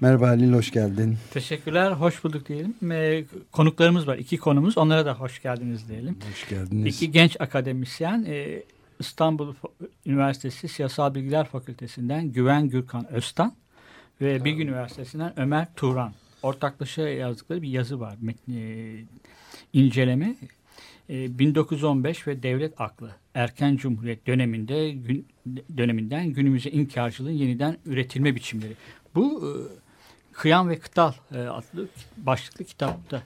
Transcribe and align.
Merhaba 0.00 0.28
Halil, 0.28 0.52
hoş 0.52 0.70
geldin. 0.70 1.16
Teşekkürler, 1.30 1.92
hoş 1.92 2.24
bulduk 2.24 2.48
diyelim. 2.48 2.92
E, 2.92 3.24
konuklarımız 3.52 4.06
var, 4.06 4.16
iki 4.18 4.36
konumuz. 4.36 4.78
Onlara 4.78 5.06
da 5.06 5.14
hoş 5.14 5.42
geldiniz 5.42 5.88
diyelim. 5.88 6.18
Hoş 6.30 6.48
geldiniz. 6.48 6.96
İki 6.96 7.10
genç 7.10 7.40
akademisyen, 7.40 8.24
e, 8.28 8.62
İstanbul 8.98 9.54
Üniversitesi 10.06 10.68
Siyasal 10.68 11.14
Bilgiler 11.14 11.46
Fakültesinden 11.46 12.32
Güven 12.32 12.68
Gürkan 12.68 13.12
Öztan 13.12 13.52
ve 14.20 14.30
evet. 14.30 14.44
Bilgi 14.44 14.62
Üniversitesi'nden 14.62 15.40
Ömer 15.40 15.66
Turan. 15.76 16.12
Ortaklaşa 16.42 17.08
yazdıkları 17.08 17.62
bir 17.62 17.68
yazı 17.68 18.00
var, 18.00 18.16
metni, 18.20 19.04
inceleme. 19.72 20.36
E, 21.08 21.38
1915 21.38 22.26
ve 22.26 22.42
devlet 22.42 22.80
aklı 22.80 23.10
erken 23.34 23.76
cumhuriyet 23.76 24.26
döneminde 24.26 24.90
gün, 24.90 25.26
döneminden 25.76 26.30
günümüze 26.30 26.70
inkarcılığın 26.70 27.30
yeniden 27.30 27.76
üretilme 27.86 28.34
biçimleri. 28.34 28.72
Bu 29.14 29.42
e, 29.46 29.50
Kıyam 30.38 30.68
ve 30.68 30.78
Kıtal 30.78 31.12
e, 31.34 31.38
adlı 31.38 31.88
başlıklı 32.16 32.64
kitapta 32.64 33.22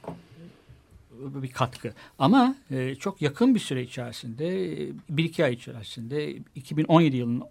bir 1.13 1.51
katkı. 1.51 1.95
Ama 2.19 2.57
e, 2.71 2.95
çok 2.95 3.23
yakın 3.23 3.55
bir 3.55 3.61
süre 3.61 3.83
içerisinde, 3.83 4.69
bir 5.11 5.25
iki 5.25 5.45
ay 5.45 5.53
içerisinde 5.53 6.37
2017 6.55 7.17
yılının 7.17 7.45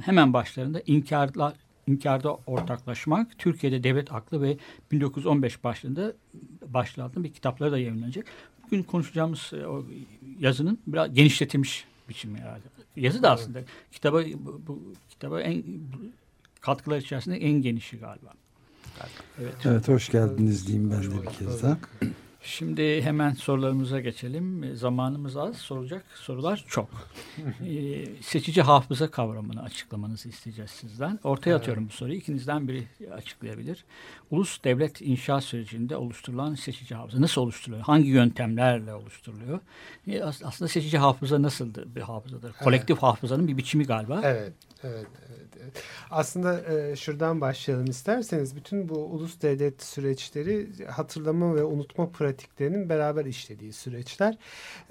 hemen 0.00 0.32
başlarında 0.32 0.82
inkarlar 0.86 1.54
inkarda 1.86 2.34
ortaklaşmak 2.34 3.38
Türkiye'de 3.38 3.82
devlet 3.82 4.12
aklı 4.12 4.42
ve 4.42 4.56
1915 4.92 5.64
başlığında 5.64 6.12
başlığı 6.66 7.24
bir 7.24 7.32
kitapları 7.32 7.72
da 7.72 7.78
yayınlanacak. 7.78 8.26
Bugün 8.64 8.82
konuşacağımız 8.82 9.50
e, 9.52 9.66
o 9.66 9.86
yazının 10.38 10.78
biraz 10.86 11.14
genişletilmiş 11.14 11.84
biçimi 12.08 12.38
herhalde. 12.38 12.64
Yazı 12.96 13.22
da 13.22 13.30
aslında 13.30 13.62
kitaba 13.92 14.22
bu, 14.34 14.62
bu 14.66 14.94
kitaba 15.10 15.40
en 15.40 15.64
katkılar 16.60 16.98
içerisinde 16.98 17.36
en 17.36 17.62
genişi 17.62 17.98
galiba. 17.98 18.39
Evet. 19.40 19.54
evet 19.64 19.88
hoş 19.88 20.08
geldiniz 20.08 20.66
diyeyim 20.66 20.90
ben 20.90 21.02
de 21.02 21.22
bir 21.22 21.28
kez 21.28 21.62
daha. 21.62 21.78
Şimdi 22.42 23.02
hemen 23.02 23.32
sorularımıza 23.32 24.00
geçelim. 24.00 24.76
Zamanımız 24.76 25.36
az, 25.36 25.56
soracak 25.56 26.04
sorular 26.14 26.64
çok. 26.68 26.88
ee, 27.66 28.04
seçici 28.20 28.62
hafıza 28.62 29.10
kavramını 29.10 29.62
açıklamanızı 29.62 30.28
isteyeceğiz 30.28 30.70
sizden. 30.70 31.18
Ortaya 31.24 31.50
evet. 31.50 31.60
atıyorum 31.60 31.88
bu 31.88 31.92
soruyu. 31.92 32.16
İkinizden 32.16 32.68
biri 32.68 32.84
açıklayabilir. 33.14 33.84
Ulus 34.30 34.64
devlet 34.64 35.02
inşa 35.02 35.40
sürecinde 35.40 35.96
oluşturulan 35.96 36.54
seçici 36.54 36.94
hafıza 36.94 37.20
nasıl 37.20 37.40
oluşturuluyor? 37.40 37.84
Hangi 37.84 38.08
yöntemlerle 38.08 38.94
oluşturuluyor? 38.94 39.60
Ee, 40.08 40.22
aslında 40.22 40.68
seçici 40.68 40.98
hafıza 40.98 41.42
nasıl 41.42 41.74
bir 41.94 42.00
hafızadır? 42.00 42.52
Kolektif 42.52 42.94
evet. 42.94 43.02
hafızanın 43.02 43.48
bir 43.48 43.56
biçimi 43.56 43.84
galiba. 43.84 44.20
Evet, 44.24 44.52
evet, 44.82 45.06
evet. 45.28 45.49
Aslında 46.10 46.74
e, 46.74 46.96
şuradan 46.96 47.40
başlayalım 47.40 47.86
isterseniz. 47.86 48.56
Bütün 48.56 48.88
bu 48.88 48.94
ulus 48.94 49.42
devlet 49.42 49.82
süreçleri 49.82 50.68
hatırlama 50.86 51.56
ve 51.56 51.64
unutma 51.64 52.10
pratiklerinin 52.10 52.88
beraber 52.88 53.24
işlediği 53.24 53.72
süreçler. 53.72 54.38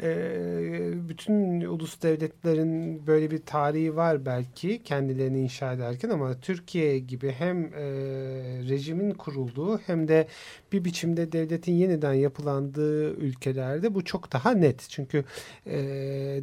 E, 0.03 1.09
bütün 1.09 1.61
ulus 1.61 2.01
devletlerin 2.01 3.07
böyle 3.07 3.31
bir 3.31 3.41
tarihi 3.45 3.95
var 3.95 4.25
belki 4.25 4.83
kendilerini 4.83 5.39
inşa 5.39 5.73
ederken 5.73 6.09
ama 6.09 6.39
Türkiye 6.39 6.99
gibi 6.99 7.31
hem 7.31 7.65
e, 7.65 7.81
rejimin 8.69 9.11
kurulduğu 9.11 9.77
hem 9.77 10.07
de 10.07 10.27
bir 10.71 10.85
biçimde 10.85 11.31
devletin 11.31 11.73
yeniden 11.73 12.13
yapılandığı 12.13 13.13
ülkelerde 13.13 13.95
bu 13.95 14.05
çok 14.05 14.33
daha 14.33 14.51
net. 14.51 14.85
Çünkü 14.89 15.23
e, 15.65 15.77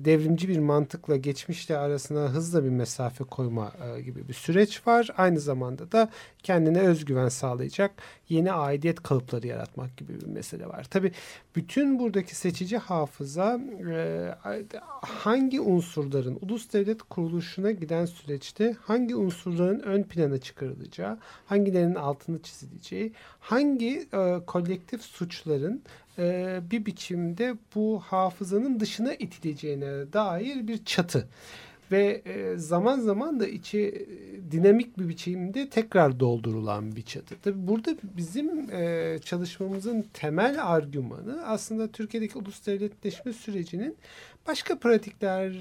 devrimci 0.04 0.48
bir 0.48 0.58
mantıkla 0.58 1.16
geçmişle 1.16 1.76
arasına 1.76 2.28
hızla 2.28 2.64
bir 2.64 2.68
mesafe 2.68 3.24
koyma 3.24 3.72
e, 3.96 4.00
gibi 4.00 4.28
bir 4.28 4.34
süreç 4.34 4.86
var. 4.86 5.08
Aynı 5.16 5.40
zamanda 5.40 5.92
da 5.92 6.10
kendine 6.42 6.80
özgüven 6.80 7.28
sağlayacak 7.28 7.90
yeni 8.28 8.52
aidiyet 8.52 9.02
kalıpları 9.02 9.46
yaratmak 9.46 9.96
gibi 9.96 10.20
bir 10.20 10.26
mesele 10.26 10.66
var. 10.66 10.84
Tabi 10.84 11.12
bütün 11.56 11.98
buradaki 11.98 12.36
seçici 12.36 12.78
hafıza 12.78 13.60
e, 13.92 14.34
hangi 15.02 15.60
unsurların 15.60 16.38
ulus 16.40 16.72
devlet 16.72 17.02
kuruluşuna 17.02 17.70
giden 17.70 18.04
süreçte 18.04 18.76
hangi 18.80 19.16
unsurların 19.16 19.80
ön 19.80 20.02
plana 20.02 20.38
çıkarılacağı, 20.38 21.18
hangilerinin 21.46 21.94
altını 21.94 22.42
çizileceği, 22.42 23.12
hangi 23.40 24.08
e, 24.16 24.40
kolektif 24.46 25.02
suçların 25.02 25.82
e, 26.18 26.58
bir 26.70 26.86
biçimde 26.86 27.54
bu 27.74 28.02
hafızanın 28.06 28.80
dışına 28.80 29.14
itileceğine 29.14 30.12
dair 30.12 30.68
bir 30.68 30.84
çatı 30.84 31.28
ve 31.92 32.22
e, 32.24 32.56
zaman 32.56 33.00
zaman 33.00 33.40
da 33.40 33.46
içi 33.46 33.78
e, 33.78 34.52
dinamik 34.52 34.98
bir 34.98 35.08
biçimde 35.08 35.68
tekrar 35.68 36.20
doldurulan 36.20 36.96
bir 36.96 37.02
çatı. 37.02 37.34
Tabi 37.42 37.66
burada 37.68 37.96
bizim 38.02 38.70
e, 38.70 39.18
çalışmamızın 39.24 40.06
temel 40.12 40.66
argümanı 40.66 41.46
aslında 41.46 41.88
Türkiye'deki 41.88 42.38
ulus 42.38 42.66
devletleşme 42.66 43.32
sürecinin 43.32 43.96
başka 44.46 44.78
pratikler 44.78 45.52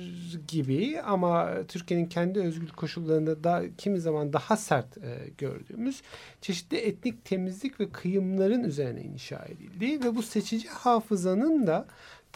gibi 0.47 1.01
ama 1.01 1.49
Türkiye'nin 1.67 2.05
kendi 2.05 2.39
özgür 2.39 2.69
koşullarında 2.69 3.43
da 3.43 3.63
kimi 3.77 3.99
zaman 3.99 4.33
daha 4.33 4.57
sert 4.57 4.97
gördüğümüz 5.37 6.01
çeşitli 6.41 6.77
etnik 6.77 7.25
temizlik 7.25 7.79
ve 7.79 7.89
kıyımların 7.89 8.63
üzerine 8.63 9.01
inşa 9.01 9.45
edildiği 9.45 10.03
ve 10.03 10.15
bu 10.15 10.23
seçici 10.23 10.67
hafızanın 10.67 11.67
da 11.67 11.87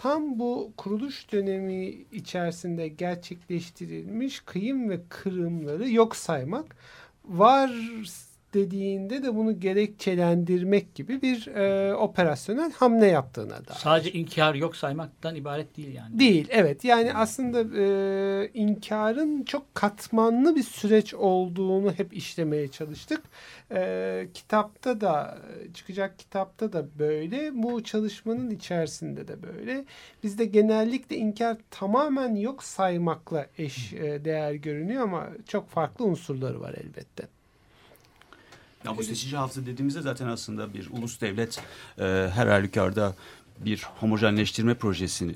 tam 0.02 0.40
bu 0.40 0.74
kuruluş 0.78 1.32
dönemi 1.32 1.86
içerisinde 2.12 2.88
gerçekleştirilmiş 2.88 4.40
kıyım 4.40 4.90
ve 4.90 5.00
kırımları 5.10 5.90
yok 5.90 6.16
saymak 6.16 6.76
var 7.26 7.72
dediğinde 8.54 9.24
de 9.24 9.36
bunu 9.36 9.60
gerekçelendirmek 9.60 10.96
gibi 10.96 11.22
bir 11.22 11.48
e, 11.48 11.96
operasyonel 11.96 12.72
hamle 12.72 13.06
yaptığına 13.06 13.68
da. 13.68 13.74
Sadece 13.74 14.12
inkar 14.12 14.56
yok 14.56 14.76
saymaktan 14.76 15.36
ibaret 15.36 15.78
değil 15.78 15.96
yani. 15.96 16.20
Değil 16.20 16.48
evet 16.50 16.84
yani 16.84 17.14
aslında 17.14 17.80
e, 17.82 18.50
inkarın 18.54 19.44
çok 19.44 19.76
katmanlı 19.76 20.56
bir 20.56 20.64
süreç 20.64 21.14
olduğunu 21.14 21.92
hep 21.92 22.14
işlemeye 22.14 22.68
çalıştık. 22.68 23.22
E, 23.72 24.28
kitapta 24.34 25.02
da 25.02 25.38
çıkacak 25.74 26.20
kitapta 26.20 26.74
da 26.74 26.86
böyle 27.00 27.52
bu 27.54 27.84
çalışmanın 27.84 28.50
içerisinde 28.50 29.28
de 29.28 29.44
böyle. 29.44 29.86
Bizde 30.24 30.46
genellikle 30.46 31.16
inkar 31.16 31.58
tamamen 31.72 32.36
yok 32.36 32.64
saymakla 32.64 33.48
eş 33.58 33.94
e, 33.94 34.26
değer 34.26 34.54
görünüyor 34.54 35.04
ama 35.04 35.30
çok 35.48 35.70
farklı 35.70 36.06
unsurları 36.06 36.62
var 36.62 36.76
elbette. 36.84 37.39
Ya 38.86 38.98
bu 38.98 39.04
seçici 39.04 39.38
hafıza 39.38 39.66
dediğimizde 39.66 40.02
zaten 40.02 40.28
aslında 40.28 40.74
bir 40.74 40.90
ulus 40.90 41.22
devlet 41.22 41.62
e, 42.00 42.04
her 42.34 42.48
halükarda 42.48 43.16
bir 43.60 43.88
homojenleştirme 44.00 44.74
projesini 44.74 45.36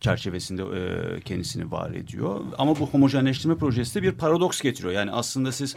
çerçevesinde 0.00 0.62
e, 0.62 1.20
kendisini 1.20 1.70
var 1.70 1.90
ediyor. 1.90 2.40
Ama 2.58 2.78
bu 2.78 2.86
homojenleştirme 2.86 3.56
projesi 3.56 3.94
de 3.94 4.02
bir 4.02 4.12
paradoks 4.12 4.60
getiriyor. 4.60 4.92
Yani 4.94 5.10
aslında 5.10 5.52
siz 5.52 5.76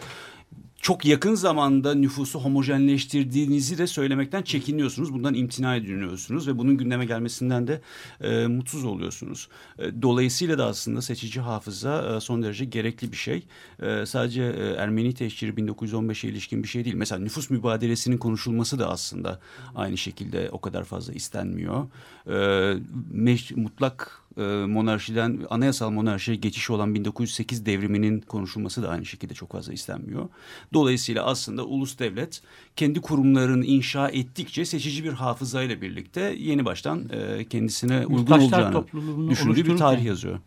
çok 0.84 1.06
yakın 1.06 1.36
zamanda 1.36 1.96
nüfusu 1.96 2.40
homojenleştirdiğinizi 2.40 3.78
de 3.78 3.88
söylemekten 3.88 4.42
çekiniyorsunuz. 4.42 5.14
Bundan 5.14 5.34
imtina 5.34 5.76
ediyorsunuz 5.76 6.48
ve 6.48 6.58
bunun 6.58 6.78
gündeme 6.78 7.06
gelmesinden 7.06 7.68
de 7.68 7.82
e, 8.22 8.48
mutsuz 8.48 8.86
oluyorsunuz. 8.86 9.48
E, 9.80 10.02
dolayısıyla 10.02 10.58
da 10.58 10.66
aslında 10.66 11.02
seçici 11.02 11.42
hafıza 11.42 12.16
e, 12.16 12.20
son 12.20 12.44
derece 12.44 12.66
gerekli 12.66 13.12
bir 13.12 13.18
şey. 13.18 13.46
E, 13.82 14.06
sadece 14.06 14.44
e, 14.44 14.74
Ermeni 14.74 15.14
teşhiri 15.14 15.52
1915'e 15.52 16.30
ilişkin 16.30 16.64
bir 16.64 16.68
şey 16.68 16.86
değil. 16.86 16.96
Mesela 16.96 17.20
nüfus 17.20 17.50
mübadelesinin 17.50 18.18
konuşulması 18.18 18.80
da 18.80 18.90
aslında 18.90 19.40
aynı 19.76 19.98
şekilde 19.98 20.50
o 20.52 20.62
kadar 20.62 20.84
fazla 20.84 21.14
istenmiyor. 21.14 21.88
E, 22.28 23.56
mutlak 23.56 24.22
e, 24.22 24.23
monarşiden 24.68 25.40
anayasal 25.50 25.90
monarşiye 25.90 26.38
geçiş 26.38 26.70
olan 26.70 26.96
1908 26.96 27.66
devriminin 27.66 28.22
konuşulması 28.22 28.84
da 28.84 28.90
aynı 28.90 29.06
şekilde 29.06 29.34
çok 29.34 29.52
fazla 29.52 29.74
istenmiyor. 29.74 30.30
Dolayısıyla 30.74 31.26
aslında 31.26 31.66
ulus 31.66 32.00
devlet 32.00 32.42
kendi 32.76 33.02
kurumlarını 33.02 33.66
inşa 33.66 34.10
ettikçe 34.10 34.66
seçici 34.66 35.04
bir 35.04 35.14
hafızayla 35.14 35.82
birlikte 35.82 36.36
yeni 36.40 36.66
baştan 36.66 37.10
e, 37.10 37.46
kendisine 37.46 38.06
uygun 38.06 38.40
olacağını 38.40 38.86
düşündüğü 39.30 39.66
bir 39.66 39.78
tarih 39.78 40.06
yazıyor. 40.06 40.40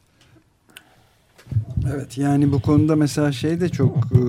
Evet 1.95 2.19
yani 2.19 2.53
bu 2.53 2.61
konuda 2.61 2.97
mesela 2.97 3.33
şey 3.33 3.61
de 3.61 3.69
çok 3.69 3.97
e, 3.97 4.21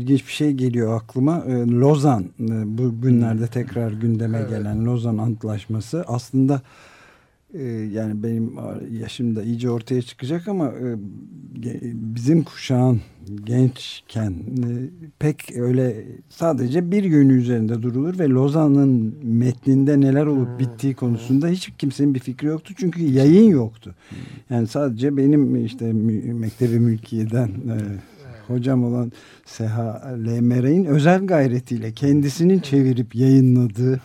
ilginç 0.00 0.26
bir 0.26 0.32
şey 0.32 0.52
geliyor 0.52 0.96
aklıma. 0.96 1.44
E, 1.46 1.52
Lozan, 1.66 2.22
e, 2.22 2.78
bu 2.78 3.00
günlerde 3.00 3.46
tekrar 3.46 3.92
gündeme 3.92 4.38
evet. 4.38 4.50
gelen 4.50 4.86
Lozan 4.86 5.18
Antlaşması 5.18 6.04
aslında 6.08 6.54
e, 6.54 6.60
yani 7.92 8.22
benim 8.22 8.52
yaşımda 9.00 9.42
iyice 9.42 9.70
ortaya 9.70 10.02
çıkacak 10.02 10.48
ama 10.48 10.66
e, 10.66 10.96
bizim 11.92 12.42
kuşağın 12.42 13.00
gençken 13.44 14.30
e, 14.30 14.68
pek 15.18 15.56
öyle 15.56 16.06
sadece 16.28 16.90
bir 16.90 17.04
yönü 17.04 17.32
üzerinde 17.32 17.82
durulur 17.82 18.18
ve 18.18 18.28
Lozan'ın 18.28 19.14
metninde 19.22 20.00
neler 20.00 20.26
olup 20.26 20.48
hmm. 20.48 20.58
bittiği 20.58 20.94
konusunda 20.94 21.48
hiç 21.48 21.72
kimsenin 21.78 22.14
bir 22.14 22.20
fikri 22.20 22.46
yoktu. 22.46 22.74
Çünkü 22.76 23.02
yayın 23.02 23.50
yoktu. 23.50 23.94
Yani 24.50 24.66
sadece 24.66 25.16
benim 25.16 25.66
işte 25.66 25.92
Mektebi 26.32 26.80
Mülkiye'den 26.80 27.48
e, 27.48 27.76
hocam 28.46 28.84
olan 28.84 29.12
Seha 29.44 30.14
Lemere'in 30.26 30.84
özel 30.84 31.26
gayretiyle 31.26 31.92
kendisinin 31.92 32.60
çevirip 32.60 33.14
yayınladığı 33.14 34.00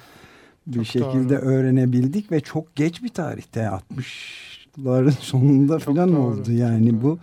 bir 0.67 0.75
çok 0.75 0.85
şekilde 0.85 1.35
doğru. 1.35 1.45
öğrenebildik 1.45 2.31
ve 2.31 2.39
çok 2.39 2.75
geç 2.75 3.03
bir 3.03 3.09
tarihte 3.09 3.59
60'ların 3.59 5.11
sonunda 5.19 5.79
falan 5.79 6.15
oldu 6.15 6.51
yani 6.51 7.01
bu. 7.01 7.19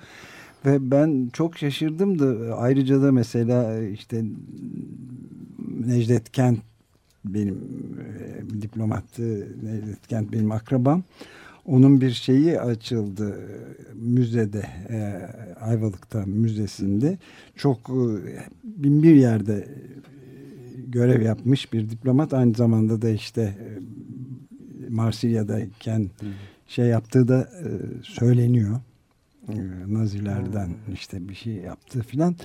Ve 0.66 0.90
ben 0.90 1.30
çok 1.32 1.58
şaşırdım 1.58 2.18
da 2.18 2.56
ayrıca 2.56 3.02
da 3.02 3.12
mesela 3.12 3.82
işte 3.82 4.24
Necdet 5.86 6.32
Kent 6.32 6.58
benim 7.24 7.58
e, 8.56 8.62
diplomattı 8.62 9.48
Necdet 9.64 10.06
Kent 10.06 10.32
benim 10.32 10.52
akrabam. 10.52 11.02
Onun 11.66 12.00
bir 12.00 12.10
şeyi 12.10 12.60
açıldı 12.60 13.40
müzede 13.94 14.66
e, 14.90 15.28
Ayvalık'ta 15.60 16.26
müzesinde. 16.26 17.18
Çok 17.56 17.78
e, 17.78 18.04
bin 18.64 19.02
bir 19.02 19.14
yerde 19.14 19.68
görev 20.92 21.22
yapmış 21.22 21.72
bir 21.72 21.90
diplomat 21.90 22.34
aynı 22.34 22.54
zamanda 22.54 23.02
da 23.02 23.10
işte 23.10 23.42
e, 23.42 23.66
Marsilya'dayken 24.88 26.10
şey 26.66 26.86
yaptığı 26.86 27.28
da 27.28 27.40
e, 27.40 27.68
söyleniyor. 28.02 28.80
E, 29.48 29.54
Nazilerden 29.86 30.70
işte 30.94 31.28
bir 31.28 31.34
şey 31.34 31.52
yaptığı 31.52 32.02
filan. 32.02 32.36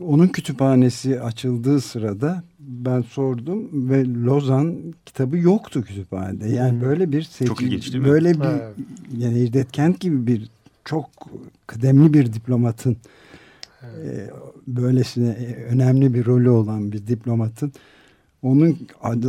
onun 0.00 0.28
kütüphanesi 0.28 1.20
açıldığı 1.20 1.80
sırada 1.80 2.42
ben 2.58 3.00
sordum 3.00 3.90
ve 3.90 4.04
Lozan 4.04 4.94
kitabı 5.06 5.38
yoktu 5.38 5.82
kütüphanede. 5.82 6.48
Yani 6.48 6.80
böyle 6.80 7.12
bir 7.12 7.22
seçim, 7.22 7.46
çok 7.46 7.62
ilginç 7.62 7.92
değil 7.92 8.04
mi? 8.04 8.10
Böyle 8.10 8.34
bir 8.34 8.44
evet. 8.44 8.74
yani 9.18 9.34
Necdet 9.34 9.72
Kent 9.72 10.00
gibi 10.00 10.26
bir 10.26 10.50
çok 10.84 11.10
kıdemli 11.66 12.14
bir 12.14 12.32
diplomatın 12.32 12.96
evet. 13.96 14.30
Böylesine 14.66 15.36
önemli 15.70 16.14
bir 16.14 16.26
rolü 16.26 16.50
olan 16.50 16.92
bir 16.92 17.06
diplomatın 17.06 17.72
onun 18.42 18.78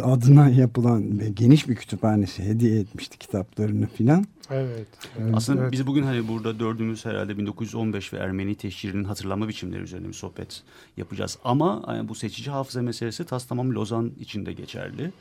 adına 0.04 0.50
yapılan 0.50 1.20
ve 1.20 1.30
geniş 1.30 1.70
bir 1.70 1.76
kütüphanesi 1.76 2.44
hediye 2.44 2.80
etmişti 2.80 3.18
kitaplarını 3.18 3.88
filan. 3.88 4.26
Evet. 4.50 4.88
evet 5.20 5.34
Aslında 5.34 5.62
evet. 5.62 5.72
biz 5.72 5.88
bugün 5.88 6.04
hani 6.04 6.28
burada 6.28 6.60
dördümüz 6.60 7.06
herhalde 7.06 7.38
1915 7.38 8.14
ve 8.14 8.18
Ermeni 8.18 8.56
teşhirinin 8.56 9.04
hatırlama 9.04 9.48
biçimleri 9.48 9.82
üzerine 9.82 10.08
bir 10.08 10.14
sohbet 10.14 10.64
yapacağız. 10.98 11.38
Ama 11.44 11.84
yani 11.88 12.10
bu 12.10 12.16
seçici 12.16 12.52
hafıza 12.52 12.82
meselesi 12.82 13.26
tas 13.26 13.46
tamam 13.46 13.72
Lozan 13.72 14.12
içinde 14.20 14.54
geçerli. 14.54 15.12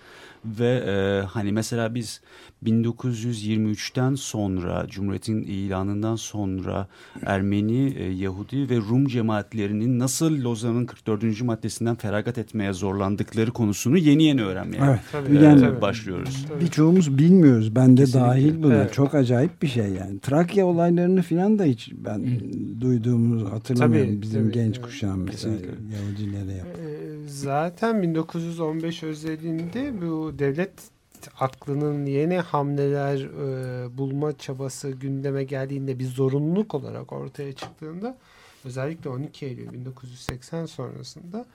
Ve 0.44 0.84
e, 0.86 1.26
hani 1.26 1.52
mesela 1.52 1.94
biz 1.94 2.20
1923'ten 2.64 4.14
sonra 4.14 4.86
Cumhuriyet'in 4.88 5.42
ilanından 5.42 6.16
sonra 6.16 6.86
Ermeni, 7.26 7.94
e, 7.98 8.10
Yahudi 8.10 8.70
ve 8.70 8.76
Rum 8.76 9.06
cemaatlerinin 9.06 9.98
nasıl 9.98 10.44
Lozan'ın 10.44 10.86
44. 10.86 11.42
maddesinden 11.42 11.94
feragat 11.94 12.38
etmeye 12.38 12.72
zorlandıkları 12.72 13.50
konusunu 13.50 13.98
yeni 13.98 14.24
yeni 14.24 14.42
öğrenmeye 14.42 14.82
evet, 14.84 15.00
tabii, 15.12 15.36
e, 15.36 15.42
yani, 15.42 15.80
başlıyoruz. 15.80 16.46
Birçoğumuz 16.60 17.18
bilmiyoruz. 17.18 17.74
Ben 17.74 17.96
de 17.96 18.00
Kesinlikle. 18.00 18.28
dahil 18.28 18.62
buna. 18.62 18.74
Evet. 18.74 18.94
Çok 18.94 19.09
acayip 19.14 19.62
bir 19.62 19.66
şey 19.66 19.88
yani. 19.88 20.20
Trakya 20.20 20.66
olaylarını 20.66 21.22
falan 21.22 21.58
da 21.58 21.64
hiç 21.64 21.92
ben 21.94 22.18
Hı. 22.18 22.80
duyduğumuzu 22.80 23.52
hatırlamıyorum. 23.52 24.10
Tabii, 24.10 24.22
Bizim 24.22 24.42
tabii, 24.42 24.52
genç 24.52 24.74
evet. 24.76 24.86
kuşağım 24.86 25.22
mesela 25.24 25.54
Yahudilere 25.54 26.52
yaptı. 26.56 26.80
Ee, 26.82 27.28
zaten 27.28 28.02
1915 28.02 29.02
özelinde 29.02 30.02
bu 30.02 30.38
devlet 30.38 30.72
aklının 31.40 32.06
yeni 32.06 32.38
hamleler 32.38 33.20
e, 33.20 33.98
bulma 33.98 34.38
çabası 34.38 34.90
gündeme 34.90 35.44
geldiğinde 35.44 35.98
bir 35.98 36.06
zorunluluk 36.06 36.74
olarak 36.74 37.12
ortaya 37.12 37.52
çıktığında 37.52 38.16
özellikle 38.64 39.10
12 39.10 39.46
Eylül 39.46 39.72
1980 39.72 40.66
sonrasında 40.66 41.46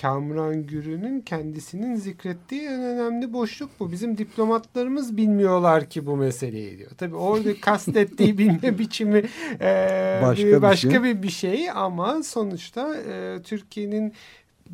Kamuran 0.00 0.66
Gürü'nün 0.66 1.20
kendisinin 1.20 1.96
zikrettiği 1.96 2.62
en 2.62 2.82
önemli 2.82 3.32
boşluk 3.32 3.70
bu. 3.80 3.92
Bizim 3.92 4.18
diplomatlarımız 4.18 5.16
bilmiyorlar 5.16 5.90
ki 5.90 6.06
bu 6.06 6.16
meseleyi 6.16 6.78
diyor. 6.78 6.90
Tabii 6.98 7.16
orada 7.16 7.50
kastettiği 7.60 8.38
bilme 8.38 8.78
biçimi 8.78 9.22
e, 9.60 10.20
başka, 10.22 10.46
bir, 10.46 10.62
başka 10.62 10.88
bir, 10.88 10.94
şey. 10.94 11.02
bir, 11.04 11.22
bir 11.22 11.30
şey 11.30 11.70
ama 11.70 12.22
sonuçta 12.22 12.96
e, 12.96 13.42
Türkiye'nin 13.42 14.12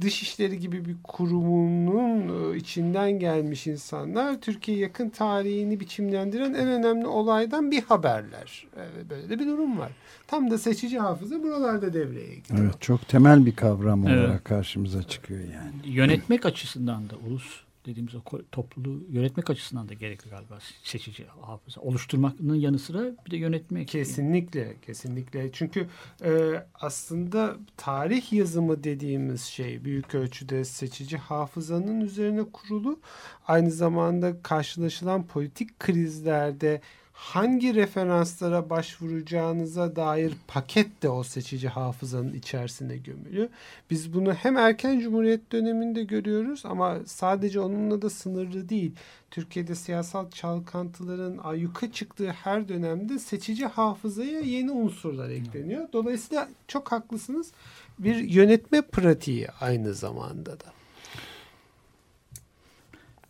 dışişleri 0.01 0.59
gibi 0.59 0.85
bir 0.85 0.97
kurumunun 1.05 2.53
e, 2.53 2.57
içinden 2.57 3.11
gelmiş 3.11 3.67
insanlar 3.67 4.41
Türkiye 4.41 4.79
yakın 4.79 5.09
tarihini 5.09 5.81
biçimlendiren 5.81 6.55
en 6.55 6.69
önemli 6.69 7.07
olaydan 7.07 7.71
bir 7.71 7.83
haberler. 7.83 8.67
E, 8.77 9.11
böyle 9.11 9.29
de 9.29 9.39
bir 9.39 9.47
durum 9.47 9.79
var. 9.79 9.93
Tam 10.29 10.51
da 10.51 10.59
seçici 10.59 10.99
hafıza 10.99 11.43
buralarda 11.43 11.93
devreye 11.93 12.35
giriyor. 12.35 12.65
Evet 12.65 12.81
çok 12.81 13.09
temel 13.09 13.47
bir 13.47 13.57
kavram 13.57 14.05
olarak 14.05 14.31
evet. 14.31 14.45
karşımıza 14.45 15.03
çıkıyor 15.03 15.41
yani. 15.41 15.73
Yönetmek 15.85 16.47
açısından 16.47 17.11
da 17.11 17.15
ulus 17.27 17.61
dediğimiz 17.87 18.15
o 18.15 18.23
topluluğu 18.53 19.05
yönetmek 19.11 19.51
açısından 19.51 19.89
da 19.89 19.95
gerekli 19.95 20.31
galiba 20.31 20.59
seçici 20.83 21.27
hafıza. 21.41 21.81
Oluşturmanın 21.81 22.55
yanı 22.55 22.79
sıra 22.79 23.05
bir 23.27 23.31
de 23.31 23.37
yönetmek. 23.37 23.89
Kesinlikle, 23.89 24.61
yani. 24.61 24.77
kesinlikle. 24.87 25.53
Çünkü 25.53 25.87
e, 26.25 26.31
aslında 26.75 27.57
tarih 27.77 28.33
yazımı 28.33 28.85
dediğimiz 28.85 29.43
şey 29.43 29.85
büyük 29.85 30.15
ölçüde 30.15 30.65
seçici 30.65 31.17
hafızanın 31.17 32.01
üzerine 32.01 32.45
kurulu. 32.53 33.01
Aynı 33.47 33.71
zamanda 33.71 34.43
karşılaşılan 34.43 35.27
politik 35.27 35.81
krizlerde 35.81 36.81
hangi 37.19 37.75
referanslara 37.75 38.71
başvuracağınıza 38.71 39.97
dair 39.97 40.33
paket 40.47 41.03
de 41.03 41.09
o 41.09 41.23
seçici 41.23 41.69
hafızanın 41.69 42.33
içerisine 42.33 42.97
gömülü. 42.97 43.49
Biz 43.91 44.15
bunu 44.15 44.35
hem 44.35 44.57
erken 44.57 45.01
cumhuriyet 45.01 45.53
döneminde 45.53 46.05
görüyoruz 46.05 46.63
ama 46.65 46.99
sadece 47.07 47.61
onunla 47.61 48.03
da 48.03 48.11
sınırlı 48.11 48.69
değil. 48.69 48.93
Türkiye'de 49.31 49.75
siyasal 49.75 50.31
çalkantıların 50.31 51.39
ayyuka 51.39 51.93
çıktığı 51.93 52.31
her 52.31 52.69
dönemde 52.69 53.19
seçici 53.19 53.67
hafızaya 53.67 54.41
yeni 54.41 54.71
unsurlar 54.71 55.31
ekleniyor. 55.31 55.89
Dolayısıyla 55.93 56.49
çok 56.69 56.93
haklısınız. 56.93 57.53
Bir 57.99 58.17
yönetme 58.17 58.83
pratiği 58.83 59.49
aynı 59.61 59.95
zamanda 59.95 60.61
da. 60.61 60.78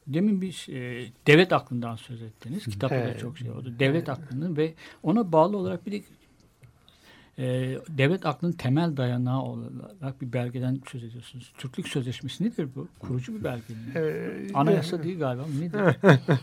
Demin 0.08 0.40
bir 0.40 0.66
e, 0.68 1.06
devlet 1.26 1.52
aklından 1.52 1.96
söz 1.96 2.22
ettiniz. 2.22 2.64
Kitapta 2.64 2.96
evet. 2.96 3.14
da 3.14 3.18
çok 3.18 3.38
şey 3.38 3.50
oldu. 3.50 3.74
Devlet 3.78 4.08
aklının 4.08 4.56
ve 4.56 4.74
ona 5.02 5.32
bağlı 5.32 5.56
olarak 5.56 5.86
bir 5.86 5.92
de 5.92 6.02
e, 7.38 7.78
devlet 7.88 8.26
aklının 8.26 8.52
temel 8.52 8.96
dayanağı 8.96 9.42
olarak 9.42 10.20
bir 10.20 10.32
belgeden 10.32 10.80
söz 10.90 11.04
ediyorsunuz. 11.04 11.52
Türklük 11.58 11.88
Sözleşmesi 11.88 12.44
nedir 12.44 12.68
bu? 12.74 12.88
Kurucu 12.98 13.34
bir 13.34 13.44
belge 13.44 13.74
mi? 13.74 13.92
Ee, 13.94 14.52
Anayasa 14.54 15.02
değil 15.02 15.18
galiba. 15.18 15.44
Nedir? 15.60 15.96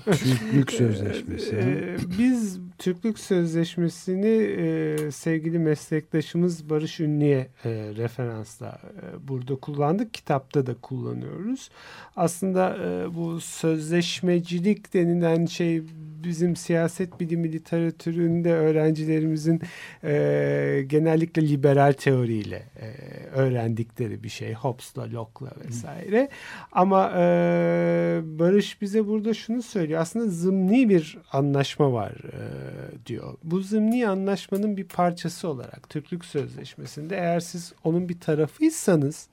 Türklük 0.12 0.72
Sözleşmesi. 0.72 1.56
Ee, 1.56 1.98
biz 2.20 2.60
Türklük 2.78 3.20
Sözleşmesi'ni 3.20 4.28
e, 4.28 5.12
sevgili 5.12 5.60
meslektaşımız 5.60 6.70
Barış 6.70 7.00
Ünlü'ye 7.00 7.48
e, 7.66 7.70
referansla 7.96 8.80
e, 8.84 9.28
burada 9.28 9.56
kullandık. 9.56 10.14
Kitapta 10.14 10.66
da 10.66 10.74
kullanıyoruz. 10.74 11.70
Aslında 12.16 12.78
e, 12.78 13.16
bu 13.16 13.42
sözleşmecilik 13.42 14.94
denilen 14.94 15.46
şey 15.46 15.84
bizim 16.26 16.56
siyaset 16.56 17.20
bilimi 17.20 17.52
literatüründe 17.52 18.54
öğrencilerimizin 18.54 19.62
e, 20.04 20.84
genellikle 20.88 21.50
liberal 21.50 21.94
teoriyle 21.94 22.64
e, 22.82 22.88
öğrendikleri 23.36 24.24
bir 24.24 24.30
şey. 24.30 24.54
Hobbes'la, 24.54 25.04
Locke'la 25.04 25.52
vesaire. 25.68 26.22
Hı. 26.22 26.28
Ama 26.72 27.12
e, 27.18 28.22
Barış 28.24 28.82
bize 28.82 29.08
burada 29.08 29.34
şunu 29.34 29.62
söylüyor. 29.62 30.02
Aslında 30.02 30.28
zımni 30.28 30.90
bir 30.90 31.18
anlaşma 31.32 31.94
var 31.94 32.12
e, 32.12 33.06
diyor. 33.06 33.38
Bu 33.44 33.60
zımni 33.60 34.08
anlaşmanın 34.08 34.78
bir 34.78 34.88
parçası 34.88 35.48
olarak 35.48 35.90
Türklük 35.90 36.26
Sözleşmesi'nde 36.26 37.18
eğer 37.18 37.40
siz 37.40 37.74
onun 37.84 38.10
bir 38.10 38.20
tarafıysanız 38.20 39.30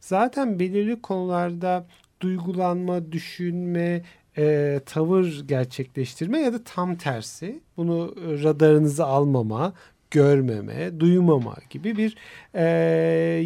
zaten 0.00 0.58
belirli 0.58 1.02
konularda 1.02 1.86
duygulanma, 2.20 3.12
düşünme, 3.12 4.02
e, 4.38 4.80
tavır 4.86 5.44
gerçekleştirme 5.48 6.38
ya 6.38 6.52
da 6.52 6.64
tam 6.64 6.96
tersi 6.96 7.60
bunu 7.76 8.14
radarınızı 8.16 9.04
almama, 9.04 9.72
görmeme, 10.12 11.00
duymama 11.00 11.56
gibi 11.70 11.96
bir 11.96 12.16
e, 12.54 13.44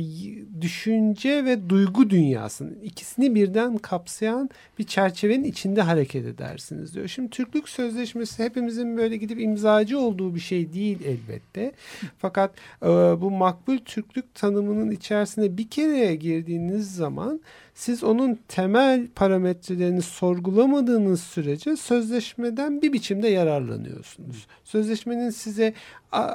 düşünce 0.61 1.45
ve 1.45 1.69
duygu 1.69 2.11
dünyasının 2.11 2.79
ikisini 2.83 3.35
birden 3.35 3.79
kapsayan 3.79 4.51
bir 4.79 4.85
çerçevenin 4.85 5.45
içinde 5.45 5.83
hareket 5.83 6.27
edersiniz 6.27 6.95
diyor. 6.95 7.09
Şimdi 7.09 7.31
Türklük 7.31 7.69
Sözleşmesi 7.69 8.45
hepimizin 8.45 8.97
böyle 8.97 9.17
gidip 9.17 9.41
imzacı 9.41 9.99
olduğu 9.99 10.35
bir 10.35 10.41
şey 10.41 10.73
değil 10.73 10.99
elbette. 11.05 11.73
Fakat 12.19 12.55
e, 12.83 12.87
bu 13.21 13.31
makbul 13.31 13.79
Türklük 13.79 14.35
tanımının 14.35 14.91
içerisine 14.91 15.57
bir 15.57 15.69
kere 15.69 16.15
girdiğiniz 16.15 16.95
zaman 16.95 17.41
siz 17.77 18.05
onun 18.05 18.39
temel 18.49 19.09
parametrelerini 19.15 20.03
sorgulamadığınız 20.03 21.21
sürece 21.21 21.77
sözleşmeden 21.77 22.83
bir 22.83 22.93
biçimde 22.93 23.29
yararlanıyorsunuz. 23.29 24.47
Sözleşmenin 24.65 25.31
size 25.31 25.75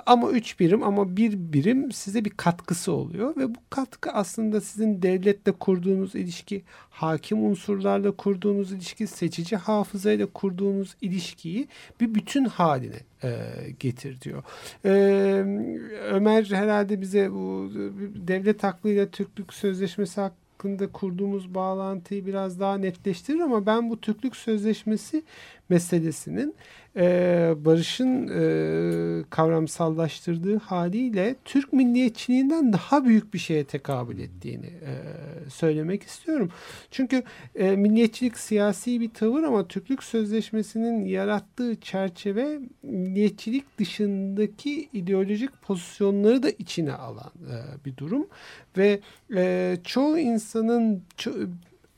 ama 0.05 0.31
üç 0.31 0.59
birim 0.59 0.83
ama 0.83 1.17
bir 1.17 1.53
birim 1.53 1.91
size 1.91 2.25
bir 2.25 2.29
katkısı 2.29 2.91
oluyor 2.91 3.35
ve 3.37 3.49
bu 3.49 3.59
katkı 3.69 4.11
aslında 4.11 4.61
sizin 4.61 5.01
devletle 5.01 5.51
kurduğunuz 5.51 6.15
ilişki, 6.15 6.61
hakim 6.89 7.45
unsurlarla 7.45 8.11
kurduğunuz 8.11 8.71
ilişki, 8.71 9.07
seçici 9.07 9.55
hafızayla 9.55 10.25
kurduğunuz 10.25 10.95
ilişkiyi 11.01 11.67
bir 12.01 12.15
bütün 12.15 12.45
haline 12.45 12.99
e, 13.23 13.29
getir 13.79 14.21
diyor. 14.21 14.43
E, 14.85 14.91
Ömer 16.11 16.43
herhalde 16.43 17.01
bize 17.01 17.31
bu 17.31 17.71
devlet 18.27 18.63
hakkıyla 18.63 19.09
Türklük 19.09 19.53
Sözleşmesi 19.53 20.21
hakkında 20.21 20.50
hakkında 20.61 20.91
kurduğumuz 20.91 21.53
bağlantıyı 21.53 22.25
biraz 22.25 22.59
daha 22.59 22.77
netleştirir 22.77 23.39
ama 23.39 23.65
ben 23.65 23.89
bu 23.89 24.01
Türklük 24.01 24.35
Sözleşmesi 24.35 25.23
meselesinin 25.69 26.55
e, 26.95 27.53
barışın 27.57 28.27
e, 28.27 29.23
kavramsallaştırdığı 29.29 30.57
haliyle 30.57 31.35
Türk 31.45 31.73
milliyetçiliğinden 31.73 32.73
daha 32.73 33.05
büyük 33.05 33.33
bir 33.33 33.39
şeye 33.39 33.63
tekabül 33.63 34.19
ettiğini 34.19 34.65
e, 34.65 34.93
söylemek 35.49 36.03
istiyorum. 36.03 36.49
Çünkü 36.91 37.23
e, 37.55 37.75
milliyetçilik 37.75 38.37
siyasi 38.37 39.01
bir 39.01 39.09
tavır 39.09 39.43
ama 39.43 39.67
Türklük 39.67 40.03
Sözleşmesi'nin 40.03 41.05
yarattığı 41.05 41.75
çerçeve 41.75 42.59
milliyetçilik 42.83 43.79
dışındaki 43.79 44.89
ideolojik 44.93 45.61
pozisyonları 45.61 46.43
da 46.43 46.49
içine 46.49 46.93
alan 46.93 47.31
e, 47.51 47.85
bir 47.85 47.97
durum 47.97 48.27
ve 48.77 48.99
e, 49.35 49.77
çoğu 49.83 50.17
insanın 50.17 51.03
ço 51.17 51.31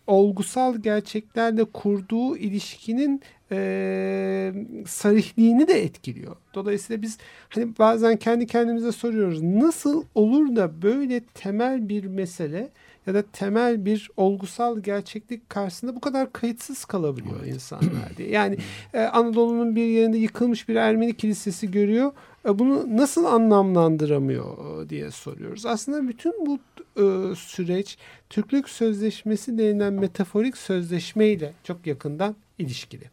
olgusal 0.08 0.76
gerçeklerle 0.78 1.64
kurduğu 1.64 2.38
ilişkinin 2.38 3.22
e, 3.52 4.54
sarihliğini 4.88 5.68
de 5.68 5.84
etkiliyor. 5.84 6.36
Dolayısıyla 6.54 7.02
biz 7.02 7.18
hani 7.50 7.78
bazen 7.80 8.18
kendi 8.18 8.48
kendimize 8.48 8.92
soruyoruz 8.92 9.42
nasıl 9.42 10.04
olur 10.16 10.56
da 10.56 10.82
böyle 10.82 11.20
temel 11.20 11.90
bir 11.90 12.04
mesele 12.04 12.70
ya 13.08 13.14
da 13.14 13.24
temel 13.34 13.86
bir 13.86 14.10
olgusal 14.18 14.80
gerçeklik 14.80 15.50
karşısında 15.50 15.96
bu 15.96 16.00
kadar 16.00 16.34
kayıtsız 16.34 16.86
kalabiliyor 16.86 17.46
insanlar 17.46 18.18
diye. 18.18 18.30
Yani 18.34 18.58
e, 18.94 19.00
Anadolu'nun 19.00 19.76
bir 19.76 19.86
yerinde 19.86 20.18
yıkılmış 20.18 20.70
bir 20.70 20.76
Ermeni 20.76 21.18
kilisesi 21.18 21.72
görüyor. 21.72 22.12
E, 22.46 22.60
bunu 22.60 22.98
nasıl 22.98 23.26
anlamlandıramıyor 23.26 24.90
diye 24.90 25.12
soruyoruz. 25.12 25.66
Aslında 25.66 26.08
bütün 26.08 26.46
bu 26.46 26.60
e, 26.98 27.36
süreç 27.36 27.98
Türklük 28.30 28.70
Sözleşmesi 28.70 29.58
denilen 29.58 29.94
metaforik 29.94 30.58
sözleşmeyle 30.58 31.54
çok 31.64 31.88
yakından 31.88 32.36
ilişkili. 32.60 33.10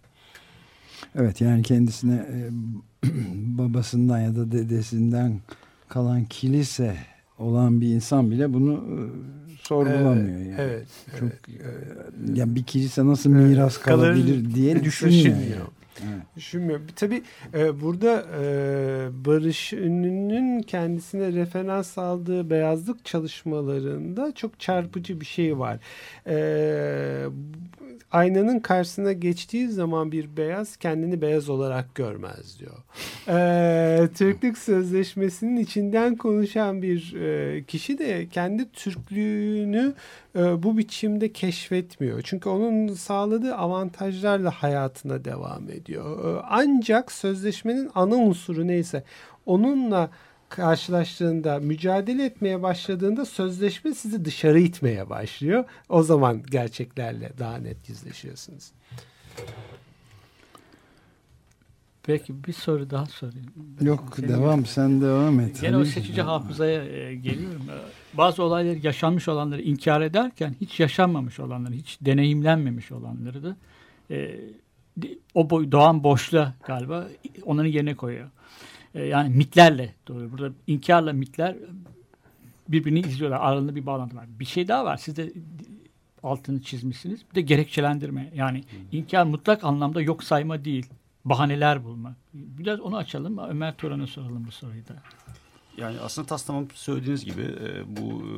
Evet 1.15 1.41
yani 1.41 1.63
kendisine 1.63 2.15
e, 2.15 2.51
babasından 3.35 4.21
ya 4.21 4.37
da 4.37 4.53
dedesinden 4.53 5.41
kalan 5.89 6.25
kilise 6.25 6.97
olan 7.39 7.81
bir 7.81 7.89
insan 7.89 8.31
bile 8.31 8.53
bunu 8.53 8.73
e, 8.73 8.97
sorgulamıyor 9.63 10.39
evet, 10.39 10.47
yani. 10.47 10.55
Evet. 10.59 10.89
Çok 11.21 11.29
evet. 11.49 12.39
ya 12.39 12.55
bir 12.55 12.63
kilise 12.63 13.07
nasıl 13.07 13.31
miras 13.31 13.77
evet, 13.77 13.85
kalabilir 13.85 14.45
kalır, 14.45 14.55
diye 14.55 14.85
düşünmüyor. 14.85 15.25
düşünmüyor. 15.25 15.67
Evet. 15.99 16.23
Düşünmüyor. 16.37 16.81
Tabii 16.97 17.23
e, 17.55 17.81
burada 17.81 18.27
e, 18.41 18.45
Barış 19.25 19.73
Ünlü'nün 19.73 20.63
kendisine 20.63 21.33
referans 21.33 21.99
aldığı 21.99 22.51
beyazlık 22.51 23.05
çalışmalarında 23.05 24.35
çok 24.35 24.61
çarpıcı 24.61 25.21
bir 25.21 25.27
şey 25.27 25.59
var. 25.59 25.79
E, 26.27 26.37
aynanın 28.11 28.59
karşısına 28.59 29.13
geçtiği 29.13 29.69
zaman 29.69 30.13
bir 30.13 30.37
beyaz 30.37 30.77
kendini 30.77 31.21
beyaz 31.21 31.49
olarak 31.49 31.95
görmez 31.95 32.59
diyor. 32.59 32.77
Ee, 33.29 34.09
Türklük 34.15 34.59
Sözleşmesi'nin 34.59 35.57
içinden 35.57 36.17
konuşan 36.17 36.83
bir 36.83 37.15
e, 37.15 37.65
kişi 37.65 37.99
de 37.99 38.29
kendi 38.29 38.73
Türklüğünü 38.73 39.95
e, 40.37 40.63
bu 40.63 40.79
biçimde 40.79 41.33
keşfetmiyor. 41.33 42.23
Çünkü 42.25 42.49
onun 42.49 42.95
sağladığı 42.95 43.55
avantajlarla 43.55 44.51
hayatına 44.51 45.25
devam 45.25 45.71
ediyor. 45.71 46.37
E, 46.37 46.43
ancak 46.49 47.13
sözleşmenin 47.13 47.91
ana 47.95 48.15
unsuru 48.15 48.67
neyse 48.67 49.05
onunla 49.47 50.11
karşılaştığında, 50.51 51.59
mücadele 51.59 52.25
etmeye 52.25 52.63
başladığında 52.63 53.25
sözleşme 53.25 53.95
sizi 53.95 54.25
dışarı 54.25 54.61
itmeye 54.61 55.11
başlıyor. 55.11 55.65
O 55.89 56.03
zaman 56.03 56.43
gerçeklerle 56.43 57.33
daha 57.39 57.57
net 57.57 57.89
yüzleşiyorsunuz. 57.89 58.73
Peki 62.03 62.45
bir 62.45 62.53
soru 62.53 62.91
daha 62.91 63.07
sorayım. 63.07 63.47
Yok 63.81 64.13
Senin 64.17 64.29
devam 64.29 64.67
sen 64.67 65.01
devam 65.01 65.41
et. 65.41 65.61
Gene 65.61 65.77
o 65.77 65.85
seçici 65.85 66.23
hafızaya 66.23 66.85
e, 66.85 67.15
geliyorum. 67.15 67.63
E, 67.71 67.77
bazı 68.19 68.43
olayları 68.43 68.79
yaşanmış 68.83 69.29
olanları 69.29 69.63
inkar 69.63 70.01
ederken 70.01 70.55
hiç 70.61 70.81
yaşanmamış 70.81 71.41
olanları, 71.41 71.75
hiç 71.75 71.99
deneyimlenmemiş 72.01 72.93
olanları 72.93 73.45
da 73.45 73.57
e, 74.11 74.41
o 75.35 75.51
boy, 75.51 75.73
doğan 75.73 76.05
boşluğa 76.05 76.55
galiba 76.67 77.09
onların 77.45 77.71
yerine 77.71 77.95
koyuyor. 77.95 78.29
E, 78.95 79.05
yani 79.05 79.37
mitlerle 79.37 79.95
doğru. 80.09 80.33
Burada 80.33 80.55
inkarla 80.67 81.13
mitler 81.13 81.57
birbirini 82.69 83.01
izliyorlar. 83.01 83.41
Aralarında 83.41 83.75
bir 83.75 83.87
bağlantı 83.87 84.17
var. 84.17 84.27
Bir 84.41 84.45
şey 84.45 84.69
daha 84.69 84.85
var. 84.85 84.97
Siz 84.97 85.17
de 85.17 85.33
altını 86.23 86.63
çizmişsiniz. 86.63 87.21
Bir 87.31 87.35
de 87.35 87.41
gerekçelendirme. 87.41 88.33
Yani 88.35 88.65
inkar 88.93 89.25
mutlak 89.25 89.65
anlamda 89.65 90.03
yok 90.03 90.25
sayma 90.25 90.65
değil. 90.65 90.87
Bahaneler 91.25 91.85
bulma. 91.85 92.17
Biraz 92.35 92.81
onu 92.81 92.97
açalım. 92.97 93.39
Ömer 93.39 93.77
Turan'a 93.77 94.07
soralım 94.07 94.45
bu 94.47 94.51
soruyu 94.51 94.89
da. 94.89 94.95
Yani 95.77 96.01
aslında 96.01 96.27
tas 96.27 96.45
tamam 96.45 96.67
söylediğiniz 96.75 97.25
gibi 97.25 97.43
e, 97.43 97.97
bu 97.97 98.23
e, 98.23 98.33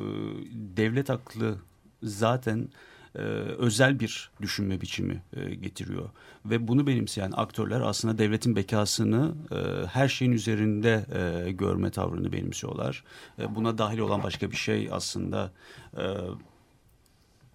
devlet 0.77 1.11
aklı 1.11 1.59
zaten 2.03 2.69
e, 3.17 3.19
özel 3.59 4.01
bir 4.01 4.31
düşünme 4.43 4.81
biçimi 4.81 5.23
e, 5.37 5.55
getiriyor. 5.55 6.11
Ve 6.45 6.69
bunu 6.69 6.87
benimseyen 6.87 7.33
aktörler 7.37 7.81
aslında 7.81 8.19
devletin 8.19 8.57
bekasını 8.57 9.35
e, 9.53 9.87
her 9.87 10.09
şeyin 10.09 10.33
üzerinde 10.33 11.07
e, 11.15 11.53
görme 11.53 11.91
tavrını 11.91 12.33
benimsiyorlar. 12.33 13.05
E, 13.39 13.55
buna 13.55 13.79
dahil 13.79 13.99
olan 13.99 14.23
başka 14.23 14.51
bir 14.51 14.57
şey 14.57 14.89
aslında 14.93 15.53
e, 15.97 16.05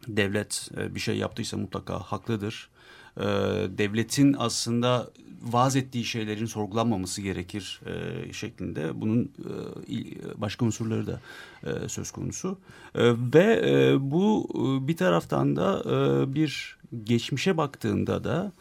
devlet 0.07 0.69
e, 0.77 0.95
bir 0.95 0.99
şey 0.99 1.17
yaptıysa 1.17 1.57
mutlaka 1.57 1.99
haklıdır. 1.99 2.69
E, 3.17 3.23
devletin 3.77 4.35
aslında 4.39 5.09
vaaz 5.41 5.75
ettiği 5.75 6.05
şeylerin 6.05 6.45
sorgulanmaması 6.45 7.21
gerekir 7.21 7.81
e, 7.85 8.33
şeklinde 8.33 9.01
bunun 9.01 9.31
e, 9.89 10.41
başka 10.41 10.65
unsurları 10.65 11.07
da 11.07 11.21
e, 11.63 11.89
söz 11.89 12.11
konusu 12.11 12.57
e, 12.95 13.13
ve 13.33 13.61
e, 13.65 13.97
bu 14.11 14.49
e, 14.53 14.87
bir 14.87 14.97
taraftan 14.97 15.55
da 15.55 15.83
e, 15.85 16.33
bir 16.33 16.77
geçmişe 17.03 17.57
baktığında 17.57 18.23
da 18.23 18.51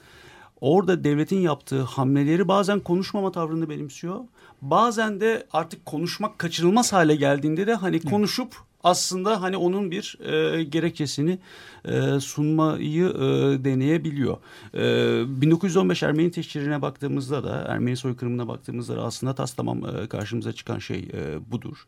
orada 0.61 1.05
devletin 1.05 1.41
yaptığı 1.41 1.83
hamleleri 1.83 2.49
bazen 2.49 2.81
konuşmama 2.81 3.33
tavrını 3.33 3.71
benimsiyor. 3.71 4.21
Bazen 4.63 5.21
de 5.21 5.47
artık 5.53 5.87
konuşmak 5.87 6.39
kaçınılmaz 6.39 6.93
hale 6.93 7.17
geldiğinde 7.17 7.67
de 7.67 7.75
hani 7.75 8.01
konuşup 8.01 8.66
aslında 8.87 9.43
hani 9.43 9.57
onun 9.57 9.91
bir 9.91 10.19
e, 10.21 10.65
gerekçesini 10.65 11.39
e, 11.85 12.21
sunmayı 12.21 13.07
e, 13.07 13.65
deneyebiliyor. 13.65 14.37
E, 14.75 15.41
1915 15.41 16.03
Ermeni 16.03 16.31
teşhirine 16.31 16.83
baktığımızda 16.83 17.45
da 17.45 17.65
Ermeni 17.69 17.97
soykırımına 17.97 18.49
baktığımızda 18.49 18.97
da 18.97 19.03
aslında 19.03 19.35
tas 19.35 19.55
tamam 19.55 19.83
e, 19.85 20.07
karşımıza 20.07 20.53
çıkan 20.53 20.79
şey 20.79 21.09
e, 21.13 21.51
budur. 21.53 21.87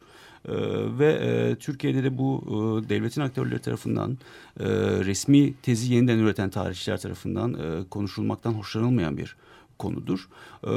E, 0.48 0.52
ve 0.98 1.12
e, 1.12 1.56
Türkiye'de 1.56 2.04
de 2.04 2.18
bu 2.18 2.44
e, 2.46 2.88
devletin 2.88 3.20
aktörleri 3.20 3.58
tarafından 3.58 4.18
e, 4.60 4.64
resmi 5.04 5.54
tezi 5.54 5.94
yeniden 5.94 6.18
üreten 6.18 6.50
tarihçiler 6.50 7.00
tarafından 7.00 7.54
e, 7.54 7.88
konuşulmaktan 7.90 8.52
hoşlanılmayan 8.52 9.16
bir 9.16 9.36
konudur. 9.78 10.28
E, 10.66 10.72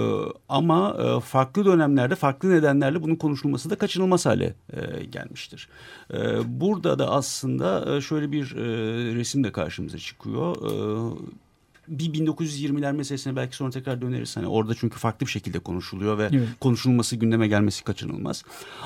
ama 0.49 0.97
e, 0.99 1.19
farklı 1.19 1.65
dönemlerde 1.65 2.15
farklı 2.15 2.49
nedenlerle 2.49 3.03
bunun 3.03 3.15
konuşulması 3.15 3.69
da 3.69 3.75
kaçınılmaz 3.75 4.25
hale 4.25 4.55
e, 4.73 5.05
gelmiştir. 5.05 5.69
E, 6.13 6.17
burada 6.61 6.99
da 6.99 7.11
aslında 7.11 7.95
e, 7.95 8.01
şöyle 8.01 8.31
bir 8.31 8.55
e, 8.55 8.65
resim 9.15 9.43
de 9.43 9.51
karşımıza 9.51 9.97
çıkıyor. 9.97 10.55
E, 10.55 10.71
bir 11.87 12.13
1920'ler 12.13 12.93
meselesine 12.93 13.35
belki 13.35 13.55
sonra 13.55 13.71
tekrar 13.71 14.01
döneriz. 14.01 14.37
Hani 14.37 14.47
orada 14.47 14.75
çünkü 14.75 14.99
farklı 14.99 15.25
bir 15.25 15.31
şekilde 15.31 15.59
konuşuluyor 15.59 16.17
ve 16.17 16.29
Evet. 16.31 16.47
konuşulması 16.59 17.15
gündeme 17.15 17.47
gelmesi 17.47 17.83
kaçınılmaz. 17.83 18.43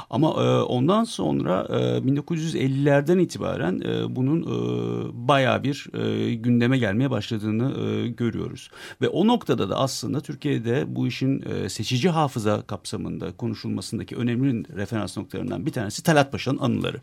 Ama 0.09 0.27
e, 0.27 0.61
ondan 0.61 1.03
sonra 1.03 1.67
e, 1.69 1.73
1950'lerden 1.73 3.19
itibaren 3.19 3.81
e, 3.85 4.15
bunun 4.15 4.41
e, 4.41 5.27
bayağı 5.27 5.63
bir 5.63 5.87
e, 5.93 6.33
gündeme 6.35 6.77
gelmeye 6.77 7.11
başladığını 7.11 7.79
e, 7.79 8.07
görüyoruz. 8.07 8.69
Ve 9.01 9.07
o 9.07 9.27
noktada 9.27 9.69
da 9.69 9.77
aslında 9.77 10.19
Türkiye'de 10.19 10.95
bu 10.95 11.07
işin 11.07 11.41
e, 11.41 11.69
seçici 11.69 12.09
hafıza 12.09 12.61
kapsamında 12.61 13.31
konuşulmasındaki 13.31 14.15
önemli 14.15 14.75
referans 14.75 15.17
noktalarından 15.17 15.65
bir 15.65 15.71
tanesi 15.71 16.03
Talat 16.03 16.31
Paşa'nın 16.31 16.57
anıları. 16.57 16.97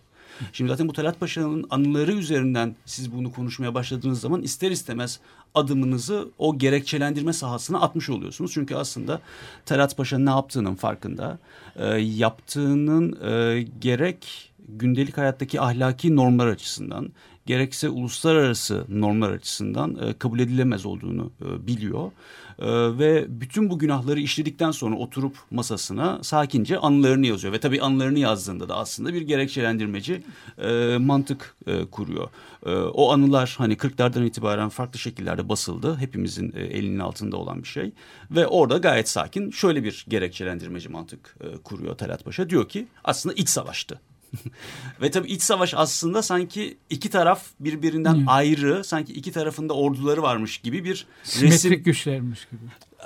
Şimdi 0.53 0.71
zaten 0.71 0.89
bu 0.89 0.93
Talat 0.93 1.21
Paşa'nın 1.21 1.67
anıları 1.71 2.13
üzerinden 2.13 2.77
siz 2.85 3.13
bunu 3.13 3.33
konuşmaya 3.33 3.75
başladığınız 3.75 4.21
zaman 4.21 4.43
ister 4.43 4.71
istemez 4.71 5.21
adımınızı 5.55 6.29
o 6.39 6.59
gerekçelendirme 6.59 7.33
sahasına 7.33 7.81
atmış 7.81 8.11
oluyorsunuz. 8.11 8.53
Çünkü 8.55 8.75
aslında 8.75 9.21
Talat 9.67 9.97
Paşa 9.97 10.19
ne 10.19 10.31
yaptığının 10.31 10.75
farkında. 10.75 11.39
E, 11.77 11.87
yaptığının 11.97 13.19
e, 13.23 13.63
gerek 13.81 14.53
gündelik 14.69 15.19
hayattaki 15.19 15.61
ahlaki 15.61 16.17
normlar 16.17 16.47
açısından 16.47 17.13
gerekse 17.47 17.89
uluslararası 17.89 18.85
normlar 18.89 19.31
açısından 19.31 19.97
e, 19.97 20.19
kabul 20.19 20.41
edilemez 20.41 20.87
olduğunu 20.87 21.31
e, 21.43 21.67
biliyor. 21.67 22.11
E, 22.59 22.69
ve 22.99 23.27
bütün 23.29 23.71
bu 23.71 23.79
günahları 23.79 24.21
işledikten 24.21 24.71
sonra 24.71 24.97
oturup 24.97 25.37
masasına 25.51 26.23
sakince 26.23 26.79
anılarını 26.79 27.27
yazıyor. 27.27 27.53
Ve 27.53 27.61
tabii 27.61 27.83
anılarını 27.83 28.19
yazdığında 28.19 28.69
da 28.69 28.77
aslında 28.77 29.15
bir 29.15 29.23
gerekçelendirmeci 29.23 30.23
e, 30.59 30.97
mantık 30.99 31.57
e, 31.67 31.85
kuruyor. 31.85 32.29
E, 32.67 32.71
o 32.75 33.13
anılar 33.13 33.55
hani 33.59 33.75
40'lardan 33.75 34.27
itibaren 34.27 34.69
farklı 34.69 34.99
şekillerde 34.99 35.49
basıldı. 35.49 35.97
Hepimizin 35.97 36.53
e, 36.57 36.61
elinin 36.61 36.99
altında 36.99 37.37
olan 37.37 37.63
bir 37.63 37.69
şey. 37.69 37.93
Ve 38.31 38.47
orada 38.47 38.79
gayet 38.79 39.09
sakin 39.09 39.51
şöyle 39.51 39.85
bir 39.85 40.05
gerekçelendirmeci 40.09 40.89
mantık 40.89 41.37
e, 41.41 41.57
kuruyor 41.57 41.97
Talat 41.97 42.25
Paşa. 42.25 42.51
Diyor 42.51 42.69
ki 42.69 42.87
aslında 43.05 43.35
iç 43.35 43.49
savaştı. 43.49 44.01
Ve 45.03 45.11
tabii 45.11 45.29
iç 45.29 45.43
savaş 45.43 45.75
aslında 45.77 46.23
sanki 46.23 46.79
iki 46.91 47.11
taraf 47.11 47.45
birbirinden 47.61 48.15
Evet. 48.15 48.25
ayrı, 48.27 48.85
sanki 48.85 49.13
iki 49.13 49.33
tarafında 49.33 49.75
orduları 49.75 50.23
varmış 50.23 50.59
gibi 50.59 50.85
bir 50.85 51.07
Simetrik 51.23 51.53
resim 51.55 51.83
güçlermiş 51.83 52.49
gibi. 52.51 52.61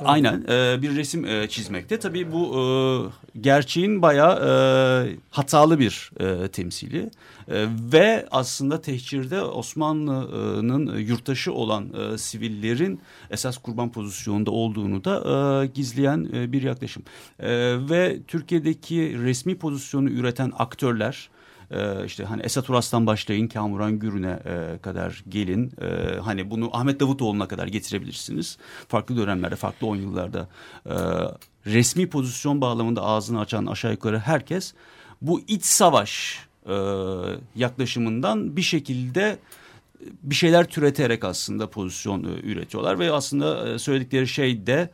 Aynen 0.04 0.44
e, 0.48 0.82
bir 0.82 0.96
resim 0.96 1.24
e, 1.24 1.48
çizmekte. 1.48 1.98
Tabii 1.98 2.32
bu 2.32 2.60
e, 2.60 2.62
gerçeğin 3.40 4.02
bayağı 4.02 4.34
e, 4.36 5.16
hatalı 5.30 5.78
bir 5.78 6.10
e, 6.20 6.48
temsili. 6.48 7.10
E, 7.48 7.66
ve 7.92 8.26
aslında 8.30 8.80
tehcirde 8.80 9.42
Osmanlı'nın 9.42 10.98
yurttaşı 10.98 11.52
olan 11.52 11.92
e, 11.94 12.18
sivillerin 12.18 13.00
esas 13.30 13.58
kurban 13.58 13.92
pozisyonunda 13.92 14.50
olduğunu 14.50 15.04
da 15.04 15.62
e, 15.62 15.66
gizleyen 15.66 16.28
e, 16.34 16.52
bir 16.52 16.62
yaklaşım. 16.62 17.02
E, 17.40 17.48
ve 17.90 18.18
Türkiye'deki 18.26 19.18
resmi 19.18 19.58
pozisyonu 19.58 20.10
üreten 20.10 20.52
aktörler... 20.58 21.28
Ee, 21.70 22.04
işte 22.06 22.25
hani 22.25 22.42
Esat 22.42 22.70
Uras'tan 22.70 23.06
başlayın 23.06 23.49
Kamuran 23.49 23.99
Gürün'e 23.99 24.38
e, 24.44 24.78
kadar 24.78 25.25
gelin. 25.28 25.73
Ee, 25.80 26.18
hani 26.20 26.50
bunu 26.50 26.70
Ahmet 26.73 27.00
Davutoğlu'na 27.00 27.49
kadar 27.49 27.66
getirebilirsiniz. 27.66 28.58
Farklı 28.88 29.16
dönemlerde, 29.16 29.56
farklı 29.56 29.87
on 29.87 29.96
yıllarda 29.96 30.49
e, 30.87 30.94
resmi 31.66 32.08
pozisyon 32.08 32.61
bağlamında 32.61 33.02
ağzını 33.02 33.40
açan 33.40 33.66
aşağı 33.66 33.92
yukarı 33.92 34.18
herkes 34.18 34.75
bu 35.23 35.40
iç 35.49 35.64
savaş 35.64 36.40
e, 36.66 36.75
yaklaşımından 37.56 38.56
bir 38.56 38.62
şekilde 38.62 39.38
bir 40.23 40.35
şeyler 40.35 40.64
türeterek 40.64 41.25
aslında 41.25 41.70
pozisyon 41.70 42.25
e, 42.25 42.40
üretiyorlar 42.42 42.99
ve 42.99 43.12
aslında 43.12 43.68
e, 43.68 43.78
söyledikleri 43.78 44.28
şey 44.28 44.66
de 44.66 44.90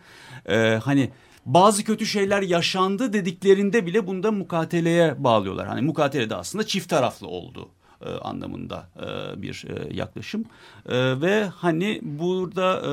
e, 0.48 0.80
hani 0.84 1.10
bazı 1.46 1.84
kötü 1.84 2.06
şeyler 2.06 2.42
yaşandı 2.42 3.12
dediklerinde 3.12 3.86
bile 3.86 4.06
bunda 4.06 4.32
mukateleye 4.32 5.24
bağlıyorlar. 5.24 5.66
Hani 5.68 5.82
mukatele 5.82 6.30
de 6.30 6.34
aslında 6.34 6.66
çift 6.66 6.88
taraflı 6.88 7.26
oldu 7.26 7.68
e, 8.06 8.10
anlamında 8.10 8.88
e, 8.96 9.42
bir 9.42 9.64
e, 9.68 9.94
yaklaşım. 9.94 10.44
E, 10.88 11.20
ve 11.20 11.44
hani 11.44 12.00
burada 12.02 12.80
e, 12.80 12.90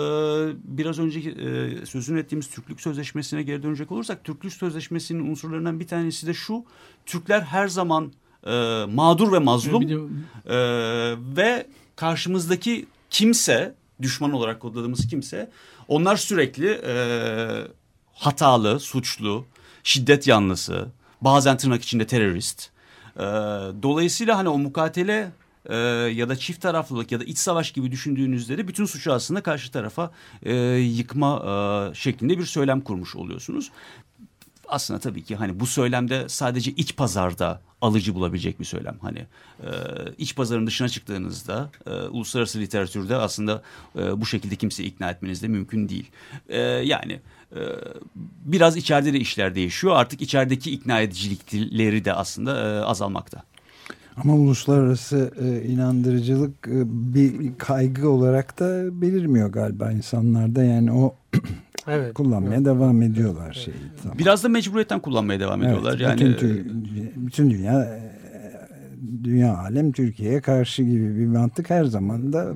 biraz 0.63 0.99
önce 0.99 1.19
e, 1.19 1.85
sözünü 1.85 2.19
ettiğimiz 2.19 2.49
Türklük 2.49 2.81
Sözleşmesi'ne 2.81 3.43
geri 3.43 3.63
dönecek 3.63 3.91
olursak 3.91 4.23
Türklük 4.23 4.53
Sözleşmesi'nin 4.53 5.31
unsurlarından 5.31 5.79
bir 5.79 5.87
tanesi 5.87 6.27
de 6.27 6.33
şu. 6.33 6.65
Türkler 7.05 7.41
her 7.41 7.67
zaman 7.67 8.11
e, 8.47 8.85
mağdur 8.89 9.31
ve 9.31 9.39
mazlum 9.39 9.83
e, 10.45 10.57
ve 11.37 11.67
karşımızdaki 11.95 12.85
kimse 13.09 13.75
düşman 14.01 14.31
olarak 14.31 14.59
kodladığımız 14.59 15.07
kimse 15.07 15.51
onlar 15.87 16.15
sürekli 16.15 16.81
e, 16.85 16.93
hatalı, 18.19 18.79
suçlu, 18.79 19.45
şiddet 19.83 20.27
yanlısı, 20.27 20.87
bazen 21.21 21.57
tırnak 21.57 21.83
içinde 21.83 22.07
terörist. 22.07 22.69
E, 23.15 23.21
dolayısıyla 23.83 24.37
hani 24.37 24.49
o 24.49 24.57
mukatele 24.57 25.31
e, 25.65 25.75
ya 26.15 26.29
da 26.29 26.35
çift 26.35 26.61
taraflılık 26.61 27.11
ya 27.11 27.19
da 27.19 27.23
iç 27.23 27.37
savaş 27.37 27.71
gibi 27.71 27.91
düşündüğünüzde 27.91 28.57
de 28.57 28.67
bütün 28.67 28.85
suçu 28.85 29.13
aslında 29.13 29.43
karşı 29.43 29.71
tarafa 29.71 30.11
e, 30.43 30.53
yıkma 30.75 31.43
e, 31.91 31.95
şeklinde 31.95 32.37
bir 32.37 32.45
söylem 32.45 32.81
kurmuş 32.81 33.15
oluyorsunuz. 33.15 33.71
Aslında 34.67 34.99
tabii 34.99 35.23
ki 35.23 35.35
hani 35.35 35.59
bu 35.59 35.67
söylemde 35.67 36.29
sadece 36.29 36.71
iç 36.71 36.95
pazarda 36.95 37.61
alıcı 37.81 38.15
bulabilecek 38.15 38.59
bir 38.59 38.65
söylem. 38.65 38.97
Hani 39.01 39.19
e, 39.63 39.69
iç 40.17 40.35
pazarın 40.35 40.67
dışına 40.67 40.89
çıktığınızda 40.89 41.69
e, 41.85 41.91
uluslararası 41.91 42.59
literatürde 42.59 43.15
aslında 43.15 43.61
e, 43.95 44.21
bu 44.21 44.25
şekilde 44.25 44.55
kimseyi 44.55 44.89
ikna 44.89 45.11
etmeniz 45.11 45.43
de 45.43 45.47
mümkün 45.47 45.89
değil. 45.89 46.11
E, 46.49 46.59
yani 46.61 47.19
biraz 48.45 48.77
içeride 48.77 49.13
de 49.13 49.19
işler 49.19 49.55
değişiyor. 49.55 49.93
Artık 49.95 50.21
içerideki 50.21 50.71
ikna 50.71 51.01
edicilikleri 51.01 52.05
de 52.05 52.13
aslında 52.13 52.59
e, 52.59 52.79
azalmakta. 52.79 53.43
Ama 54.23 54.33
uluslararası 54.35 55.31
e, 55.41 55.67
inandırıcılık 55.67 56.67
e, 56.67 56.81
bir 57.13 57.57
kaygı 57.57 58.09
olarak 58.09 58.59
da 58.59 59.01
belirmiyor 59.01 59.49
galiba 59.49 59.91
insanlarda. 59.91 60.63
Yani 60.63 60.91
o 60.91 61.15
Evet. 61.87 62.13
kullanmaya 62.13 62.65
devam 62.65 63.01
ediyorlar 63.01 63.53
şeyi. 63.53 63.75
Tamam. 64.03 64.17
Biraz 64.17 64.43
da 64.43 64.49
mecburiyetten 64.49 64.99
kullanmaya 64.99 65.39
devam 65.39 65.63
Evet, 65.63 65.71
ediyorlar. 65.71 65.99
Yani 65.99 66.19
bütün, 66.19 66.33
tü- 66.33 66.63
bütün 67.15 67.49
dünya 67.49 67.99
dünya 69.23 69.57
alem 69.57 69.91
Türkiye'ye 69.91 70.41
karşı 70.41 70.83
gibi 70.83 71.19
bir 71.19 71.25
mantık 71.25 71.69
her 71.69 71.85
zaman 71.85 72.33
da 72.33 72.53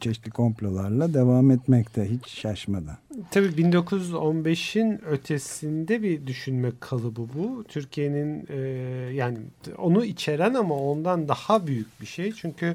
çeşitli 0.00 0.30
komplolarla 0.30 1.14
devam 1.14 1.50
etmekte 1.50 2.10
hiç 2.10 2.28
şaşmadan. 2.28 2.96
Tabii 3.30 3.46
1915'in 3.46 5.04
ötesinde 5.04 6.02
bir 6.02 6.26
düşünme 6.26 6.72
kalıbı 6.80 7.20
bu. 7.34 7.64
Türkiye'nin 7.68 8.46
e, 8.48 8.56
yani 9.14 9.38
onu 9.78 10.04
içeren 10.04 10.54
ama 10.54 10.74
ondan 10.74 11.28
daha 11.28 11.66
büyük 11.66 12.00
bir 12.00 12.06
şey. 12.06 12.32
Çünkü 12.32 12.74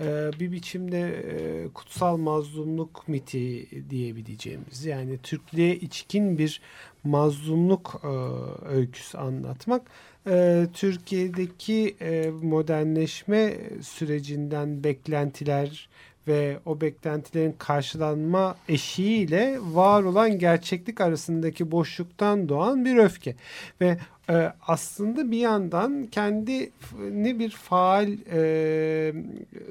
e, 0.00 0.30
bir 0.40 0.52
biçimde 0.52 1.08
e, 1.08 1.68
kutsal 1.68 2.16
mazlumluk 2.16 3.08
miti 3.08 3.68
diyebileceğimiz 3.90 4.84
yani 4.84 5.18
Türklüğe 5.22 5.76
içkin 5.76 6.38
bir 6.38 6.60
mazlumluk 7.04 8.00
e, 8.04 8.08
öyküsü 8.68 9.18
anlatmak 9.18 9.82
e, 10.26 10.66
Türkiye'deki 10.74 11.96
e, 12.00 12.30
modernleşme 12.42 13.54
sürecinden 13.82 14.84
beklentiler 14.84 15.88
ve 16.28 16.58
o 16.66 16.80
beklentilerin 16.80 17.54
karşılanma 17.58 18.56
eşiğiyle 18.68 19.58
var 19.60 20.02
olan 20.02 20.38
gerçeklik 20.38 21.00
arasındaki 21.00 21.70
boşluktan 21.70 22.48
doğan 22.48 22.84
bir 22.84 22.96
öfke 22.96 23.34
ve 23.80 23.98
e, 24.30 24.52
aslında 24.66 25.30
bir 25.30 25.38
yandan 25.38 26.06
kendini 26.06 27.38
bir 27.38 27.50
faal 27.50 28.08
e, 28.32 29.12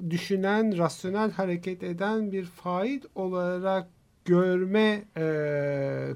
düşünen, 0.10 0.78
rasyonel 0.78 1.32
hareket 1.32 1.84
eden 1.84 2.32
bir 2.32 2.46
fail 2.46 3.02
olarak 3.16 3.88
görme 4.26 5.04
e, 5.18 5.26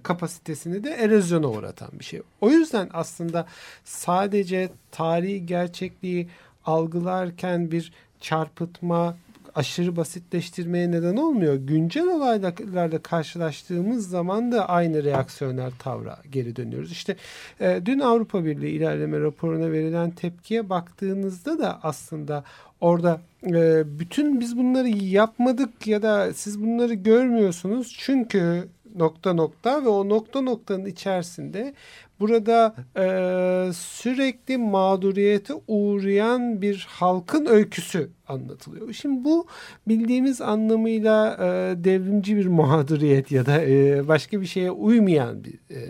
kapasitesini 0.04 0.84
de 0.84 0.90
erozyona 0.90 1.50
uğratan 1.50 1.90
bir 2.00 2.04
şey. 2.04 2.22
O 2.42 2.50
yüzden 2.50 2.90
aslında 2.94 3.48
sadece 3.84 4.70
tarihi 4.92 5.46
gerçekliği 5.46 6.30
algılarken 6.66 7.72
bir 7.72 7.92
çarpıtma, 8.20 9.18
aşırı 9.56 9.96
basitleştirmeye 9.96 10.92
neden 10.92 11.18
olmuyor. 11.18 11.56
Güncel 11.56 12.08
olaylarla 12.08 13.00
karşılaştığımız 13.00 14.10
zaman 14.10 14.52
da 14.52 14.70
aynı 14.70 15.04
reaksiyonel 15.04 15.72
tavra 15.80 16.20
geri 16.32 16.56
dönüyoruz. 16.56 16.92
İşte 16.92 17.16
e, 17.60 17.82
dün 17.86 18.00
Avrupa 18.00 18.46
Birliği 18.46 18.72
ilerleme 18.72 19.20
raporuna 19.20 19.72
verilen 19.72 20.12
tepkiye 20.12 20.70
baktığınızda 20.70 21.60
da 21.60 21.80
aslında 21.84 22.44
orada 22.82 23.22
e, 23.46 23.84
bütün 24.00 24.40
biz 24.40 24.58
bunları 24.58 24.88
yapmadık 24.90 25.88
ya 25.88 26.02
da 26.02 26.34
siz 26.34 26.62
bunları 26.62 26.94
görmüyorsunuz 26.94 27.96
çünkü 28.00 28.68
nokta 28.96 29.34
nokta 29.34 29.84
ve 29.86 29.90
o 29.90 30.10
nokta 30.10 30.42
noktanın 30.42 30.86
içerisinde 30.86 31.74
burada 32.20 32.76
e, 32.98 33.74
sürekli 33.74 34.58
mağduriyete 34.58 35.54
uğrayan 35.68 36.62
bir 36.62 36.88
halkın 36.90 37.46
öyküsü 37.46 38.10
anlatılıyor. 38.28 38.94
Şimdi 38.94 39.24
bu 39.24 39.48
bildiğimiz 39.88 40.42
anlamıyla 40.42 41.38
e, 41.40 41.84
devrimci 41.84 42.38
bir 42.38 42.46
mağduriyet 42.46 43.32
ya 43.32 43.46
da 43.46 43.66
e, 43.66 44.08
başka 44.08 44.42
bir 44.42 44.46
şeye 44.46 44.72
uymayan 44.72 45.44
bir 45.44 45.54
e, 45.54 45.90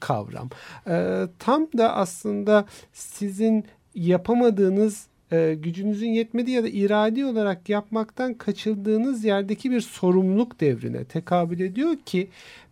kavram. 0.00 0.50
E, 0.88 1.24
tam 1.38 1.66
da 1.78 1.94
aslında 1.96 2.66
sizin 2.92 3.64
yapamadığınız 3.94 5.06
e, 5.32 5.54
gücünüzün 5.54 6.10
yetmediği 6.10 6.56
ya 6.56 6.64
da 6.64 6.68
iradi 6.68 7.24
olarak 7.24 7.68
yapmaktan 7.68 8.34
kaçıldığınız 8.34 9.24
yerdeki 9.24 9.70
bir 9.70 9.80
sorumluluk 9.80 10.60
devrine 10.60 11.04
tekabül 11.04 11.60
ediyor 11.60 11.96
ki 12.06 12.28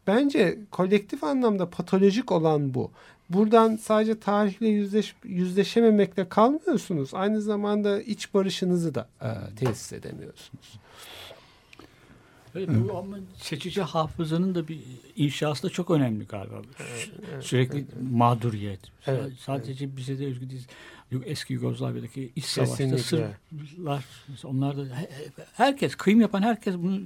bence 0.07 0.59
kolektif 0.71 1.25
anlamda 1.25 1.71
patolojik 1.71 2.33
olan 2.33 2.75
bu. 2.75 2.91
Buradan 3.31 3.77
sadece 3.77 4.21
tarihle 4.21 4.69
yüzleş, 4.69 5.15
yüzleşememekle 5.25 6.29
kalmıyorsunuz. 6.29 7.15
Aynı 7.15 7.43
zamanda 7.43 8.03
iç 8.03 8.35
barışınızı 8.35 8.95
da 8.95 9.09
e, 9.23 9.29
tesis 9.57 9.93
edemiyorsunuz. 9.93 10.79
Evet, 12.57 12.69
bu 12.69 12.99
ama 12.99 13.17
seçici 13.37 13.83
hafızanın 13.83 14.55
da 14.55 14.69
bir 14.69 14.81
inşası 15.17 15.63
da 15.63 15.71
çok 15.71 15.91
önemli 15.91 16.27
galiba. 16.27 16.63
Sürekli 17.41 17.87
mağduriyet. 18.13 18.81
Evet, 19.07 19.33
Sadece 19.39 19.97
bize 19.97 20.19
de 20.19 20.27
özgü 20.27 20.51
değil. 20.51 20.67
Eski 21.25 21.53
Yugoslavya'daki 21.53 22.31
iç 22.37 22.45
savaşta. 22.45 22.99
Sırplar 22.99 24.05
onlar 24.45 24.77
da 24.77 24.83
herkes 25.55 25.95
kıyım 25.95 26.21
yapan 26.21 26.43
herkes 26.43 26.75
bunu 26.79 26.99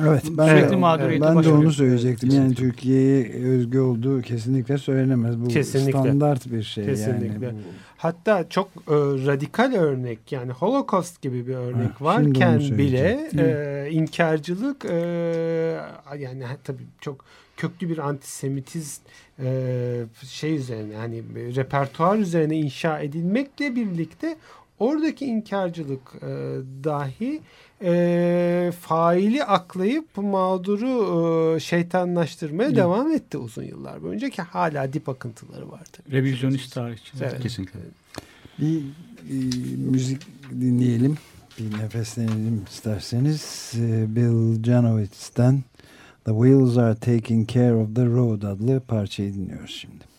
Evet 0.00 0.22
ben, 0.30 0.48
Sürekli 0.48 0.70
de, 0.70 0.76
mağduriyete 0.76 1.26
ben 1.26 1.44
de 1.44 1.48
onu 1.48 1.72
söyleyecektim. 1.72 2.30
Yani. 2.30 2.54
Türkiye'ye 2.54 3.32
özgü 3.44 3.78
olduğu 3.78 4.22
kesinlikle 4.22 4.78
söylenemez. 4.78 5.40
Bu 5.40 5.48
Kesinlikle. 5.48 5.98
standart 6.00 6.52
bir 6.52 6.62
şey 6.62 6.84
Kesinlikle. 6.86 7.46
yani. 7.46 7.56
Bu- 7.58 7.90
Hatta 7.96 8.48
çok 8.48 8.68
e, 8.68 8.94
radikal 9.26 9.72
örnek 9.74 10.32
yani 10.32 10.52
Holocaust 10.52 11.22
gibi 11.22 11.46
bir 11.46 11.54
örnek 11.54 11.90
Ha, 12.00 12.04
varken 12.04 12.58
bile 12.60 13.30
e, 13.38 13.88
inkarcılık 13.90 14.84
e, 14.84 14.96
yani 16.18 16.44
tabii 16.64 16.82
çok 17.00 17.24
köklü 17.60 17.88
bir 17.88 17.98
antisemitizm 17.98 19.02
e, 19.38 20.04
şey 20.28 20.56
üzerine 20.56 20.94
yani 20.94 21.22
repertuar 21.56 22.18
üzerine 22.18 22.56
inşa 22.56 23.00
edilmekle 23.00 23.76
birlikte 23.76 24.36
oradaki 24.78 25.26
inkarcılık 25.26 26.00
e, 26.22 26.28
dahi 26.84 27.40
e, 27.82 28.72
faili 28.80 29.44
aklayıp 29.44 30.16
mağduru 30.16 31.56
e, 31.56 31.60
şeytanlaştırmaya 31.60 32.76
devam 32.76 33.12
etti 33.12 33.38
uzun 33.38 33.62
yıllar 33.62 34.02
boyunca 34.02 34.30
ki 34.30 34.42
hala 34.42 34.92
dip 34.92 35.08
akıntıları 35.08 35.70
var 35.70 35.82
tabii. 35.92 36.16
revizyonist 36.16 36.74
tarihçi. 36.74 37.12
Evet. 37.20 37.40
Kesinlikle. 37.42 37.80
Bir 38.58 38.78
e, 38.78 39.34
müzik 39.76 40.22
dinleyelim. 40.50 41.16
Bir 41.58 41.78
nefeslenelim 41.78 42.64
isterseniz. 42.70 43.72
E, 43.76 44.16
Bill 44.16 44.64
Janowitz'ten 44.64 45.62
The 46.24 46.32
Wheels 46.32 46.76
Are 46.76 46.94
Taking 46.94 47.46
Care 47.46 47.76
of 47.76 47.94
the 47.94 48.06
Road 48.06 48.42
adlı 48.42 48.80
parçayı 48.80 49.34
dinliyoruz 49.34 49.70
şimdi. 49.70 50.09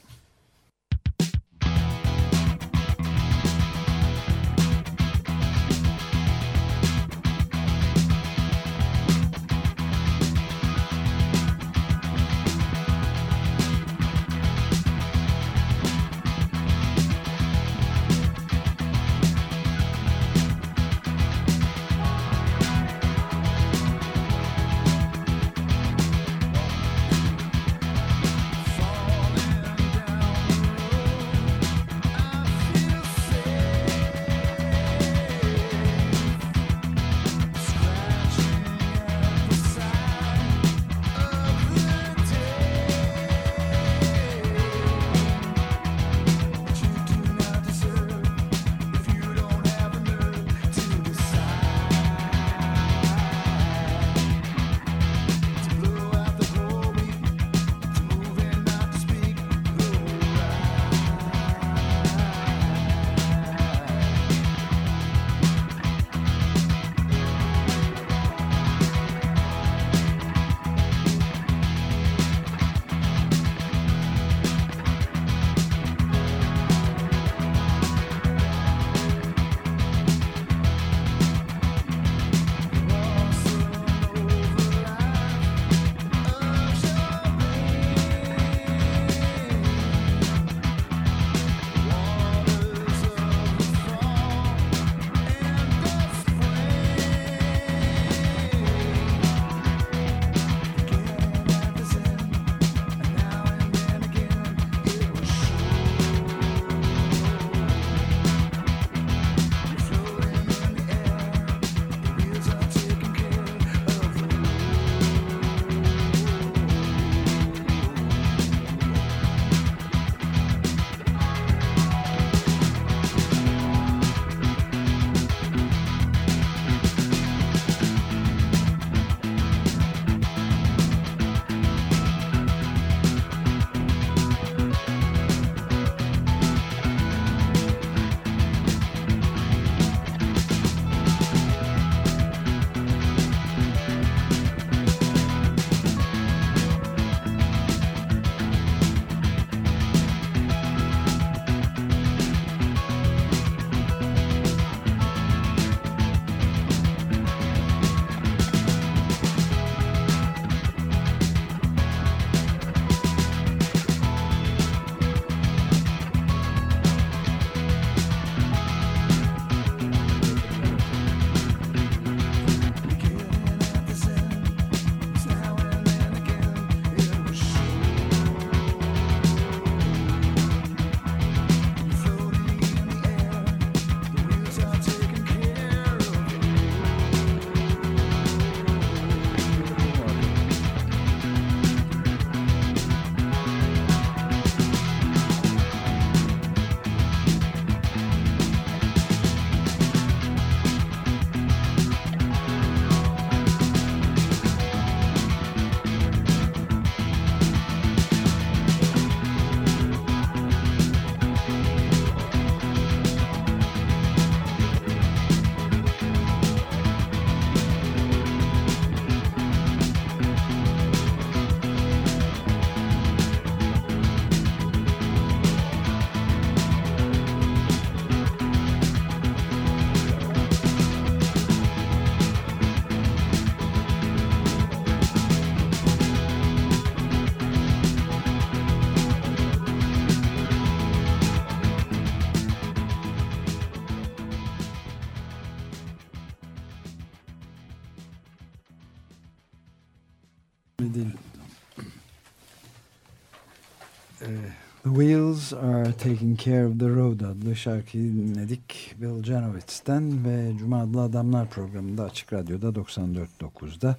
Wheels 255.52 255.64
Are 255.64 255.94
Taking 255.94 256.38
Care 256.38 256.66
of 256.66 256.80
the 256.80 256.90
Road 256.90 257.20
adlı 257.20 257.56
şarkıyı 257.56 258.14
dinledik 258.14 258.96
Bill 259.02 259.24
Janowitz'ten 259.24 260.26
ve 260.26 260.52
Cuma 260.60 260.82
adlı 260.82 261.02
Adamlar 261.02 261.50
programında 261.50 262.04
Açık 262.04 262.34
Radyo'da 262.34 262.68
94.9'da 262.68 263.98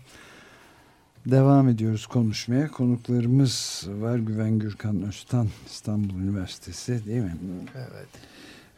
devam 1.27 1.69
ediyoruz 1.69 2.07
konuşmaya. 2.07 2.69
Konuklarımız 2.69 3.87
var 4.01 4.19
Güven 4.19 4.59
Gürkan 4.59 5.03
Öztan 5.03 5.49
İstanbul 5.67 6.15
Üniversitesi 6.15 7.07
değil 7.07 7.23
mi? 7.23 7.37
Evet. 7.77 8.09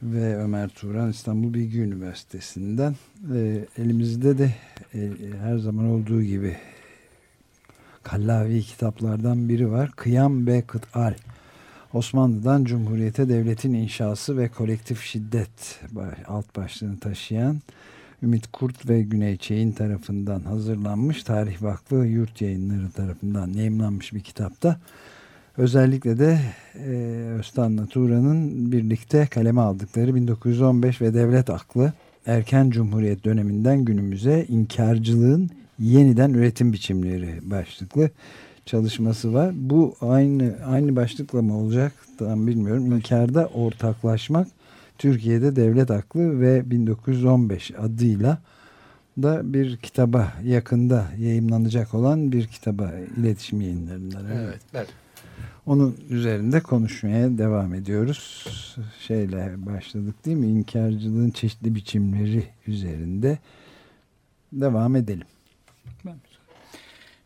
Ve 0.02 0.36
Ömer 0.36 0.68
Turan 0.68 1.10
İstanbul 1.10 1.54
Bilgi 1.54 1.80
Üniversitesi'nden. 1.80 2.96
Ee, 3.34 3.64
elimizde 3.78 4.38
de 4.38 4.54
e, 4.94 5.10
her 5.42 5.58
zaman 5.58 5.86
olduğu 5.86 6.22
gibi 6.22 6.56
kallavi 8.02 8.62
kitaplardan 8.62 9.48
biri 9.48 9.70
var. 9.70 9.90
Kıyam 9.96 10.46
ve 10.46 10.62
Kıtal. 10.62 11.14
Osmanlı'dan 11.94 12.64
Cumhuriyete 12.64 13.28
devletin 13.28 13.74
inşası 13.74 14.38
ve 14.38 14.48
kolektif 14.48 15.02
şiddet 15.02 15.80
alt 16.28 16.56
başlığını 16.56 17.00
taşıyan 17.00 17.60
Ümit 18.22 18.46
Kurt 18.52 18.88
ve 18.88 19.02
Güney 19.02 19.36
Çeyin 19.36 19.72
tarafından 19.72 20.40
hazırlanmış 20.40 21.22
Tarih 21.22 21.62
Vakfı 21.62 21.94
Yurt 21.94 22.40
Yayınları 22.40 22.90
tarafından 22.90 23.52
yayınlanmış 23.52 24.14
bir 24.14 24.20
kitapta. 24.20 24.80
Özellikle 25.56 26.18
de 26.18 26.38
e, 26.74 26.90
Öztan'la 27.38 27.86
Tuğra'nın 27.86 28.72
birlikte 28.72 29.26
kaleme 29.26 29.60
aldıkları 29.60 30.14
1915 30.14 31.00
ve 31.00 31.14
Devlet 31.14 31.50
Aklı 31.50 31.92
Erken 32.26 32.70
Cumhuriyet 32.70 33.24
döneminden 33.24 33.84
günümüze 33.84 34.44
inkarcılığın 34.48 35.50
yeniden 35.78 36.30
üretim 36.30 36.72
biçimleri 36.72 37.50
başlıklı 37.50 38.10
çalışması 38.66 39.34
var. 39.34 39.52
Bu 39.54 39.94
aynı 40.00 40.56
aynı 40.66 40.96
başlıkla 40.96 41.42
mı 41.42 41.58
olacak 41.58 41.92
tam 42.18 42.46
bilmiyorum. 42.46 42.92
İnkarda 42.92 43.46
ortaklaşmak 43.46 44.48
Türkiye'de 44.98 45.56
devlet 45.56 45.90
aklı 45.90 46.40
ve 46.40 46.70
1915 46.70 47.70
adıyla 47.70 48.38
da 49.22 49.52
bir 49.52 49.76
kitaba 49.76 50.32
yakında 50.44 51.06
yayımlanacak 51.18 51.94
olan 51.94 52.32
bir 52.32 52.46
kitaba 52.46 52.92
iletişim 53.16 53.60
yayınlarından. 53.60 54.26
Evet. 54.26 54.60
evet. 54.74 54.88
Onun 55.66 55.96
üzerinde 56.10 56.60
konuşmaya 56.60 57.38
devam 57.38 57.74
ediyoruz. 57.74 58.46
Şeyle 59.00 59.66
başladık 59.66 60.24
değil 60.24 60.36
mi? 60.36 60.46
İnkarcılığın 60.46 61.30
çeşitli 61.30 61.74
biçimleri 61.74 62.44
üzerinde 62.66 63.38
devam 64.52 64.96
edelim. 64.96 65.26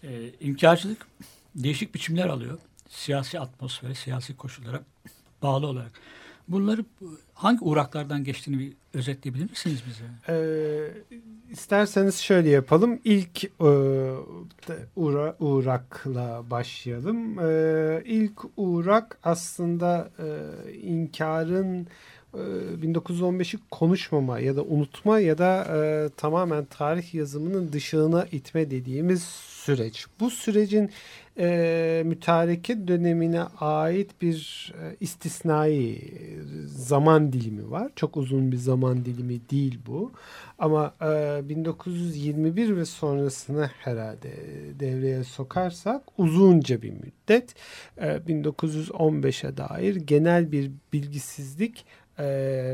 Ee, 0.05 0.31
inkarcılık 0.41 1.07
değişik 1.55 1.95
biçimler 1.95 2.27
alıyor. 2.27 2.59
Siyasi 2.89 3.41
atmosfere, 3.41 3.95
siyasi 3.95 4.37
koşullara 4.37 4.81
bağlı 5.43 5.67
olarak. 5.67 5.93
Bunları 6.49 6.85
hangi 7.35 7.65
uğraklardan 7.65 8.25
geçtiğini 8.25 8.59
bir 8.59 8.73
özetleyebilir 8.95 9.51
misiniz 9.51 9.83
bize? 9.89 10.05
Ee, 10.29 10.91
isterseniz 11.51 12.19
şöyle 12.19 12.49
yapalım. 12.49 13.01
İlk 13.05 13.45
e, 13.45 13.49
uğra, 14.97 15.37
uğrakla 15.39 16.43
başlayalım. 16.51 17.39
Ee, 17.39 18.03
ilk 18.05 18.41
uğrak 18.57 19.19
aslında 19.23 20.11
e, 20.19 20.27
inkarın 20.73 21.87
1915'i 22.83 23.59
konuşmama 23.71 24.41
ya 24.41 24.57
da 24.57 24.63
unutma 24.63 25.21
ya 25.21 25.39
da 25.39 25.67
e, 25.77 26.09
tamamen 26.17 26.65
tarih 26.65 27.15
yazımının 27.15 27.73
dışına 27.73 28.27
itme 28.33 28.71
dediğimiz 28.71 29.23
süreç. 29.69 30.07
Bu 30.21 30.31
sürecin 30.31 30.91
e, 31.39 32.03
mütareke 32.07 32.89
dönemine 32.89 33.43
ait 33.61 34.23
bir 34.23 34.73
e, 34.83 34.97
istisnai 35.01 36.13
zaman 36.67 37.33
dilimi 37.33 37.71
var. 37.71 37.93
Çok 37.97 38.17
uzun 38.17 38.53
bir 38.53 38.57
zaman 38.57 39.05
dilimi 39.05 39.41
değil 39.51 39.79
bu. 39.87 40.13
Ama 40.59 40.95
e, 41.03 41.49
1921 41.49 42.77
ve 42.77 42.85
sonrasını 42.85 43.71
herhalde 43.79 44.33
devreye 44.81 45.25
sokarsak 45.25 46.03
uzunca 46.19 46.83
bir 46.83 46.93
müddet 46.93 47.55
e, 47.97 48.07
1915'e 48.07 49.57
dair 49.57 49.97
genel 49.97 50.53
bir 50.53 50.71
bilgisizlik 50.93 51.85
e, 52.19 52.25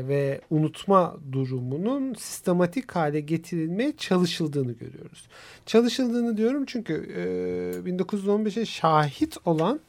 ve 0.07 0.41
unutma 0.49 1.17
durumunun 1.31 2.13
sistematik 2.13 2.91
hale 2.91 3.19
getirilmeye 3.19 3.97
çalışıldığını 3.97 4.71
görüyoruz. 4.71 5.27
Çalışıldığını 5.65 6.37
diyorum 6.37 6.63
çünkü 6.67 6.93
e, 6.93 7.89
1915'e 7.89 8.65
şahit 8.65 9.37
olan 9.45 9.79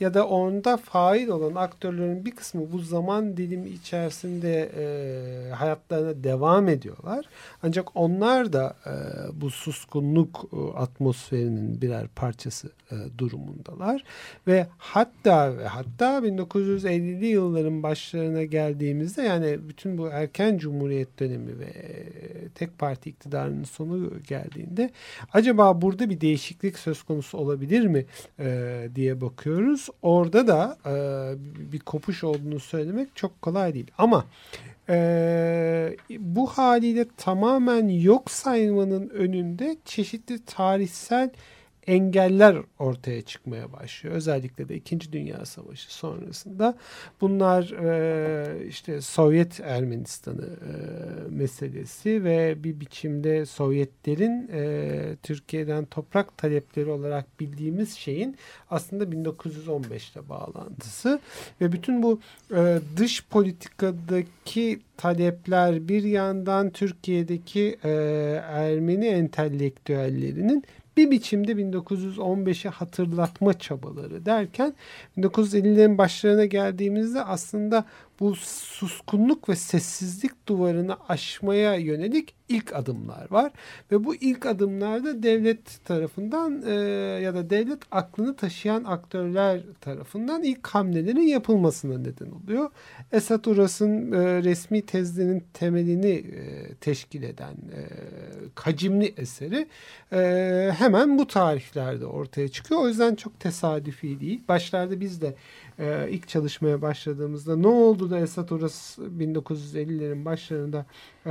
ya 0.00 0.14
da 0.14 0.26
onda 0.28 0.76
fail 0.76 1.28
olan 1.28 1.54
aktörlerin 1.54 2.24
bir 2.24 2.30
kısmı 2.30 2.72
bu 2.72 2.78
zaman 2.78 3.36
dilimi 3.36 3.68
içerisinde 3.68 4.70
e, 4.76 5.50
hayatlarına 5.50 6.24
devam 6.24 6.68
ediyorlar. 6.68 7.24
Ancak 7.62 7.96
onlar 7.96 8.52
da 8.52 8.76
e, 8.86 8.92
bu 9.40 9.50
suskunluk 9.50 10.44
e, 10.52 10.78
atmosferinin 10.78 11.80
birer 11.80 12.08
parçası 12.08 12.70
e, 12.90 12.96
durumundalar. 13.18 14.04
Ve 14.46 14.66
hatta 14.78 15.58
ve 15.58 15.66
hatta 15.66 16.18
1950'li 16.18 17.26
yılların 17.26 17.82
başlarına 17.82 18.44
geldiğimizde 18.44 19.22
yani 19.22 19.68
bütün 19.68 19.98
bu 19.98 20.08
erken 20.08 20.58
cumhuriyet 20.58 21.20
dönemi 21.20 21.58
ve 21.58 21.72
tek 22.54 22.78
parti 22.78 23.10
iktidarının 23.10 23.64
sonu 23.64 24.22
geldiğinde 24.28 24.90
acaba 25.32 25.82
burada 25.82 26.10
bir 26.10 26.20
değişiklik 26.20 26.78
söz 26.78 27.02
konusu 27.02 27.38
olabilir 27.38 27.86
mi 27.86 28.06
e, 28.40 28.88
diye 28.94 29.20
bakıyoruz. 29.20 29.85
Orada 30.02 30.46
da 30.46 30.78
e, 30.86 30.92
bir 31.72 31.78
kopuş 31.78 32.24
olduğunu 32.24 32.60
söylemek 32.60 33.16
çok 33.16 33.42
kolay 33.42 33.74
değil. 33.74 33.90
Ama 33.98 34.24
e, 34.88 35.96
bu 36.18 36.46
haliyle 36.46 37.06
tamamen 37.16 37.88
yok 37.88 38.30
saymanın 38.30 39.08
önünde 39.08 39.76
çeşitli 39.84 40.44
tarihsel 40.44 41.30
engeller 41.86 42.56
ortaya 42.78 43.22
çıkmaya 43.22 43.72
başlıyor. 43.72 44.16
Özellikle 44.16 44.68
de 44.68 44.76
İkinci 44.76 45.12
Dünya 45.12 45.46
Savaşı 45.46 45.94
sonrasında 45.94 46.78
bunlar 47.20 47.70
e, 47.70 48.66
işte 48.68 49.00
Sovyet 49.00 49.60
Ermenistan'ı 49.60 50.46
e, 50.46 50.74
meselesi 51.30 52.24
ve 52.24 52.64
bir 52.64 52.80
biçimde 52.80 53.46
Sovyetlerin 53.46 54.50
e, 54.52 55.16
Türkiye'den 55.22 55.84
toprak 55.84 56.38
talepleri 56.38 56.90
olarak 56.90 57.40
bildiğimiz 57.40 57.94
şeyin 57.94 58.36
aslında 58.70 59.04
1915'te 59.04 60.28
bağlantısı 60.28 61.20
ve 61.60 61.72
bütün 61.72 62.02
bu 62.02 62.20
e, 62.54 62.78
dış 62.96 63.24
politikadaki 63.26 64.80
talepler 64.96 65.88
bir 65.88 66.02
yandan 66.02 66.70
Türkiye'deki 66.70 67.78
e, 67.84 67.90
Ermeni 68.46 69.06
entelektüellerinin 69.06 70.64
bir 70.96 71.10
biçimde 71.10 71.52
1915'i 71.52 72.70
hatırlatma 72.70 73.58
çabaları 73.58 74.26
derken 74.26 74.74
1950'lerin 75.18 75.98
başlarına 75.98 76.44
geldiğimizde 76.44 77.24
aslında 77.24 77.84
bu 78.20 78.34
suskunluk 78.36 79.48
ve 79.48 79.56
sessizlik 79.56 80.48
duvarını 80.48 80.96
aşmaya 81.08 81.74
yönelik 81.74 82.34
ilk 82.48 82.76
adımlar 82.76 83.30
var. 83.30 83.52
Ve 83.92 84.04
bu 84.04 84.14
ilk 84.14 84.46
adımlarda 84.46 85.22
devlet 85.22 85.84
tarafından 85.84 86.62
e, 86.66 86.74
ya 87.22 87.34
da 87.34 87.50
devlet 87.50 87.78
aklını 87.90 88.36
taşıyan 88.36 88.84
aktörler 88.84 89.60
tarafından 89.80 90.42
ilk 90.42 90.66
hamlelerin 90.66 91.20
yapılmasına 91.20 91.98
neden 91.98 92.30
oluyor. 92.30 92.70
Esat 93.12 93.46
Uras'ın 93.46 94.12
e, 94.12 94.42
resmi 94.42 94.82
tezlerinin 94.82 95.44
temelini 95.54 96.12
e, 96.12 96.74
teşkil 96.74 97.22
eden 97.22 97.52
e, 97.52 97.80
kacimli 98.54 99.14
eseri 99.16 99.68
e, 100.12 100.72
hemen 100.78 101.18
bu 101.18 101.26
tarihlerde 101.26 102.06
ortaya 102.06 102.48
çıkıyor. 102.48 102.80
O 102.80 102.88
yüzden 102.88 103.14
çok 103.14 103.40
tesadüfi 103.40 104.20
değil. 104.20 104.40
Başlarda 104.48 105.00
biz 105.00 105.20
de 105.20 105.34
e, 105.78 106.06
ilk 106.10 106.28
çalışmaya 106.28 106.82
başladığımızda 106.82 107.56
ne 107.56 107.66
oldu 107.66 108.10
da 108.10 108.18
Esat 108.18 108.52
Oras 108.52 108.98
1950'lerin 108.98 110.24
başlarında 110.24 110.86
e, 111.26 111.30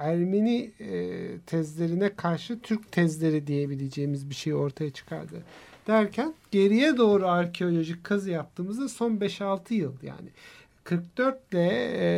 Ermeni 0.00 0.70
e, 0.80 1.38
tezlerine 1.46 2.14
karşı 2.14 2.60
Türk 2.60 2.92
tezleri 2.92 3.46
diyebileceğimiz 3.46 4.30
bir 4.30 4.34
şey 4.34 4.54
ortaya 4.54 4.90
çıkardı 4.90 5.42
derken 5.86 6.34
geriye 6.50 6.96
doğru 6.96 7.28
arkeolojik 7.28 8.04
kazı 8.04 8.30
yaptığımızda 8.30 8.88
son 8.88 9.16
5-6 9.16 9.74
yıl 9.74 9.92
yani 10.02 10.28
44 10.84 11.38
ile 11.52 11.68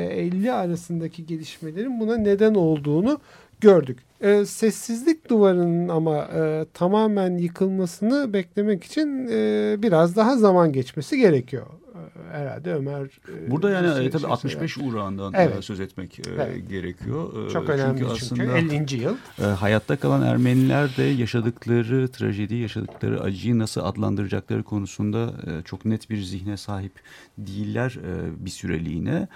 50 0.06 0.52
arasındaki 0.52 1.26
gelişmelerin 1.26 2.00
buna 2.00 2.16
neden 2.16 2.54
olduğunu 2.54 3.20
gördük. 3.60 4.07
E, 4.20 4.44
sessizlik 4.44 5.31
duvarının 5.31 5.88
ama 5.88 6.16
e, 6.18 6.66
tamamen 6.74 7.38
yıkılmasını 7.38 8.33
beklemek 8.33 8.85
için 8.85 9.28
e, 9.31 9.76
biraz 9.83 10.16
daha 10.16 10.37
zaman 10.37 10.72
geçmesi 10.72 11.18
gerekiyor. 11.18 11.66
E, 11.98 12.37
herhalde 12.38 12.74
Ömer 12.74 13.04
e, 13.04 13.50
Burada 13.50 13.70
yani 13.70 13.96
şey, 13.96 14.11
tabii 14.11 14.22
şey 14.22 14.30
65 14.30 14.72
söyler. 14.72 14.90
uğrağından 14.90 15.32
evet. 15.37 15.64
söz 15.64 15.80
etmek 15.80 16.20
evet. 16.28 16.68
gerekiyor. 16.68 17.50
Çok 17.52 17.68
önemli 17.68 17.98
çünkü, 17.98 18.14
çünkü 18.28 18.42
aslında 18.42 18.58
50. 18.58 18.96
yıl. 18.96 19.16
Hayatta 19.56 19.96
kalan 19.96 20.22
Ermeniler 20.22 20.96
de 20.96 21.02
yaşadıkları 21.02 22.08
trajedi, 22.08 22.54
yaşadıkları 22.54 23.20
acıyı 23.20 23.58
nasıl 23.58 23.80
adlandıracakları 23.80 24.62
konusunda 24.62 25.32
çok 25.64 25.84
net 25.84 26.11
bir 26.11 26.22
zihne 26.22 26.56
sahip 26.56 26.92
değiller 27.38 27.98
bir 28.38 28.50
süreliğine 28.50 29.28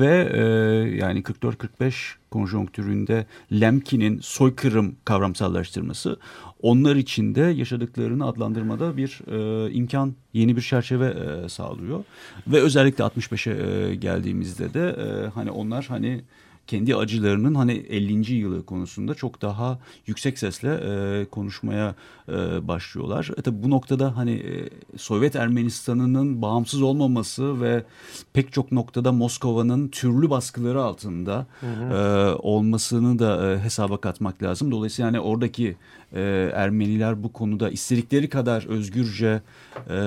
ve 0.00 0.14
yani 1.00 1.22
44-45 1.22 1.92
konjonktüründe 2.30 3.26
Lemkin'in 3.52 4.20
soykırım 4.20 4.96
kavramsallaştırması 5.04 6.18
onlar 6.62 6.96
için 6.96 7.34
de 7.34 7.40
yaşadıklarını 7.40 8.26
adlandırmada 8.26 8.96
bir 8.96 9.20
e, 9.30 9.70
imkan, 9.72 10.14
yeni 10.32 10.56
bir 10.56 10.62
çerçeve 10.62 11.06
e, 11.06 11.48
sağlıyor. 11.48 12.04
Ve 12.46 12.60
özellikle 12.60 13.04
65'e 13.04 13.90
e, 13.90 13.94
geldiğimizde 13.94 14.74
de 14.74 14.88
e, 14.88 15.28
hani 15.28 15.50
onlar 15.50 15.84
hani 15.84 16.20
kendi 16.68 16.96
acılarının 16.96 17.54
hani 17.54 17.72
50. 17.72 18.34
yılı 18.34 18.66
konusunda 18.66 19.14
çok 19.14 19.42
daha 19.42 19.78
yüksek 20.06 20.38
sesle 20.38 20.68
e, 20.68 21.24
konuşmaya 21.24 21.94
e, 22.28 22.68
başlıyorlar. 22.68 23.30
E 23.36 23.42
tabi 23.42 23.62
bu 23.62 23.70
noktada 23.70 24.16
hani 24.16 24.32
e, 24.32 24.68
Sovyet 24.98 25.36
Ermenistan'ının 25.36 26.42
bağımsız 26.42 26.82
olmaması 26.82 27.60
ve 27.60 27.84
pek 28.32 28.52
çok 28.52 28.72
noktada 28.72 29.12
Moskova'nın 29.12 29.88
türlü 29.88 30.30
baskıları 30.30 30.82
altında 30.82 31.46
hı 31.60 31.66
hı. 31.66 31.94
E, 31.94 32.34
olmasını 32.34 33.18
da 33.18 33.52
e, 33.52 33.58
hesaba 33.58 34.00
katmak 34.00 34.42
lazım. 34.42 34.70
Dolayısıyla 34.70 35.08
hani 35.08 35.20
oradaki 35.20 35.76
e, 36.12 36.50
Ermeniler 36.54 37.22
bu 37.22 37.32
konuda 37.32 37.70
istedikleri 37.70 38.28
kadar 38.28 38.66
özgürce 38.68 39.40
e, 39.90 39.98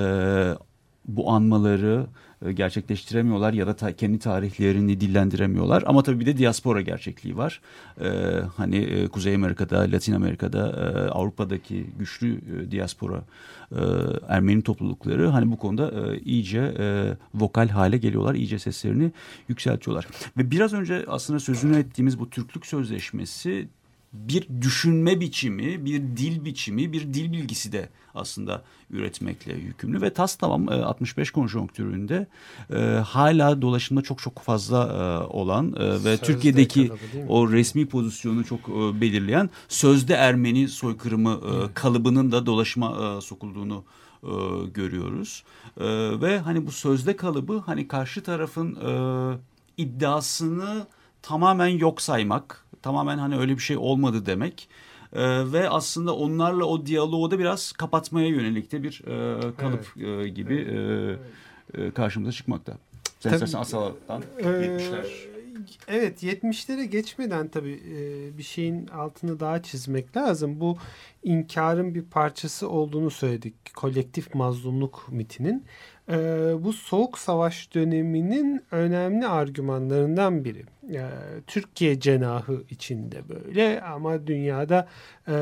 bu 1.07 1.31
anmaları 1.31 2.05
e, 2.45 2.51
gerçekleştiremiyorlar 2.51 3.53
ya 3.53 3.67
da 3.67 3.75
ta, 3.75 3.95
kendi 3.95 4.19
tarihlerini 4.19 5.01
dillendiremiyorlar. 5.01 5.83
Ama 5.85 6.03
tabii 6.03 6.19
bir 6.19 6.25
de 6.25 6.37
diaspora 6.37 6.81
gerçekliği 6.81 7.37
var. 7.37 7.61
Ee, 8.01 8.07
hani 8.57 8.77
e, 8.77 9.07
Kuzey 9.07 9.35
Amerika'da, 9.35 9.79
Latin 9.79 10.13
Amerika'da, 10.13 10.69
e, 10.69 11.09
Avrupa'daki 11.09 11.85
güçlü 11.99 12.35
e, 12.35 12.71
diaspora 12.71 13.23
e, 13.71 13.79
Ermeni 14.27 14.61
toplulukları 14.61 15.27
hani 15.27 15.51
bu 15.51 15.57
konuda 15.57 15.91
e, 15.91 16.19
iyice 16.19 16.75
e, 16.79 17.13
vokal 17.33 17.67
hale 17.67 17.97
geliyorlar, 17.97 18.35
iyice 18.35 18.59
seslerini 18.59 19.11
yükseltiyorlar. 19.47 20.07
Ve 20.37 20.51
biraz 20.51 20.73
önce 20.73 21.05
aslında 21.07 21.39
sözünü 21.39 21.77
ettiğimiz 21.77 22.19
bu 22.19 22.29
Türklük 22.29 22.65
Sözleşmesi 22.65 23.67
bir 24.13 24.47
düşünme 24.61 25.19
biçimi, 25.19 25.85
bir 25.85 25.99
dil 25.99 26.45
biçimi, 26.45 26.93
bir 26.93 27.13
dil 27.13 27.31
bilgisi 27.31 27.71
de 27.71 27.89
aslında 28.15 28.63
üretmekle 28.89 29.53
yükümlü 29.53 30.01
ve 30.01 30.13
TAS 30.13 30.35
tamam 30.35 30.69
65 30.69 31.31
konjonktüründe 31.31 32.27
e, 32.73 32.79
hala 33.05 33.61
dolaşımda 33.61 34.01
çok 34.01 34.19
çok 34.19 34.39
fazla 34.39 34.83
e, 34.83 35.33
olan 35.33 35.75
e, 35.77 35.89
ve 35.89 35.97
sözde 35.97 36.17
Türkiye'deki 36.17 36.87
kalıbı, 36.87 37.27
o 37.27 37.51
resmi 37.51 37.85
pozisyonu 37.85 38.45
çok 38.45 38.59
e, 38.59 39.01
belirleyen 39.01 39.49
sözde 39.69 40.13
Ermeni 40.13 40.67
soykırımı 40.67 41.31
e, 41.31 41.73
kalıbının 41.73 42.31
da 42.31 42.45
dolaşıma 42.45 43.17
e, 43.17 43.21
sokulduğunu 43.21 43.83
e, 44.23 44.29
görüyoruz. 44.73 45.43
E, 45.77 45.85
ve 46.21 46.39
hani 46.39 46.67
bu 46.67 46.71
sözde 46.71 47.15
kalıbı 47.15 47.63
hani 47.65 47.87
karşı 47.87 48.23
tarafın 48.23 48.75
e, 48.75 48.91
iddiasını 49.77 50.87
tamamen 51.21 51.67
yok 51.67 52.01
saymak 52.01 52.65
tamamen 52.81 53.17
hani 53.17 53.37
öyle 53.37 53.53
bir 53.53 53.61
şey 53.61 53.77
olmadı 53.77 54.25
demek. 54.25 54.69
E, 55.13 55.51
ve 55.53 55.69
aslında 55.69 56.15
onlarla 56.15 56.65
o 56.65 56.85
diyaloğu 56.85 57.31
da 57.31 57.39
biraz 57.39 57.71
kapatmaya 57.71 58.27
yönelik 58.27 58.71
de 58.71 58.83
bir 58.83 59.01
e, 59.07 59.39
kalıp 59.57 59.93
evet. 59.97 60.25
e, 60.25 60.29
gibi 60.29 60.55
evet. 60.55 61.19
e, 61.77 61.81
e, 61.81 61.91
karşımıza 61.91 62.31
çıkmakta. 62.31 62.73
Sen 63.19 63.33
istersen 63.33 63.59
Asala'dan 63.59 64.23
e, 64.37 64.43
70'ler. 64.43 65.31
Evet 65.87 66.23
70'lere 66.23 66.83
geçmeden 66.83 67.47
tabii 67.47 67.81
e, 67.91 68.37
bir 68.37 68.43
şeyin 68.43 68.87
altını 68.87 69.39
daha 69.39 69.63
çizmek 69.63 70.17
lazım. 70.17 70.59
Bu 70.59 70.77
inkarın 71.23 71.95
bir 71.95 72.03
parçası 72.03 72.69
olduğunu 72.69 73.09
söyledik. 73.09 73.75
Kolektif 73.75 74.35
mazlumluk 74.35 75.07
mitinin. 75.11 75.65
E, 76.09 76.15
bu 76.59 76.73
soğuk 76.73 77.19
savaş 77.19 77.75
döneminin 77.75 78.61
önemli 78.71 79.27
argümanlarından 79.27 80.45
biri 80.45 80.65
e, 80.91 81.09
Türkiye 81.47 81.99
cenahı 81.99 82.63
içinde 82.69 83.21
böyle 83.29 83.81
ama 83.81 84.27
dünyada 84.27 84.87
e, 85.27 85.33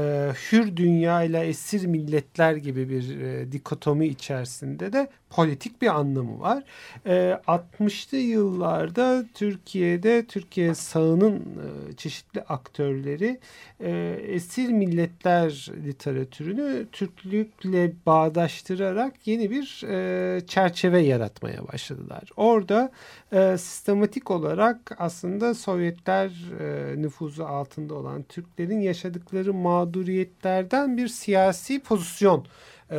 hür 0.51 0.75
dünya 0.75 1.23
ile 1.23 1.39
esir 1.39 1.85
milletler 1.85 2.55
gibi 2.55 2.89
bir 2.89 3.19
e, 3.19 3.51
dikotomi 3.51 4.07
içerisinde 4.07 4.93
de 4.93 5.07
politik 5.29 5.81
bir 5.81 5.87
anlamı 5.87 6.39
var. 6.39 6.63
E, 7.05 7.39
60'lı 7.47 8.17
yıllarda 8.17 9.25
Türkiye'de 9.33 10.25
Türkiye 10.25 10.75
sağının 10.75 11.35
e, 11.39 11.93
çeşitli 11.93 12.41
aktörleri 12.41 13.39
e, 13.79 14.19
esir 14.27 14.69
milletler 14.69 15.67
literatürünü 15.85 16.87
Türklükle 16.91 17.93
bağdaştırarak 18.05 19.27
yeni 19.27 19.51
bir 19.51 19.83
e, 19.87 20.41
çerçeve 20.47 21.01
yaratmaya 21.01 21.67
başladılar. 21.67 22.23
Orada 22.37 22.91
e, 23.31 23.57
sistematik 23.57 24.31
olarak 24.31 24.91
aslında 24.97 25.38
Sovyetler 25.53 26.31
e, 26.59 27.01
nüfuzu 27.01 27.43
altında 27.43 27.93
olan 27.93 28.23
Türklerin 28.23 28.79
yaşadıkları 28.79 29.53
mağduriyetlerden 29.53 30.97
bir 30.97 31.07
siyasi 31.07 31.79
pozisyon 31.79 32.45
e, 32.91 32.97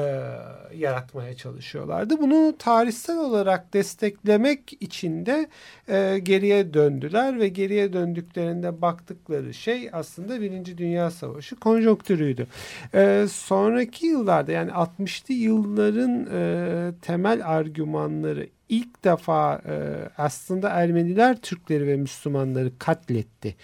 yaratmaya 0.75 1.35
çalışıyorlardı. 1.35 2.19
Bunu 2.19 2.55
tarihsel 2.59 3.19
olarak 3.19 3.75
desteklemek 3.75 4.73
için 4.81 5.27
de 5.27 5.49
e, 5.89 6.19
geriye 6.19 6.75
döndüler 6.75 7.41
ve 7.41 7.49
geriye 7.49 7.93
döndüklerinde 7.93 8.83
baktıkları 8.83 9.55
şey 9.55 9.89
aslında 9.93 10.41
Birinci 10.41 10.79
Dünya 10.79 11.11
Savaşı 11.11 11.57
konjonktürüydü. 11.57 12.47
E, 12.95 13.27
sonraki 13.31 14.07
yıllarda 14.07 14.53
yani 14.53 14.71
60'lı 14.71 15.35
yılların 15.35 16.27
e, 16.33 16.93
temel 17.03 17.47
argümanları 17.47 18.47
ilk 18.71 19.05
defa 19.05 19.63
e, 19.67 19.75
aslında 20.19 20.69
Ermeniler 20.69 21.37
Türkleri 21.41 21.87
ve 21.87 21.97
Müslümanları 21.97 22.79
katletti. 22.79 23.57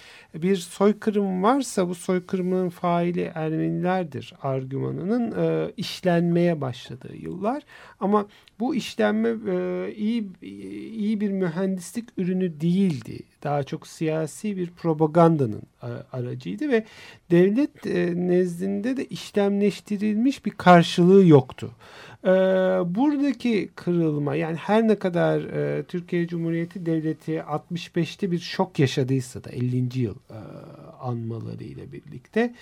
Bir 0.42 0.56
soykırım 0.56 1.42
varsa 1.42 1.88
bu 1.88 1.94
soykırımın 1.94 2.68
faili 2.68 3.32
Ermenilerdir 3.34 4.34
argümanının 4.42 5.32
e, 5.42 5.72
işlenmeye 5.76 6.60
başladığı 6.60 7.16
yıllar. 7.16 7.62
Ama 8.00 8.26
bu 8.60 8.74
işlenme 8.74 9.28
e, 9.28 9.94
iyi 9.96 10.28
iyi 10.42 11.20
bir 11.20 11.30
mühendislik 11.30 12.08
ürünü 12.16 12.60
değildi. 12.60 13.18
Daha 13.42 13.62
çok 13.62 13.86
siyasi 13.86 14.56
bir 14.56 14.70
propagandanın 14.70 15.62
e, 15.82 15.88
aracıydı 16.12 16.68
ve 16.68 16.84
devlet 17.30 17.86
e, 17.86 18.12
nezdinde 18.16 18.96
de 18.96 19.04
işlemleştirilmiş 19.04 20.46
bir 20.46 20.50
karşılığı 20.50 21.26
yoktu. 21.26 21.70
E, 22.24 22.28
buradaki 22.94 23.68
kırılma 23.74 24.34
yani 24.34 24.56
her 24.56 24.88
ne 24.88 24.98
kadar 24.98 25.40
e, 25.40 25.82
Türkiye 25.82 26.26
Cumhuriyeti 26.26 26.86
Devleti 26.86 27.32
65'te 27.32 28.30
bir 28.30 28.38
şok 28.38 28.78
yaşadıysa 28.78 29.44
da 29.44 29.50
50. 29.50 29.98
yıl 30.00 30.14
anmaları 31.00 31.64
ile 31.64 31.92
birlikte 31.92 32.54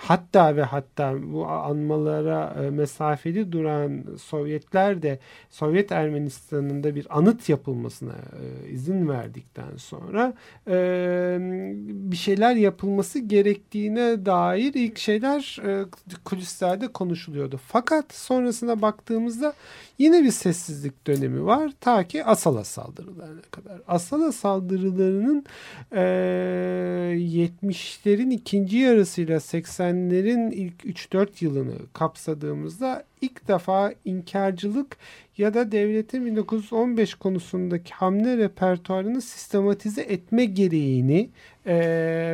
hatta 0.00 0.56
ve 0.56 0.62
hatta 0.62 1.32
bu 1.32 1.46
anmalara 1.46 2.56
e, 2.64 2.70
mesafeli 2.70 3.52
duran 3.52 4.04
Sovyetler 4.18 5.02
de 5.02 5.18
Sovyet 5.50 5.92
Ermenistan'ında 5.92 6.94
bir 6.94 7.18
anıt 7.18 7.48
yapılmasına 7.48 8.12
e, 8.12 8.70
izin 8.70 9.08
verdikten 9.08 9.76
sonra 9.76 10.34
e, 10.68 11.36
bir 11.80 12.16
şeyler 12.16 12.54
yapılması 12.54 13.18
gerektiğine 13.18 14.26
dair 14.26 14.74
ilk 14.74 14.98
şeyler 14.98 15.60
kulislerde 16.24 16.88
konuşuluyordu. 16.88 17.60
Fakat 17.66 18.14
sonrasına 18.14 18.82
baktığımızda 18.82 19.52
yine 20.00 20.24
bir 20.24 20.30
sessizlik 20.30 21.06
dönemi 21.06 21.44
var 21.44 21.72
ta 21.80 22.04
ki 22.04 22.24
Asala 22.24 22.64
saldırılarına 22.64 23.42
kadar. 23.50 23.80
Asala 23.88 24.32
saldırılarının 24.32 25.44
70'lerin 25.92 28.30
ikinci 28.30 28.76
yarısıyla 28.76 29.40
80 29.40 29.90
80'lerin 29.90 30.52
ilk 30.52 30.84
3-4 30.84 31.44
yılını 31.44 31.74
kapsadığımızda 31.92 33.04
ilk 33.20 33.48
defa 33.48 33.94
inkarcılık 34.04 34.96
ya 35.40 35.54
da 35.54 35.72
devletin 35.72 36.26
1915 36.26 37.14
konusundaki 37.14 37.94
hamle 37.94 38.36
repertuarını 38.36 39.22
sistematize 39.22 40.02
etme 40.02 40.44
gereğini 40.44 41.30
e, 41.66 41.72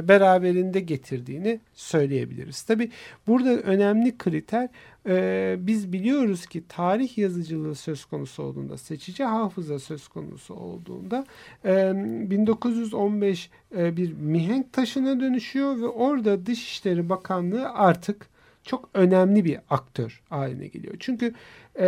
beraberinde 0.09 0.81
getirdiğini 0.81 1.61
söyleyebiliriz. 1.75 2.63
Tabi 2.63 2.91
burada 3.27 3.51
önemli 3.51 4.19
kriter 4.19 4.69
e, 5.09 5.57
biz 5.59 5.93
biliyoruz 5.93 6.47
ki 6.47 6.63
tarih 6.69 7.19
yazıcılığı 7.19 7.75
söz 7.75 8.05
konusu 8.05 8.43
olduğunda 8.43 8.79
seçici 8.79 9.25
hafıza 9.25 9.79
söz 9.79 10.09
konusu 10.09 10.55
olduğunda 10.55 11.27
e, 11.65 11.93
1915 12.31 13.51
e, 13.77 13.97
bir 13.97 14.13
mihenk 14.13 14.73
taşına 14.73 15.21
dönüşüyor 15.21 15.81
ve 15.81 15.87
orada 15.87 16.47
Dışişleri 16.47 17.09
Bakanlığı 17.09 17.69
artık 17.69 18.36
çok 18.67 18.91
önemli 18.95 19.45
bir 19.45 19.59
aktör 19.71 20.23
haline 20.29 20.67
geliyor. 20.67 20.95
Çünkü 21.01 21.35
e, 21.79 21.87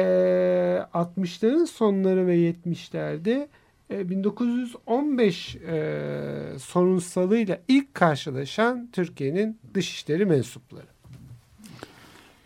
60'ların 0.94 1.66
sonları 1.66 2.26
ve 2.26 2.36
70'lerde 2.36 3.48
1915 3.90 5.56
e, 5.56 6.58
sorunsalıyla 6.58 7.58
ilk 7.68 7.94
karşılaşan 7.94 8.88
Türkiye'nin 8.92 9.58
dışişleri 9.74 10.26
mensupları. 10.26 10.97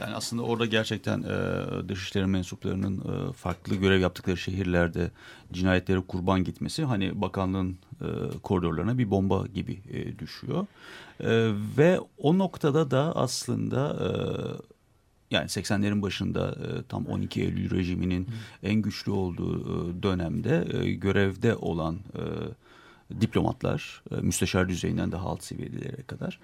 Yani 0.02 0.14
aslında 0.14 0.42
orada 0.42 0.66
gerçekten 0.66 1.22
e, 1.22 1.88
dışişleri 1.88 2.26
mensuplarının 2.26 2.98
e, 2.98 3.32
farklı 3.32 3.76
görev 3.76 4.00
yaptıkları 4.00 4.36
şehirlerde 4.36 5.10
cinayetlere 5.52 6.00
kurban 6.00 6.44
gitmesi 6.44 6.84
hani 6.84 7.20
bakanlığın 7.20 7.78
e, 8.00 8.06
koridorlarına 8.42 8.98
bir 8.98 9.10
bomba 9.10 9.46
gibi 9.46 9.82
e, 9.90 10.18
düşüyor. 10.18 10.66
E, 11.20 11.52
ve 11.78 12.00
o 12.18 12.38
noktada 12.38 12.90
da 12.90 13.16
aslında 13.16 13.96
e, 14.00 14.08
yani 15.30 15.46
80'lerin 15.46 16.02
başında 16.02 16.48
e, 16.50 16.82
tam 16.88 17.06
12 17.06 17.42
Eylül 17.42 17.70
rejiminin 17.70 18.28
en 18.62 18.74
güçlü 18.74 19.12
olduğu 19.12 19.60
e, 19.60 20.02
dönemde 20.02 20.68
e, 20.72 20.92
görevde 20.92 21.56
olan 21.56 21.98
diplomatlar 23.20 24.02
müsteşar 24.22 24.68
düzeyinden 24.68 25.12
daha 25.12 25.28
alt 25.28 25.44
seviyelere 25.44 26.02
kadar 26.06 26.38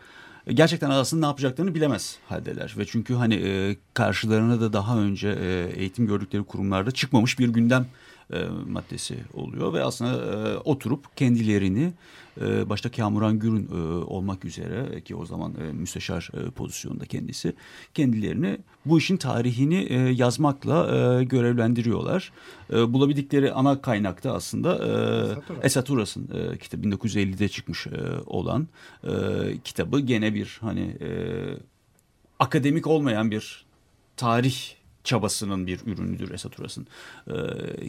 gerçekten 0.55 0.90
aslında 0.90 1.20
ne 1.20 1.26
yapacaklarını 1.26 1.74
bilemez 1.74 2.18
haldeler 2.28 2.74
ve 2.78 2.86
çünkü 2.86 3.14
hani 3.14 3.34
e, 3.34 3.76
karşılarına 3.94 4.61
da 4.61 4.72
daha 4.72 4.99
önce 4.99 5.28
e, 5.28 5.72
eğitim 5.76 6.07
gördükleri 6.07 6.44
kurumlarda 6.44 6.90
çıkmamış 6.90 7.38
bir 7.38 7.49
gündem 7.49 7.86
e, 8.33 8.45
maddesi 8.68 9.18
oluyor 9.35 9.72
ve 9.72 9.85
aslında 9.85 10.24
e, 10.24 10.57
oturup 10.57 11.16
kendilerini 11.16 11.93
e, 12.41 12.68
başta 12.68 12.91
Kamuran 12.91 13.39
Gürün 13.39 13.68
e, 13.72 14.05
olmak 14.05 14.45
üzere 14.45 15.01
ki 15.01 15.16
o 15.16 15.26
zaman 15.26 15.55
e, 15.55 15.72
müsteşar 15.72 16.31
e, 16.35 16.51
pozisyonda 16.51 17.05
kendisi 17.05 17.55
kendilerini 17.95 18.59
bu 18.87 18.99
işin 18.99 19.16
tarihini 19.16 19.83
e, 19.83 19.95
yazmakla 19.99 20.97
e, 21.20 21.24
görevlendiriyorlar. 21.24 22.33
E, 22.72 22.93
bulabildikleri 22.93 23.53
ana 23.53 23.81
kaynakta 23.81 24.33
aslında 24.33 24.79
e, 25.62 25.66
Esat 25.66 25.91
Uras'ın 25.91 26.29
e, 26.35 26.59
kitabı. 26.59 26.79
1950'de 26.89 27.49
çıkmış 27.49 27.87
e, 27.87 27.91
olan 28.26 28.68
e, 29.05 29.11
kitabı. 29.64 30.01
Gene 30.01 30.35
bir 30.35 30.59
hani 30.61 30.81
e, 30.81 31.11
akademik 32.39 32.87
olmayan 32.87 33.31
bir 33.31 33.64
tarih 34.16 34.78
çabasının 35.05 35.66
bir 35.66 35.80
ürünüdür 35.86 36.30
Esat 36.34 36.61
Uras'ın 36.61 36.86
e, 37.26 37.34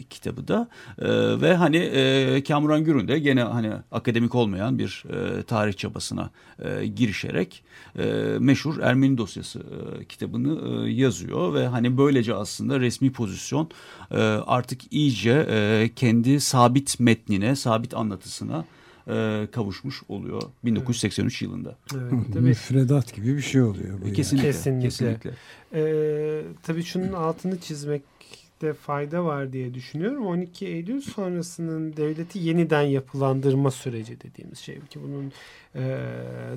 kitabı 0.02 0.48
da. 0.48 0.68
E, 0.98 1.08
ve 1.40 1.54
hani 1.54 1.76
e, 1.76 2.42
Kamuran 2.44 2.84
Gürün 2.84 3.08
de 3.08 3.18
gene 3.18 3.42
hani 3.42 3.72
akademik 3.92 4.34
olmayan 4.34 4.78
bir 4.78 5.04
e, 5.10 5.42
tarih 5.42 5.74
çabasına 5.74 6.30
e, 6.64 6.86
girişerek 6.86 7.62
e, 7.98 8.04
meşhur 8.38 8.78
Ermeni 8.78 9.18
dosyası 9.18 9.58
e, 9.58 10.04
kitabını 10.04 10.86
e, 10.86 10.90
yazıyor 10.90 11.54
ve 11.54 11.66
hani 11.66 11.98
böylece 11.98 12.34
aslında 12.34 12.80
resmi 12.80 13.12
pozisyon 13.12 13.70
e, 14.10 14.16
artık 14.46 14.92
iyice 14.92 15.46
e, 15.50 15.90
kendi 15.96 16.40
sabit 16.40 17.00
metnine, 17.00 17.56
sabit 17.56 17.94
anlatısına 17.94 18.64
e, 19.12 19.46
kavuşmuş 19.52 20.02
oluyor 20.08 20.42
1983 20.64 21.42
yılında. 21.42 21.78
Evet, 21.94 22.12
tabii. 22.32 22.40
Müfredat 22.40 23.14
gibi 23.14 23.36
bir 23.36 23.42
şey 23.42 23.62
oluyor. 23.62 23.98
Bu 24.00 24.12
kesinlikle. 24.12 24.46
Yani. 24.48 24.56
Kesinlikle. 24.56 24.88
kesinlikle. 24.88 25.30
Ee, 25.74 26.42
tabii 26.62 26.82
şunun 26.82 27.12
altını 27.12 27.60
çizmekte 27.60 28.72
fayda 28.72 29.24
var 29.24 29.52
diye 29.52 29.74
düşünüyorum. 29.74 30.26
12 30.26 30.66
Eylül 30.66 31.00
sonrasının 31.00 31.96
devleti 31.96 32.38
yeniden 32.38 32.82
yapılandırma 32.82 33.70
süreci 33.70 34.20
dediğimiz 34.20 34.58
şey 34.58 34.80
ki 34.80 35.00
bunun 35.02 35.32
e, 35.74 35.98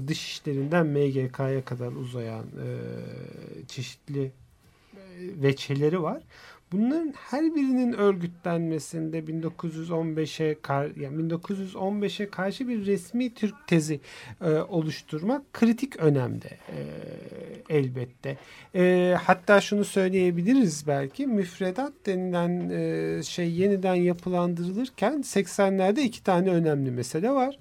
dış 0.08 0.32
işlerinden 0.32 0.88
MGK'ya 0.88 1.66
kadar 1.66 1.92
uzayan 1.92 2.46
e, 2.46 2.68
çeşitli 3.68 4.24
e, 4.24 4.32
veçeleri 5.20 6.02
var. 6.02 6.24
Bunların 6.74 7.14
her 7.18 7.56
birinin 7.56 7.94
örgütlenmesinde 7.94 9.20
1915'e 9.20 10.58
yani 11.02 11.32
1915'e 11.32 12.30
karşı 12.30 12.68
bir 12.68 12.86
resmi 12.86 13.34
Türk 13.34 13.56
tezi 13.68 14.00
e, 14.42 14.50
oluşturmak 14.50 15.54
kritik 15.54 15.96
önemde 15.96 16.48
e, 16.48 16.80
elbette. 17.70 18.38
E, 18.76 19.16
hatta 19.22 19.62
şunu 19.62 19.86
söyleyebiliriz 19.86 20.88
belki 20.88 21.28
müfredat 21.28 21.94
denilen 22.06 22.70
e, 22.70 23.24
şey 23.24 23.52
yeniden 23.52 23.96
yapılandırılırken 23.96 25.14
80'lerde 25.14 26.02
iki 26.02 26.24
tane 26.24 26.50
önemli 26.50 26.92
mesele 26.92 27.32
var. 27.32 27.58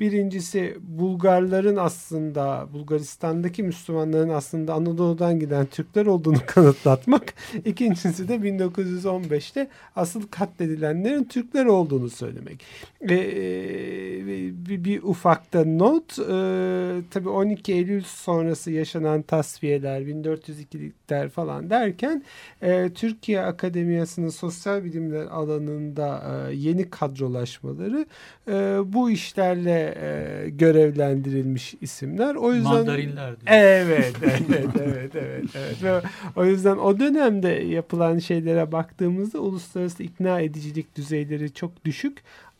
Birincisi 0.00 0.76
Bulgarların 0.80 1.76
aslında 1.76 2.68
Bulgaristan'daki 2.72 3.62
Müslümanların 3.62 4.28
aslında 4.28 4.74
Anadolu'dan 4.74 5.40
giden 5.40 5.66
Türkler 5.66 6.06
olduğunu 6.06 6.38
kanıtlatmak. 6.46 7.34
İkincisi 7.64 8.28
de 8.28 8.36
1915'te 8.36 9.68
asıl 9.96 10.22
katledilenlerin 10.22 11.24
Türkler 11.24 11.66
olduğunu 11.66 12.10
söylemek. 12.10 12.64
E, 13.02 13.08
bir, 14.26 14.84
bir 14.84 15.02
ufakta 15.02 15.64
not 15.64 16.18
e, 16.18 17.02
tabii 17.10 17.28
12 17.28 17.72
Eylül 17.72 18.02
sonrası 18.02 18.70
yaşanan 18.70 19.22
tasfiyeler 19.22 20.00
1402'likler 20.00 21.28
falan 21.28 21.70
derken 21.70 22.24
e, 22.62 22.90
Türkiye 22.94 23.40
Akademiyası'nın 23.40 24.28
sosyal 24.28 24.84
bilimler 24.84 25.26
alanında 25.26 26.22
e, 26.50 26.54
yeni 26.54 26.90
kadrolaşmaları 26.90 28.06
e, 28.48 28.52
bu 28.92 29.10
işlerle 29.10 29.89
e, 29.96 30.50
görevlendirilmiş 30.50 31.74
isimler. 31.80 32.34
O 32.34 32.54
yüzden 32.54 32.72
Mandarinler 32.72 33.40
diyor. 33.40 33.46
Evet, 33.46 34.14
evet, 34.22 34.66
evet, 34.80 35.16
evet, 35.16 35.46
evet. 35.54 35.82
Ve 35.82 36.00
o 36.36 36.44
yüzden 36.44 36.76
o 36.76 36.98
dönemde 36.98 37.48
yapılan 37.48 38.18
şeylere 38.18 38.72
baktığımızda 38.72 39.38
uluslararası 39.38 40.02
ikna 40.02 40.40
edicilik 40.40 40.96
düzeyleri 40.96 41.54
çok 41.54 41.84
düşük 41.84 42.18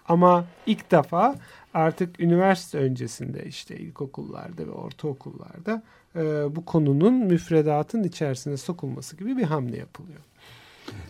ama 0.08 0.44
ilk 0.66 0.90
defa 0.90 1.34
artık 1.74 2.20
üniversite 2.20 2.78
öncesinde 2.78 3.44
işte 3.44 3.76
ilkokullarda 3.76 4.66
ve 4.66 4.70
ortaokullarda 4.70 5.82
e, 6.16 6.20
bu 6.56 6.64
konunun 6.64 7.14
müfredatın 7.14 8.02
içerisine 8.02 8.56
sokulması 8.56 9.16
gibi 9.16 9.36
bir 9.36 9.42
hamle 9.44 9.76
yapılıyor. 9.76 10.20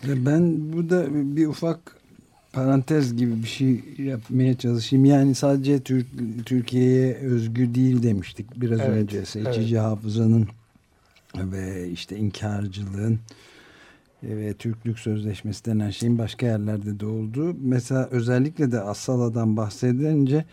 Ben 0.05 0.73
burada 0.73 1.07
bir 1.37 1.47
ufak 1.47 2.00
parantez 2.53 3.17
gibi 3.17 3.43
bir 3.43 3.49
şey 3.49 3.85
yapmaya 3.99 4.55
çalışayım. 4.55 5.05
Yani 5.05 5.35
sadece 5.35 5.81
Türk, 5.81 6.07
Türkiye'ye 6.47 7.15
özgü 7.15 7.75
değil 7.75 8.03
demiştik 8.03 8.61
biraz 8.61 8.81
evet, 8.81 8.91
önce. 8.91 9.25
Seçici 9.25 9.75
evet. 9.75 9.85
hafızanın 9.85 10.49
ve 11.37 11.91
işte 11.91 12.17
inkarcılığın 12.17 13.19
ve 14.23 14.55
Türklük 14.55 14.99
Sözleşmesi 14.99 15.65
denen 15.65 15.91
şeyin 15.91 16.19
başka 16.19 16.47
yerlerde 16.47 17.01
de 17.01 17.07
olduğu. 17.07 17.57
Mesela 17.61 18.09
özellikle 18.11 18.73
de 18.73 18.81
Asala'dan 18.81 19.57
bahsedilince 19.57 20.45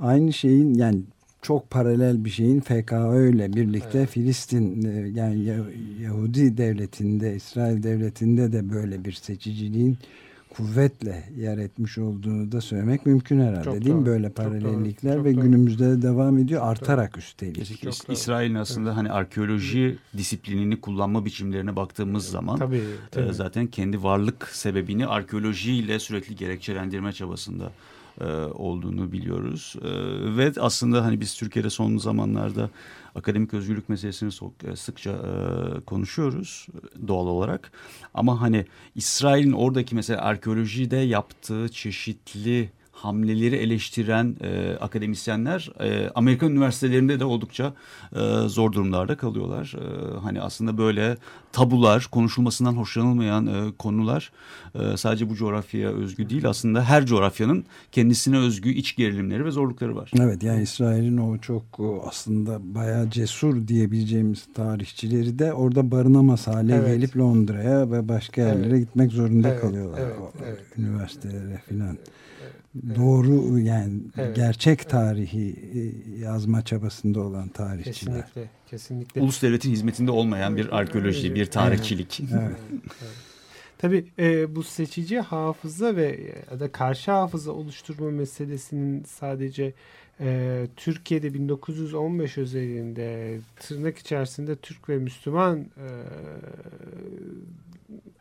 aynı 0.00 0.32
şeyin 0.32 0.74
yani 0.74 1.00
çok 1.42 1.70
paralel 1.70 2.24
bir 2.24 2.30
şeyin 2.30 2.60
FKÖ 2.60 3.30
ile 3.30 3.52
birlikte 3.52 3.98
evet. 3.98 4.08
Filistin 4.08 4.84
e, 4.84 5.08
yani 5.08 5.54
Yahudi 6.02 6.56
devletinde, 6.56 7.36
İsrail 7.36 7.82
devletinde 7.82 8.52
de 8.52 8.70
böyle 8.70 9.04
bir 9.04 9.12
seçiciliğin 9.12 9.98
kuvvetle 10.50 11.24
yer 11.36 11.58
etmiş 11.58 11.98
olduğunu 11.98 12.52
da 12.52 12.60
söylemek 12.60 13.06
mümkün 13.06 13.40
herhalde 13.40 13.64
çok 13.64 13.84
değil 13.84 13.94
mi? 13.94 14.06
Böyle 14.06 14.30
paralellikler 14.30 15.14
çok 15.14 15.24
ve 15.24 15.34
doğru. 15.34 15.42
günümüzde 15.42 15.84
de 15.90 16.02
devam 16.02 16.38
ediyor 16.38 16.62
artarak 16.64 17.14
doğru. 17.14 17.18
üstelik. 17.18 17.84
İsrail'in 18.08 18.54
aslında 18.54 18.88
evet. 18.88 18.98
hani 18.98 19.12
arkeoloji 19.12 19.98
disiplinini 20.16 20.80
kullanma 20.80 21.24
biçimlerine 21.24 21.76
baktığımız 21.76 22.28
zaman 22.28 22.58
tabii, 22.58 22.82
tabii. 23.10 23.28
E, 23.28 23.32
zaten 23.32 23.66
kendi 23.66 24.02
varlık 24.02 24.48
sebebini 24.48 25.06
arkeolojiyle 25.06 25.98
sürekli 25.98 26.36
gerekçelendirme 26.36 27.12
çabasında 27.12 27.72
olduğunu 28.54 29.12
biliyoruz. 29.12 29.76
E, 29.82 29.88
ve 30.36 30.52
aslında 30.60 31.04
hani 31.04 31.20
biz 31.20 31.34
Türkiye'de 31.34 31.70
son 31.70 31.96
zamanlarda 31.96 32.70
akademik 33.14 33.54
özgürlük 33.54 33.88
meselesini 33.88 34.30
e, 34.64 34.76
sıkça 34.76 35.10
e, 35.10 35.80
konuşuyoruz 35.80 36.66
doğal 37.08 37.26
olarak. 37.26 37.72
Ama 38.14 38.40
hani 38.40 38.66
İsrail'in 38.94 39.52
oradaki 39.52 39.94
mesela 39.94 40.22
arkeolojide 40.22 40.96
yaptığı 40.96 41.68
çeşitli 41.68 42.70
hamleleri 43.02 43.56
eleştiren 43.56 44.36
e, 44.40 44.76
akademisyenler 44.80 45.70
e, 45.80 46.10
Amerikan 46.14 46.50
üniversitelerinde 46.50 47.20
de 47.20 47.24
oldukça 47.24 47.74
e, 48.12 48.48
zor 48.48 48.72
durumlarda 48.72 49.16
kalıyorlar. 49.16 49.74
E, 49.76 50.18
hani 50.20 50.40
aslında 50.40 50.78
böyle 50.78 51.16
tabular, 51.52 52.08
konuşulmasından 52.10 52.72
hoşlanılmayan 52.72 53.46
e, 53.46 53.72
konular 53.78 54.32
e, 54.74 54.96
sadece 54.96 55.30
bu 55.30 55.34
coğrafyaya 55.34 55.90
özgü 55.90 56.30
değil 56.30 56.48
aslında 56.48 56.84
her 56.84 57.06
coğrafyanın 57.06 57.64
kendisine 57.92 58.38
özgü 58.38 58.70
iç 58.70 58.96
gerilimleri 58.96 59.44
ve 59.44 59.50
zorlukları 59.50 59.96
var. 59.96 60.10
Evet 60.20 60.42
yani 60.42 60.62
İsrail'in 60.62 61.18
o 61.18 61.38
çok 61.38 61.64
aslında 62.04 62.74
bayağı 62.74 63.10
cesur 63.10 63.68
diyebileceğimiz 63.68 64.46
tarihçileri 64.54 65.38
de 65.38 65.52
orada 65.52 65.90
barınamaz 65.90 66.46
hale 66.46 66.74
evet. 66.74 66.96
gelip 66.96 67.16
Londra'ya 67.16 67.90
ve 67.90 68.08
başka 68.08 68.40
yerlere 68.40 68.68
evet. 68.68 68.80
gitmek 68.80 69.12
zorunda 69.12 69.48
evet, 69.48 69.60
kalıyorlar. 69.60 69.98
Evet, 70.00 70.16
evet. 70.46 70.78
Üniversitelere 70.78 71.62
filan. 71.68 71.98
Doğru 72.96 73.58
yani 73.58 74.00
evet. 74.16 74.36
gerçek 74.36 74.88
tarihi 74.88 75.56
e, 75.74 76.20
yazma 76.20 76.62
çabasında 76.62 77.20
olan 77.20 77.48
tarihçiler. 77.48 77.92
Kesinlikle, 77.94 78.50
kesinlikle. 78.66 79.20
Ulus 79.20 79.42
devletin 79.42 79.70
hizmetinde 79.70 80.10
olmayan 80.10 80.56
bir 80.56 80.78
arkeoloji, 80.78 81.34
bir 81.34 81.46
tarihçilik. 81.46 82.20
Evet. 82.20 82.56
evet. 82.80 83.12
Tabii 83.78 84.04
e, 84.18 84.56
bu 84.56 84.62
seçici 84.62 85.20
hafıza 85.20 85.96
ve 85.96 86.34
ya 86.50 86.60
da 86.60 86.72
karşı 86.72 87.10
hafıza 87.10 87.52
oluşturma 87.52 88.10
meselesinin 88.10 89.04
sadece 89.04 89.72
e, 90.20 90.66
Türkiye'de 90.76 91.34
1915 91.34 92.38
özelinde 92.38 93.38
tırnak 93.56 93.98
içerisinde 93.98 94.56
Türk 94.56 94.88
ve 94.88 94.98
Müslüman 94.98 95.58
e, 95.58 95.88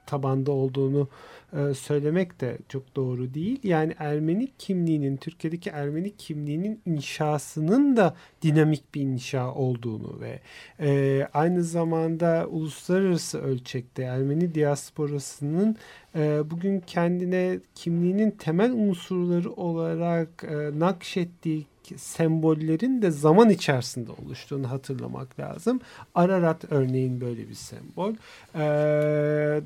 tabanda 0.05 0.51
olduğunu 0.51 1.07
e, 1.53 1.73
söylemek 1.73 2.41
de 2.41 2.57
çok 2.69 2.95
doğru 2.95 3.33
değil. 3.33 3.59
Yani 3.63 3.95
Ermeni 3.99 4.47
kimliğinin, 4.57 5.17
Türkiye'deki 5.17 5.69
Ermeni 5.69 6.15
kimliğinin 6.15 6.81
inşasının 6.85 7.97
da 7.97 8.15
dinamik 8.41 8.95
bir 8.95 9.01
inşa 9.01 9.53
olduğunu 9.53 10.19
ve 10.19 10.39
e, 10.79 11.27
aynı 11.33 11.63
zamanda 11.63 12.47
uluslararası 12.49 13.41
ölçekte 13.41 14.03
Ermeni 14.03 14.55
diasporasının 14.55 15.75
e, 16.15 16.51
bugün 16.51 16.79
kendine 16.79 17.59
kimliğinin 17.75 18.31
temel 18.31 18.71
unsurları 18.71 19.51
olarak 19.51 20.43
nakşettiği 20.73 21.65
sembollerin 21.97 23.01
de 23.01 23.11
zaman 23.11 23.49
içerisinde 23.49 24.11
oluştuğunu 24.11 24.71
hatırlamak 24.71 25.39
lazım. 25.39 25.79
Ararat 26.15 26.71
örneğin 26.71 27.21
böyle 27.21 27.49
bir 27.49 27.53
sembol. 27.53 28.13
E, 28.55 28.59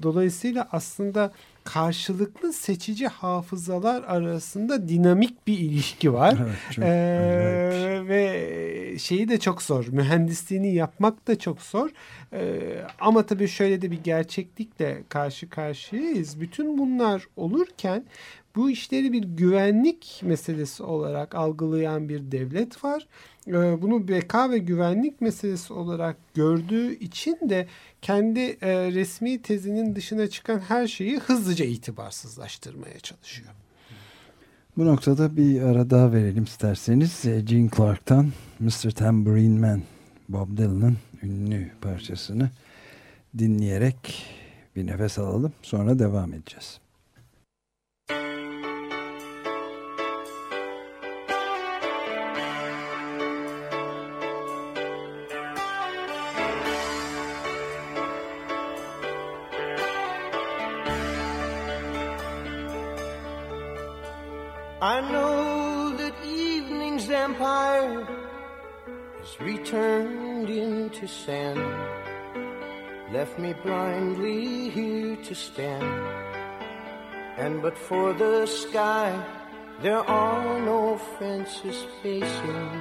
dolayısıyla 0.04 0.68
aslında 0.72 1.32
karşılıklı 1.64 2.54
seçici 2.54 3.08
hafızalar 3.08 4.04
arasında 4.04 4.88
dinamik 4.88 5.48
bir 5.48 5.60
ilişki 5.60 6.14
var. 6.14 6.38
Evet, 6.42 6.58
çok 6.72 6.86
ee, 6.86 8.02
ve 8.08 9.00
şeyi 9.00 9.30
de 9.30 9.40
çok 9.40 9.62
zor. 9.62 9.88
Mühendisliğini 9.88 10.74
yapmak 10.74 11.28
da 11.28 11.40
çok 11.40 11.62
zor. 11.62 11.90
Ee, 12.34 12.60
ama 13.00 13.26
tabii 13.26 13.48
şöyle 13.48 13.82
de 13.82 13.92
bir 13.92 14.04
gerçeklikle 14.04 15.04
karşı 15.10 15.50
karşıyayız. 15.50 16.42
Bütün 16.42 16.78
bunlar 16.78 17.28
olurken 17.36 18.06
bu 18.56 18.70
işleri 18.70 19.14
bir 19.14 19.24
güvenlik 19.24 20.22
meselesi 20.24 20.84
olarak 20.84 21.36
algılayan 21.36 22.10
bir 22.10 22.32
devlet 22.32 22.84
var. 22.84 23.08
Ee, 23.48 23.82
bunu 23.82 24.08
beka 24.08 24.50
ve 24.50 24.58
güvenlik 24.58 25.22
meselesi 25.22 25.74
olarak 25.74 26.18
gördüğü 26.34 26.94
için 26.94 27.38
de 27.50 27.68
kendi 28.02 28.40
e, 28.40 28.92
resmi 28.92 29.42
tezinin 29.42 29.96
dışına 29.96 30.28
çıkan 30.28 30.60
her 30.60 30.88
şeyi 30.88 31.20
hızlıca 31.20 31.66
itibarsızlaştırmaya 31.66 33.00
çalışıyor. 33.00 33.50
Bu 34.78 34.86
noktada 34.86 35.38
bir 35.38 35.62
ara 35.62 35.90
daha 35.90 36.12
verelim 36.12 36.44
isterseniz. 36.44 37.26
E, 37.26 37.42
Gene 37.42 37.70
Clark'tan 37.78 38.32
Mr. 38.60 38.92
Tambourine 38.92 39.60
Man, 39.60 39.82
Bob 40.30 40.58
Dylan'ın 40.58 40.98
ünlü 41.24 41.72
parçasını 41.82 42.50
dinleyerek 43.38 44.26
bir 44.76 44.88
nefes 44.88 45.20
alalım. 45.20 45.54
Sonra 45.62 46.00
devam 46.00 46.34
edeceğiz. 46.34 46.80
Has 69.52 69.60
returned 69.60 70.50
into 70.50 71.08
sand, 71.08 71.60
left 73.12 73.38
me 73.40 73.54
blindly 73.64 74.70
here 74.70 75.16
to 75.18 75.36
stand. 75.36 75.84
And 77.38 77.62
but 77.62 77.78
for 77.78 78.14
the 78.14 78.46
sky, 78.46 79.10
there 79.82 80.04
are 80.04 80.60
no 80.60 80.98
fences 81.20 81.86
facing. 82.02 82.72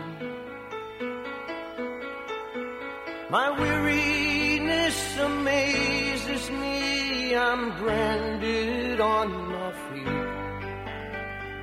My 3.30 3.50
weariness 3.50 5.18
amazes 5.18 6.50
me, 6.50 7.34
I'm 7.36 7.76
branded 7.78 9.00
on 9.00 9.28
my 9.52 9.72
feet 9.72 10.30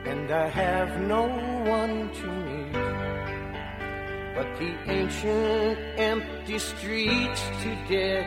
and 0.07 0.31
I 0.31 0.47
have 0.47 1.01
no 1.01 1.27
one 1.65 2.09
to 2.13 2.27
meet 2.27 2.86
but 4.37 4.55
the 4.59 4.71
ancient 4.87 5.79
empty 5.97 6.59
streets 6.59 7.41
too 7.63 7.75
dead 7.89 8.23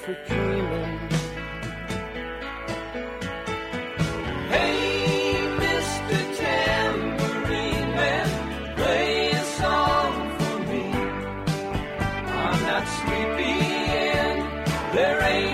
for 0.00 0.14
dreaming. 0.26 0.98
Hey, 4.48 5.34
Mr. 5.64 6.16
Tambourine 6.38 7.90
Man, 7.98 8.74
play 8.74 9.32
a 9.32 9.44
song 9.60 10.12
for 10.38 10.58
me. 10.70 10.84
I'm 12.42 12.60
not 12.70 12.84
sleepy 12.98 13.64
there 14.94 15.22
ain't 15.24 15.53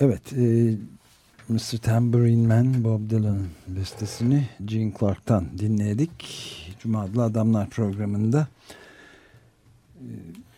Evet, 0.00 0.32
e, 0.32 0.74
Mr. 1.48 1.78
Tambourine 1.82 2.46
Man 2.46 2.84
Bob 2.84 3.10
Dylan'ın 3.10 3.48
bestesini 3.68 4.48
Gene 4.64 4.92
Clark'tan 5.00 5.58
dinledik. 5.58 6.10
Cuma 6.78 7.02
adlı 7.02 7.22
Adamlar 7.22 7.70
programında 7.70 8.48
Ee, 9.94 10.06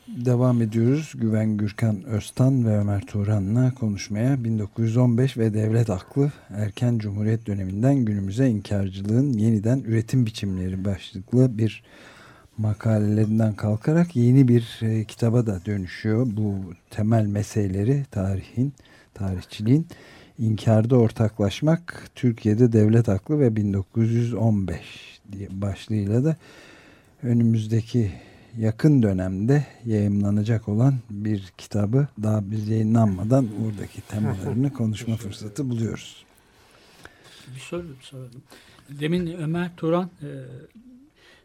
devam 0.09 0.62
ediyoruz. 0.62 1.12
Güven 1.14 1.57
Gürkan 1.57 2.04
Öztan 2.04 2.66
ve 2.66 2.78
Ömer 2.78 3.07
Turan'la 3.07 3.74
konuşmaya 3.74 4.44
1915 4.44 5.36
ve 5.36 5.54
devlet 5.54 5.90
aklı 5.90 6.32
erken 6.50 6.98
cumhuriyet 6.98 7.46
döneminden 7.46 7.94
günümüze 7.94 8.48
inkarcılığın 8.48 9.32
yeniden 9.32 9.78
üretim 9.78 10.26
biçimleri 10.26 10.84
başlıklı 10.84 11.59
bir 11.59 11.82
makalelerinden 12.59 13.54
kalkarak 13.54 14.16
yeni 14.16 14.48
bir 14.48 14.78
e, 14.82 15.04
kitaba 15.04 15.46
da 15.46 15.61
dönüşüyor. 15.66 16.26
Bu 16.30 16.54
temel 16.90 17.26
meseleleri 17.26 18.04
tarihin, 18.11 18.72
tarihçiliğin 19.14 19.86
inkarda 20.38 20.96
ortaklaşmak 20.96 22.11
Türkiye'de 22.14 22.72
devlet 22.72 23.09
aklı 23.09 23.40
ve 23.40 23.57
1915 23.57 24.80
diye 25.32 25.48
başlığıyla 25.50 26.24
da 26.24 26.36
önümüzdeki 27.22 28.12
yakın 28.59 29.02
dönemde 29.02 29.66
yayımlanacak 29.86 30.68
olan 30.68 30.94
bir 31.11 31.52
kitabı 31.59 32.09
daha 32.22 32.50
biz 32.50 32.68
yayınlanmadan 32.68 33.48
buradaki 33.59 34.00
temalarını 34.00 34.72
konuşma 34.74 35.16
fırsatı 35.16 35.70
buluyoruz. 35.70 36.24
Bir 37.54 37.61
soru 37.61 37.86
soralım. 38.00 38.42
Demin 38.90 39.26
Ömer 39.26 39.76
Turan 39.76 40.11
e, 40.22 40.28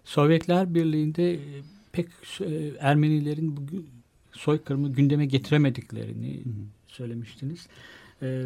Sovyetler 0.04 0.76
Birliği'nde 0.76 1.34
e, 1.34 1.40
pek 1.92 2.08
e, 2.42 2.72
Ermenilerin 2.80 3.58
bu 3.58 3.62
gü- 3.62 3.84
soykırımı 4.32 4.94
gündeme 4.94 5.26
getiremediklerini 5.26 6.44
söylemiştiniz. 6.88 7.68
E, 8.22 8.44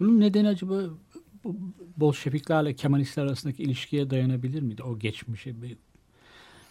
bunun 0.00 0.20
nedeni 0.20 0.48
acaba 0.48 0.82
Bolşeviklerle 1.96 2.74
Kemalistler 2.74 3.22
arasındaki 3.22 3.62
ilişkiye 3.62 4.10
dayanabilir 4.10 4.62
miydi? 4.62 4.82
O 4.82 4.98
geçmişe 4.98 5.62
bir 5.62 5.76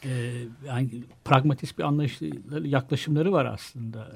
e, 0.06 0.34
yani 0.68 0.90
pragmatist 1.26 1.78
bir 1.78 1.84
anlayışlı 1.84 2.28
yaklaşımları 2.68 3.32
var 3.32 3.46
aslında 3.46 4.08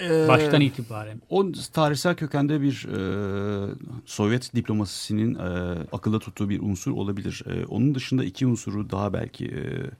Ee, 0.00 0.28
baştan 0.28 0.60
itibaren. 0.60 1.22
O 1.30 1.52
tarihsel 1.72 2.14
kökende 2.16 2.60
bir 2.60 2.86
e, 2.88 3.74
Sovyet 4.06 4.54
diplomasisinin 4.54 5.34
e, 5.34 5.38
akılda 5.92 6.18
tuttuğu 6.18 6.48
bir 6.48 6.60
unsur 6.60 6.92
olabilir. 6.92 7.42
E, 7.46 7.66
onun 7.66 7.94
dışında 7.94 8.24
iki 8.24 8.46
unsuru 8.46 8.90
daha 8.90 9.12
belki 9.12 9.46
e, 9.46 9.90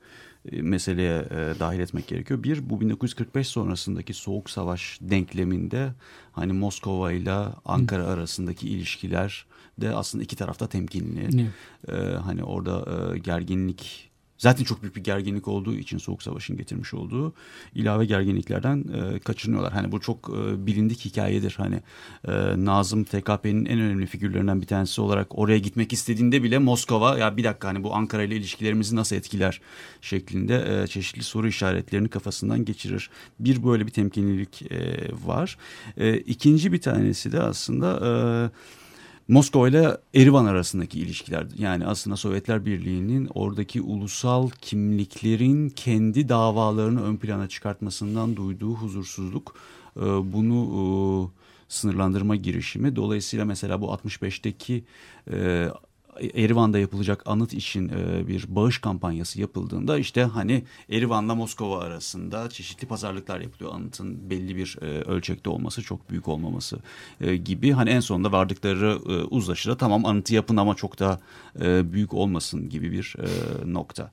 e, 0.53 0.63
meseleye 0.63 1.19
e, 1.19 1.61
dahil 1.61 1.81
etmek 1.81 2.07
gerekiyor. 2.07 2.43
Bir 2.43 2.71
bu 2.71 2.81
1945 2.81 3.49
sonrasındaki 3.49 4.15
Soğuk 4.15 4.51
Savaş 4.51 4.99
denkleminde 5.01 5.93
hani 6.33 6.53
Moskova 6.53 7.13
ile 7.13 7.33
Ankara 7.65 8.05
arasındaki 8.07 8.69
ilişkiler 8.69 9.47
de 9.81 9.95
aslında 9.95 10.25
iki 10.25 10.37
tarafta 10.37 10.67
temkinli. 10.67 11.47
Ee, 11.89 11.93
hani 11.97 12.45
orada 12.45 12.87
e, 13.15 13.19
gerginlik 13.19 14.11
zaten 14.45 14.65
çok 14.65 14.83
büyük 14.83 14.97
bir 14.97 15.05
gerginlik 15.05 15.49
olduğu 15.49 15.75
için 15.75 15.99
Soğuk 15.99 16.23
Savaş'ın 16.23 16.57
getirmiş 16.57 16.95
olduğu 16.95 17.33
ilave 17.75 18.05
gerginliklerden 18.05 18.85
e, 18.95 19.19
kaçınıyorlar. 19.19 19.73
Hani 19.73 19.93
bu 19.93 20.01
çok 20.01 20.31
e, 20.31 20.67
bilindik 20.67 21.05
hikayedir. 21.05 21.55
Hani 21.59 21.81
e, 22.29 22.33
Nazım 22.57 23.05
TKP'nin 23.05 23.65
en 23.65 23.81
önemli 23.81 24.07
figürlerinden 24.07 24.61
bir 24.61 24.67
tanesi 24.67 25.01
olarak 25.01 25.39
oraya 25.39 25.59
gitmek 25.59 25.93
istediğinde 25.93 26.43
bile 26.43 26.59
Moskova 26.59 27.19
ya 27.19 27.37
bir 27.37 27.45
dakika 27.45 27.69
hani 27.69 27.85
bu 27.85 27.95
Ankara 27.95 28.23
ile 28.23 28.37
ilişkilerimizi 28.37 28.97
nasıl 28.97 29.17
etkiler 29.17 29.61
şeklinde 30.01 30.83
e, 30.83 30.87
çeşitli 30.87 31.23
soru 31.23 31.49
işaretlerini 31.49 32.09
kafasından 32.09 32.65
geçirir. 32.65 33.11
Bir 33.41 33.65
böyle 33.65 33.87
bir 33.87 33.93
temkinlilik 33.93 34.63
e, 34.63 35.11
var. 35.27 35.59
E, 35.97 36.17
ikinci 36.17 36.73
bir 36.73 36.81
tanesi 36.81 37.33
de 37.33 37.41
aslında 37.41 37.89
e, 38.07 38.11
Moskova 39.29 39.69
ile 39.69 39.97
Erivan 40.15 40.47
arasındaki 40.47 41.01
ilişkiler 41.01 41.47
yani 41.59 41.87
aslında 41.87 42.17
Sovyetler 42.17 42.67
Birliği'nin 42.67 43.29
oradaki 43.35 43.81
ulusal 43.83 44.51
kimliklerin 44.61 45.69
kendi 45.69 46.29
davalarını 46.29 47.03
ön 47.05 47.17
plana 47.17 47.49
çıkartmasından 47.49 48.37
duyduğu 48.37 48.75
huzursuzluk 48.75 49.57
e, 49.97 50.01
bunu 50.01 50.61
e, 50.65 50.83
sınırlandırma 51.69 52.37
girişimi. 52.37 52.97
Dolayısıyla 52.97 53.45
mesela 53.45 53.81
bu 53.81 53.87
65'teki 53.87 54.85
e, 55.31 55.69
Erivan'da 56.21 56.79
yapılacak 56.79 57.23
anıt 57.27 57.55
için 57.55 57.89
e, 57.89 58.29
bir 58.29 58.45
bağış 58.49 58.79
kampanyası 58.79 59.41
yapıldığında 59.41 59.99
işte 59.99 60.23
hani 60.23 60.65
Erivan'la 60.91 61.35
Moskova 61.35 61.81
arasında 61.81 62.49
çeşitli 62.51 62.89
pazarlıklar 62.89 63.41
yapılıyor. 63.41 63.75
Anıtın 63.75 64.31
belli 64.31 64.57
bir 64.57 64.79
e, 64.83 64.87
ölçekte 64.87 65.51
olması, 65.51 65.83
çok 65.83 66.11
büyük 66.11 66.29
olmaması 66.29 66.79
e, 67.21 67.37
gibi. 67.37 67.73
Hani 67.73 67.91
en 67.91 68.01
sonunda 68.01 68.33
vardıkları 68.33 68.99
e, 69.09 69.13
uzlaşıda 69.13 69.77
tamam 69.77 70.07
anıtı 70.07 70.35
yapın 70.35 70.57
ama 70.57 70.75
çok 70.75 70.99
da 70.99 71.21
büyük 71.93 72.15
olmasın 72.15 72.69
gibi 72.69 72.93
bir 72.93 73.17
nokta. 73.65 74.11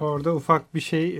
Orada 0.00 0.34
ufak 0.34 0.74
bir 0.74 0.80
şey 0.80 1.16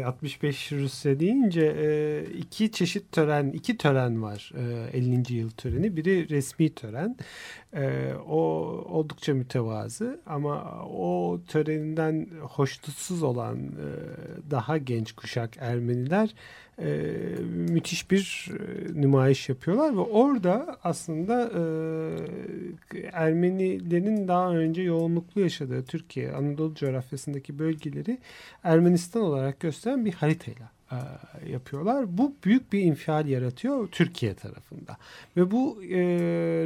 e, 0.00 0.04
65 0.04 0.72
Rusya 0.72 1.20
deyince 1.20 2.26
iki 2.38 2.72
çeşit 2.72 3.12
tören, 3.12 3.50
iki 3.50 3.76
tören 3.76 4.22
var 4.22 4.52
e, 4.92 4.98
50. 4.98 5.34
yıl 5.34 5.50
töreni. 5.50 5.96
Biri 5.96 6.28
resmi 6.28 6.74
tören. 6.74 7.16
O 8.28 8.38
oldukça 8.88 9.34
mütevazı 9.34 9.55
ama 10.26 10.82
o 10.90 11.40
töreninden 11.48 12.26
hoşnutsuz 12.40 13.22
olan 13.22 13.58
e, 13.58 13.88
daha 14.50 14.78
genç 14.78 15.12
kuşak 15.12 15.56
Ermeniler 15.60 16.34
e, 16.78 16.86
müthiş 17.48 18.10
bir 18.10 18.50
e, 18.50 19.00
nümayiş 19.00 19.48
yapıyorlar 19.48 19.96
ve 19.96 20.00
orada 20.00 20.78
aslında 20.84 21.50
Ermenilerin 23.12 24.28
daha 24.28 24.50
önce 24.50 24.82
yoğunluklu 24.82 25.40
yaşadığı 25.40 25.84
Türkiye, 25.84 26.32
Anadolu 26.32 26.74
coğrafyasındaki 26.74 27.58
bölgeleri 27.58 28.18
Ermenistan 28.64 29.22
olarak 29.22 29.60
gösteren 29.60 30.04
bir 30.04 30.12
haritayla 30.12 30.75
e, 30.92 30.98
yapıyorlar. 31.50 32.18
Bu 32.18 32.34
büyük 32.44 32.72
bir 32.72 32.82
infial 32.82 33.28
yaratıyor 33.28 33.88
Türkiye 33.88 34.34
tarafında. 34.34 34.96
Ve 35.36 35.50
bu 35.50 35.84
e, 35.84 35.98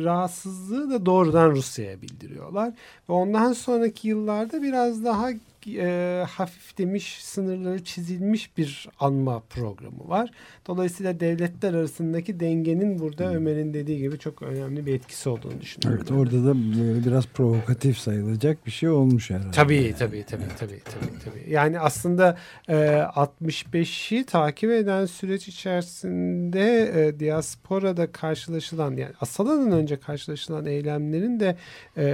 rahatsızlığı 0.02 0.90
da 0.90 1.06
doğrudan 1.06 1.50
Rusya'ya 1.50 2.02
bildiriyorlar. 2.02 2.68
Ve 3.08 3.12
ondan 3.12 3.52
sonraki 3.52 4.08
yıllarda 4.08 4.62
biraz 4.62 5.04
daha 5.04 5.30
e, 5.66 6.24
hafiflemiş, 6.28 7.24
sınırları 7.24 7.84
çizilmiş 7.84 8.56
bir 8.56 8.88
anma 9.00 9.40
programı 9.40 10.08
var. 10.08 10.30
Dolayısıyla 10.66 11.20
devletler 11.20 11.74
arasındaki 11.74 12.40
dengenin 12.40 12.98
burada 12.98 13.34
Ömer'in 13.34 13.74
dediği 13.74 13.98
gibi 13.98 14.18
çok 14.18 14.42
önemli 14.42 14.86
bir 14.86 14.94
etkisi 14.94 15.28
olduğunu 15.28 15.61
düşünüyorum. 15.61 16.04
Evet 16.11 16.18
orada 16.18 16.44
da 16.44 16.54
böyle 16.54 17.06
biraz 17.06 17.26
provokatif 17.26 17.98
sayılacak 17.98 18.66
bir 18.66 18.70
şey 18.70 18.88
olmuş 18.88 19.30
herhalde. 19.30 19.50
Tabii 19.50 19.94
tabii 19.98 20.24
tabii 20.30 20.42
tabii 20.58 20.80
tabii 20.84 21.18
tabii. 21.24 21.52
Yani 21.52 21.80
aslında 21.80 22.38
e, 22.68 22.74
65'i 22.74 24.24
takip 24.26 24.70
eden 24.70 25.06
süreç 25.06 25.48
içerisinde 25.48 26.92
e, 26.94 27.20
diasporada 27.20 28.12
karşılaşılan 28.12 28.96
yani 28.96 29.12
Asala'dan 29.20 29.72
önce 29.72 30.00
karşılaşılan 30.00 30.66
eylemlerin 30.66 31.40
de 31.40 31.56
e, 31.96 32.06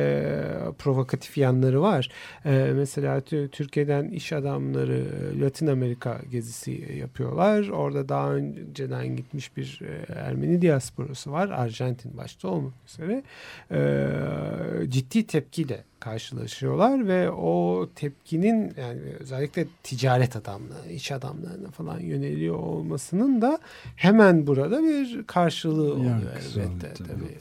provokatif 0.78 1.38
yanları 1.38 1.82
var. 1.82 2.10
E, 2.44 2.72
mesela 2.74 3.20
Tü- 3.36 3.48
Türkiye'den 3.48 4.08
iş 4.08 4.32
adamları 4.32 5.04
e, 5.36 5.40
Latin 5.40 5.66
Amerika 5.66 6.20
gezisi 6.30 6.94
yapıyorlar. 6.98 7.68
Orada 7.68 8.08
daha 8.08 8.34
önceden 8.34 9.16
gitmiş 9.16 9.56
bir 9.56 9.80
e, 9.82 10.12
Ermeni 10.12 10.62
diasporası 10.62 11.32
var. 11.32 11.48
Arjantin 11.50 12.16
başta 12.16 12.48
olmak 12.48 12.72
üzere. 12.88 13.22
E, 13.70 14.90
ciddi 14.90 15.26
tepkiyle 15.26 15.84
karşılaşıyorlar 16.00 17.08
ve 17.08 17.30
o 17.30 17.88
tepkinin 17.94 18.72
yani 18.80 19.00
özellikle 19.20 19.66
ticaret 19.82 20.36
adamlığı, 20.36 20.88
iş 20.90 21.12
adamlarına 21.12 21.70
falan 21.70 22.00
yöneliyor 22.00 22.56
olmasının 22.56 23.42
da 23.42 23.58
hemen 23.96 24.46
burada 24.46 24.82
bir 24.82 25.24
karşılığı 25.26 25.92
oluyor 25.94 26.10
Yankısı 26.10 26.60
elbette. 26.60 26.94
tabii. 26.94 27.08
Tabii. 27.08 27.38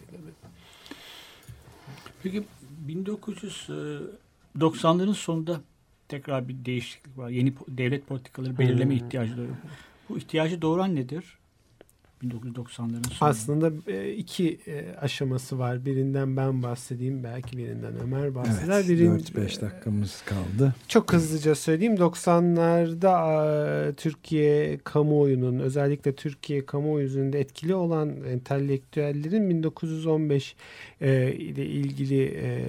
Peki 2.24 2.44
1990'ların 2.88 5.14
sonunda 5.14 5.62
tekrar 6.08 6.48
bir 6.50 6.66
değişiklik 6.66 7.18
var. 7.18 7.30
Yeni 7.30 7.54
devlet 7.68 8.08
politikaları 8.08 8.58
belirleme 8.60 8.94
Hmm. 8.94 8.98
ihtiyacı 8.98 9.38
doğuyor. 9.38 9.58
Bu 10.10 10.18
ihtiyacı 10.18 10.62
doğuran 10.62 10.96
nedir? 10.96 11.40
1990'ların 12.30 12.78
sonunda. 12.78 13.06
Aslında 13.22 13.72
e, 13.88 14.14
iki 14.14 14.60
e, 14.68 14.96
aşaması 15.02 15.60
var. 15.60 15.86
Birinden 15.86 16.38
ben 16.38 16.64
bahsedeyim. 16.64 17.24
Belki 17.24 17.58
birinden 17.58 17.94
Ömer 18.04 18.36
bahseder. 18.36 18.76
Evet, 18.76 18.90
Birin- 18.90 19.20
4-5 19.20 19.62
dakikamız 19.62 20.22
kaldı. 20.26 20.76
Çok 20.88 21.14
hızlıca 21.14 21.56
söyleyeyim. 21.56 21.96
90'larda 21.96 23.90
e, 23.90 23.94
Türkiye 23.94 24.78
kamuoyunun 24.84 25.60
özellikle 25.60 26.16
Türkiye 26.16 26.66
kamuoyu 26.66 27.06
üzerinde 27.06 27.40
etkili 27.40 27.76
olan 27.76 28.24
entelektüellerin 28.24 29.50
1915 29.50 30.56
e, 31.02 31.32
ile 31.34 31.66
ilgili 31.66 32.24
e, 32.26 32.60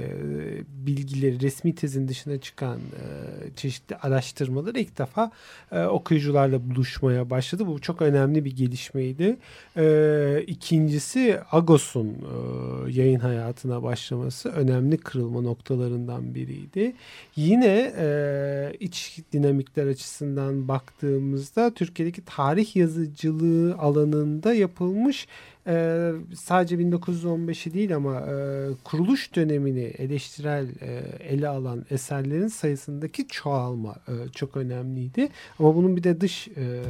bilgileri 0.68 1.40
resmi 1.40 1.74
tezin 1.74 2.09
dışına 2.09 2.38
çıkan 2.40 2.78
e, 2.78 3.11
çeşitli 3.57 3.96
araştırmaları 3.96 4.78
ilk 4.80 4.98
defa 4.98 5.30
e, 5.72 5.84
okuyucularla 5.84 6.70
buluşmaya 6.70 7.30
başladı. 7.30 7.66
Bu 7.66 7.80
çok 7.80 8.02
önemli 8.02 8.44
bir 8.44 8.57
gelişmeydi. 8.57 9.36
E, 9.76 10.44
ikincisi 10.47 11.40
Agos'un 11.53 12.09
e, 12.09 12.92
yayın 12.92 13.20
hayatına 13.20 13.82
başlaması 13.82 14.49
önemli 14.49 14.99
kırılma 14.99 15.40
noktalarından 15.40 16.34
biriydi. 16.34 16.94
Yine 17.36 17.92
e, 17.99 18.72
iç 18.80 19.18
dinamikler 19.32 19.86
açısından 19.86 20.68
baktığımızda 20.68 21.74
Türkiye'deki 21.74 22.24
tarih 22.24 22.76
yazıcılığı 22.76 23.76
alanında 23.78 24.55
yapılmış 24.55 25.26
e, 25.67 26.12
sadece 26.35 26.77
1915'i 26.77 27.75
değil 27.75 27.97
ama 27.97 28.21
e, 28.21 28.69
kuruluş 28.85 29.35
dönemini 29.35 29.81
eleştirel 29.81 30.69
e, 30.81 31.03
ele 31.21 31.49
alan 31.49 31.85
eserlerin 31.91 32.49
sayısındaki 32.49 33.29
çoğalma 33.29 33.97
e, 34.09 34.29
çok 34.29 34.57
önemliydi. 34.57 35.29
Ama 35.59 35.77
bunun 35.77 35.97
bir 35.97 36.03
de 36.03 36.21
dış 36.21 36.49
e, 36.49 36.83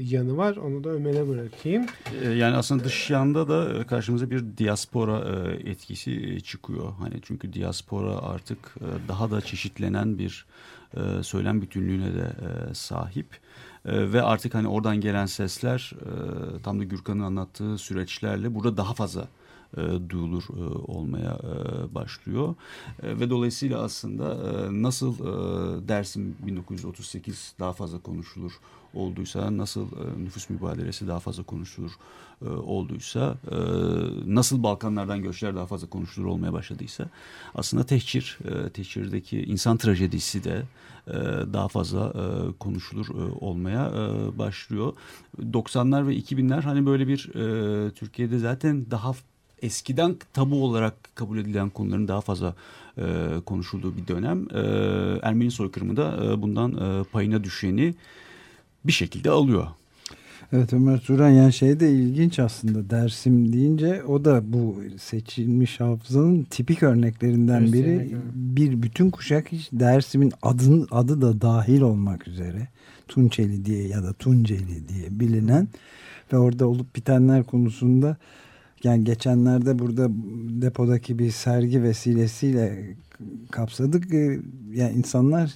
yanı 0.00 0.36
var. 0.36 0.56
Onu 0.56 0.84
da 0.84 0.90
Ömer'e 0.90 1.28
bırakayım. 1.28 1.86
E, 2.22 2.28
yani 2.28 2.56
aslında 2.56 2.84
dış 2.84 3.10
yanda 3.10 3.48
da 3.48 3.78
e, 3.78 3.84
karşımıza 3.84 4.30
bir 4.30 4.44
diaspora 4.58 5.18
e, 5.18 5.70
etkisi 5.70 6.42
çıkıyor. 6.42 6.92
Hani 6.98 7.14
çünkü 7.22 7.52
diaspora 7.52 8.18
artık 8.18 8.74
daha 9.08 9.30
da 9.30 9.40
çeşitlenen 9.40 10.18
bir 10.18 10.46
söylem 11.22 11.62
bütünlüğüne 11.62 12.14
de 12.14 12.32
sahip. 12.74 13.26
E, 13.84 14.12
ve 14.12 14.22
artık 14.22 14.54
hani 14.54 14.68
oradan 14.68 15.00
gelen 15.00 15.26
sesler 15.26 15.92
e, 16.00 16.62
tam 16.62 16.80
da 16.80 16.84
Gürkan'ın 16.84 17.22
anlattığı 17.22 17.78
süreçlerle 17.78 18.54
burada 18.54 18.76
daha 18.76 18.94
fazla 18.94 19.28
e, 19.76 19.80
duyulur 20.10 20.42
e, 20.42 20.62
olmaya 20.92 21.38
e, 21.42 21.94
başlıyor. 21.94 22.54
E, 23.02 23.20
ve 23.20 23.30
dolayısıyla 23.30 23.82
aslında 23.82 24.34
e, 24.34 24.82
nasıl 24.82 25.14
e, 25.14 25.88
Dersim 25.88 26.36
1938 26.46 27.54
daha 27.60 27.72
fazla 27.72 27.98
konuşulur 27.98 28.52
olduysa, 28.94 29.56
nasıl 29.56 29.86
e, 29.86 30.24
nüfus 30.24 30.50
mübadelesi 30.50 31.08
daha 31.08 31.20
fazla 31.20 31.42
konuşulur 31.42 31.92
e, 32.42 32.48
olduysa, 32.48 33.36
e, 33.50 33.56
nasıl 34.34 34.62
Balkanlardan 34.62 35.22
göçler 35.22 35.56
daha 35.56 35.66
fazla 35.66 35.86
konuşulur 35.86 36.26
olmaya 36.26 36.52
başladıysa 36.52 37.08
aslında 37.54 37.86
tehcir, 37.86 38.38
e, 38.44 38.70
tehcirdeki 38.70 39.42
insan 39.42 39.76
trajedisi 39.76 40.44
de 40.44 40.62
e, 41.06 41.12
daha 41.52 41.68
fazla 41.68 42.08
e, 42.08 42.52
konuşulur 42.58 43.06
e, 43.08 43.32
olmaya 43.40 43.86
e, 43.86 44.38
başlıyor. 44.38 44.92
90'lar 45.40 46.08
ve 46.08 46.16
2000'ler 46.16 46.62
hani 46.62 46.86
böyle 46.86 47.08
bir 47.08 47.28
e, 47.34 47.90
Türkiye'de 47.90 48.38
zaten 48.38 48.86
daha 48.90 49.12
eskiden 49.62 50.16
tabu 50.32 50.64
olarak 50.64 50.94
kabul 51.14 51.38
edilen 51.38 51.70
konuların 51.70 52.08
daha 52.08 52.20
fazla 52.20 52.54
e, 52.98 53.04
konuşulduğu 53.46 53.96
bir 53.96 54.08
dönem. 54.08 54.46
E, 54.54 54.60
Ermeni 55.22 55.50
soykırımı 55.50 55.96
da 55.96 56.24
e, 56.24 56.42
bundan 56.42 56.72
e, 56.72 57.04
payına 57.04 57.44
düşeni 57.44 57.94
bir 58.84 58.92
şekilde 58.92 59.30
alıyor. 59.30 59.66
Evet 60.52 60.72
Ömer 60.72 60.98
Turan 60.98 61.30
yani 61.30 61.52
şey 61.52 61.80
de 61.80 61.92
ilginç 61.92 62.38
aslında 62.38 62.90
Dersim 62.90 63.52
deyince 63.52 64.04
o 64.04 64.24
da 64.24 64.52
bu 64.52 64.76
seçilmiş 64.98 65.80
hafızanın 65.80 66.42
tipik 66.42 66.82
örneklerinden 66.82 67.72
biri. 67.72 68.16
Bir 68.34 68.82
bütün 68.82 69.10
kuşak 69.10 69.52
hiç 69.52 69.68
Dersim'in 69.72 70.32
adın, 70.42 70.88
adı 70.90 71.20
da 71.20 71.40
dahil 71.40 71.80
olmak 71.80 72.28
üzere 72.28 72.68
Tunçeli 73.08 73.64
diye 73.64 73.88
ya 73.88 74.02
da 74.02 74.12
Tunceli 74.12 74.88
diye 74.88 75.20
bilinen 75.20 75.68
ve 76.32 76.38
orada 76.38 76.66
olup 76.66 76.96
bitenler 76.96 77.44
konusunda 77.44 78.16
yani 78.84 79.04
geçenlerde 79.04 79.78
burada 79.78 80.08
depodaki 80.62 81.18
bir 81.18 81.30
sergi 81.30 81.82
vesilesiyle 81.82 82.94
kapsadık. 83.50 84.14
Ee, 84.14 84.40
yani 84.72 84.92
insanlar 84.96 85.54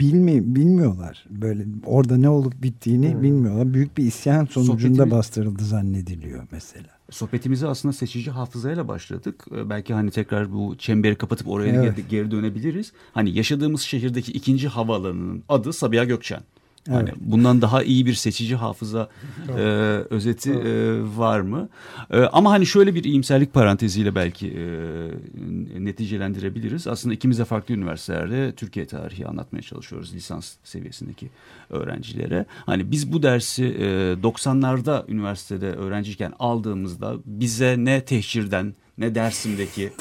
bilmi, 0.00 0.54
bilmiyorlar. 0.54 1.24
Böyle 1.30 1.66
orada 1.86 2.16
ne 2.16 2.28
olup 2.28 2.62
bittiğini 2.62 3.14
hmm. 3.14 3.22
bilmiyorlar. 3.22 3.74
Büyük 3.74 3.98
bir 3.98 4.04
isyan 4.04 4.44
sonucunda 4.44 4.76
Sohbetimiz, 4.76 5.10
bastırıldı 5.10 5.64
zannediliyor 5.64 6.46
mesela. 6.52 6.88
Sohbetimizi 7.10 7.66
aslında 7.66 7.92
seçici 7.92 8.30
hafızayla 8.30 8.88
başladık. 8.88 9.44
Ee, 9.56 9.70
belki 9.70 9.94
hani 9.94 10.10
tekrar 10.10 10.52
bu 10.52 10.76
çemberi 10.78 11.14
kapatıp 11.14 11.48
oraya 11.48 11.82
evet. 11.82 12.10
geri 12.10 12.30
dönebiliriz. 12.30 12.92
Hani 13.12 13.36
yaşadığımız 13.36 13.80
şehirdeki 13.80 14.32
ikinci 14.32 14.68
havaalanının 14.68 15.42
adı 15.48 15.72
Sabiha 15.72 16.04
Gökçen. 16.04 16.40
Hani 16.88 17.02
evet. 17.02 17.14
Hani 17.20 17.30
bundan 17.32 17.62
daha 17.62 17.82
iyi 17.82 18.06
bir 18.06 18.14
seçici 18.14 18.56
hafıza 18.56 19.08
e, 19.48 19.62
özeti 20.10 20.52
e, 20.52 21.00
var 21.16 21.40
mı? 21.40 21.68
E, 22.10 22.20
ama 22.20 22.50
hani 22.50 22.66
şöyle 22.66 22.94
bir 22.94 23.04
iyimserlik 23.04 23.54
paranteziyle 23.54 24.14
belki 24.14 24.48
e, 24.48 25.84
neticelendirebiliriz. 25.84 26.86
Aslında 26.86 27.14
ikimiz 27.14 27.38
de 27.38 27.44
farklı 27.44 27.74
üniversitelerde 27.74 28.52
Türkiye 28.54 28.86
tarihi 28.86 29.26
anlatmaya 29.26 29.62
çalışıyoruz 29.62 30.14
lisans 30.14 30.54
seviyesindeki 30.64 31.30
öğrencilere. 31.70 32.46
Hani 32.66 32.90
biz 32.90 33.12
bu 33.12 33.22
dersi 33.22 33.64
e, 33.64 33.84
90'larda 34.22 35.10
üniversitede 35.10 35.72
öğrenciyken 35.72 36.32
aldığımızda 36.38 37.14
bize 37.26 37.76
ne 37.78 38.04
tehcirden 38.04 38.74
ne 38.98 39.14
Dersim'deki 39.14 39.84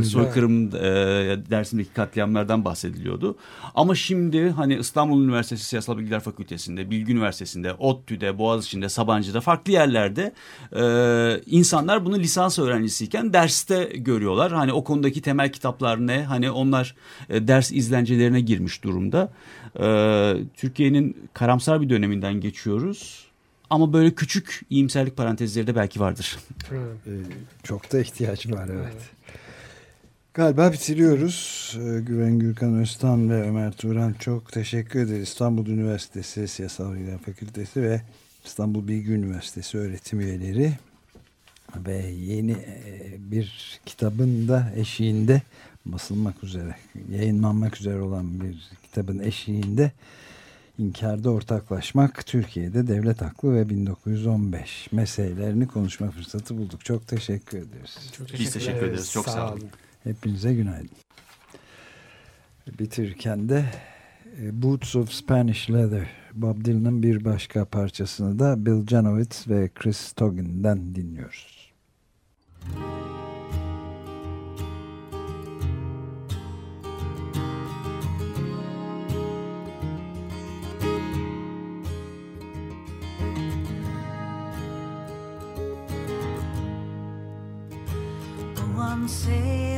e, 0.00 0.04
soykırım 0.04 0.66
e, 0.66 0.80
Dersim'deki 1.50 1.92
katliamlardan 1.92 2.64
bahsediliyordu. 2.64 3.36
Ama 3.74 3.94
şimdi 3.94 4.50
hani 4.50 4.74
İstanbul 4.74 5.24
Üniversitesi 5.24 5.64
Siyasal 5.64 5.98
Bilgiler 5.98 6.20
Fakültesi'nde, 6.20 6.90
Bilgi 6.90 7.12
Üniversitesi'nde, 7.12 7.74
ODTÜ'de, 7.74 8.38
Boğaziçi'nde, 8.38 8.88
Sabancı'da 8.88 9.40
farklı 9.40 9.72
yerlerde 9.72 10.32
e, 10.76 10.82
insanlar 11.46 12.04
bunu 12.04 12.18
lisans 12.18 12.58
öğrencisiyken 12.58 13.32
derste 13.32 13.84
görüyorlar. 13.94 14.52
Hani 14.52 14.72
o 14.72 14.84
konudaki 14.84 15.22
temel 15.22 15.52
kitaplar 15.52 16.06
ne? 16.06 16.24
Hani 16.24 16.50
onlar 16.50 16.94
e, 17.28 17.48
ders 17.48 17.72
izlencelerine 17.72 18.40
girmiş 18.40 18.84
durumda. 18.84 19.32
E, 19.80 19.86
Türkiye'nin 20.54 21.16
karamsar 21.34 21.80
bir 21.80 21.90
döneminden 21.90 22.40
geçiyoruz 22.40 23.29
ama 23.70 23.92
böyle 23.92 24.14
küçük 24.14 24.60
iyimserlik 24.70 25.16
parantezleri 25.16 25.66
de 25.66 25.76
belki 25.76 26.00
vardır. 26.00 26.38
Ee, 26.72 27.10
çok 27.62 27.92
da 27.92 28.00
ihtiyaç 28.00 28.50
var 28.50 28.68
evet. 28.72 28.96
Galiba 30.34 30.72
bitiriyoruz. 30.72 31.70
Ee, 31.80 32.00
Güven 32.00 32.38
Gürkan 32.38 32.78
Öztan 32.78 33.30
ve 33.30 33.42
Ömer 33.42 33.72
Turan 33.72 34.12
çok 34.12 34.52
teşekkür 34.52 35.00
ederiz. 35.00 35.28
İstanbul 35.28 35.66
Üniversitesi 35.66 36.48
Siyasal 36.48 36.94
Bilgiler 36.94 37.18
Fakültesi 37.18 37.82
ve 37.82 38.02
İstanbul 38.44 38.88
Bilgi 38.88 39.12
Üniversitesi 39.12 39.78
öğretim 39.78 40.20
üyeleri 40.20 40.72
ve 41.76 41.96
yeni 42.06 42.52
e, 42.52 43.16
bir 43.18 43.80
kitabın 43.86 44.48
da 44.48 44.72
eşiğinde 44.76 45.42
basılmak 45.86 46.44
üzere, 46.44 46.76
yayınlanmak 47.10 47.80
üzere 47.80 48.00
olan 48.00 48.40
bir 48.40 48.70
kitabın 48.82 49.18
eşiğinde 49.18 49.92
İnkarda 50.80 51.30
ortaklaşmak 51.30 52.26
Türkiye'de 52.26 52.86
devlet 52.86 53.22
haklı 53.22 53.54
ve 53.54 53.68
1915 53.68 54.92
meselelerini 54.92 55.68
konuşma 55.68 56.10
fırsatı 56.10 56.58
bulduk. 56.58 56.84
Çok 56.84 57.08
teşekkür 57.08 57.58
ederiz. 57.58 58.10
Çok 58.16 58.28
teşekkür 58.28 58.44
Biz 58.44 58.52
teşekkür 58.52 58.86
ederiz. 58.86 59.12
Çok 59.12 59.28
sağ 59.28 59.52
olun. 59.52 59.68
Hepinize 60.04 60.54
günaydın. 60.54 60.90
Bitirirken 62.78 63.48
de 63.48 63.64
e, 64.42 64.62
Boots 64.62 64.96
of 64.96 65.12
Spanish 65.12 65.70
Leather 65.70 66.06
Bob 66.34 66.64
Dylan'ın 66.64 67.02
bir 67.02 67.24
başka 67.24 67.64
parçasını 67.64 68.38
da 68.38 68.66
Bill 68.66 68.86
Janowitz 68.86 69.48
ve 69.48 69.70
Chris 69.74 70.12
Toggen'den 70.12 70.94
dinliyoruz. 70.94 71.72
Müzik 72.66 73.19
some 89.00 89.08
say 89.08 89.69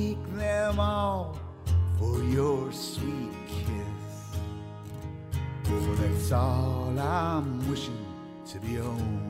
seek 0.00 0.34
them 0.34 0.80
all 0.80 1.38
for 1.98 2.24
your 2.24 2.72
sweet 2.72 3.34
kiss. 3.46 4.14
For 5.64 5.94
that's 6.00 6.32
all 6.32 6.98
I'm 6.98 7.68
wishing 7.70 8.06
to 8.50 8.58
be 8.60 8.76
home. 8.76 9.29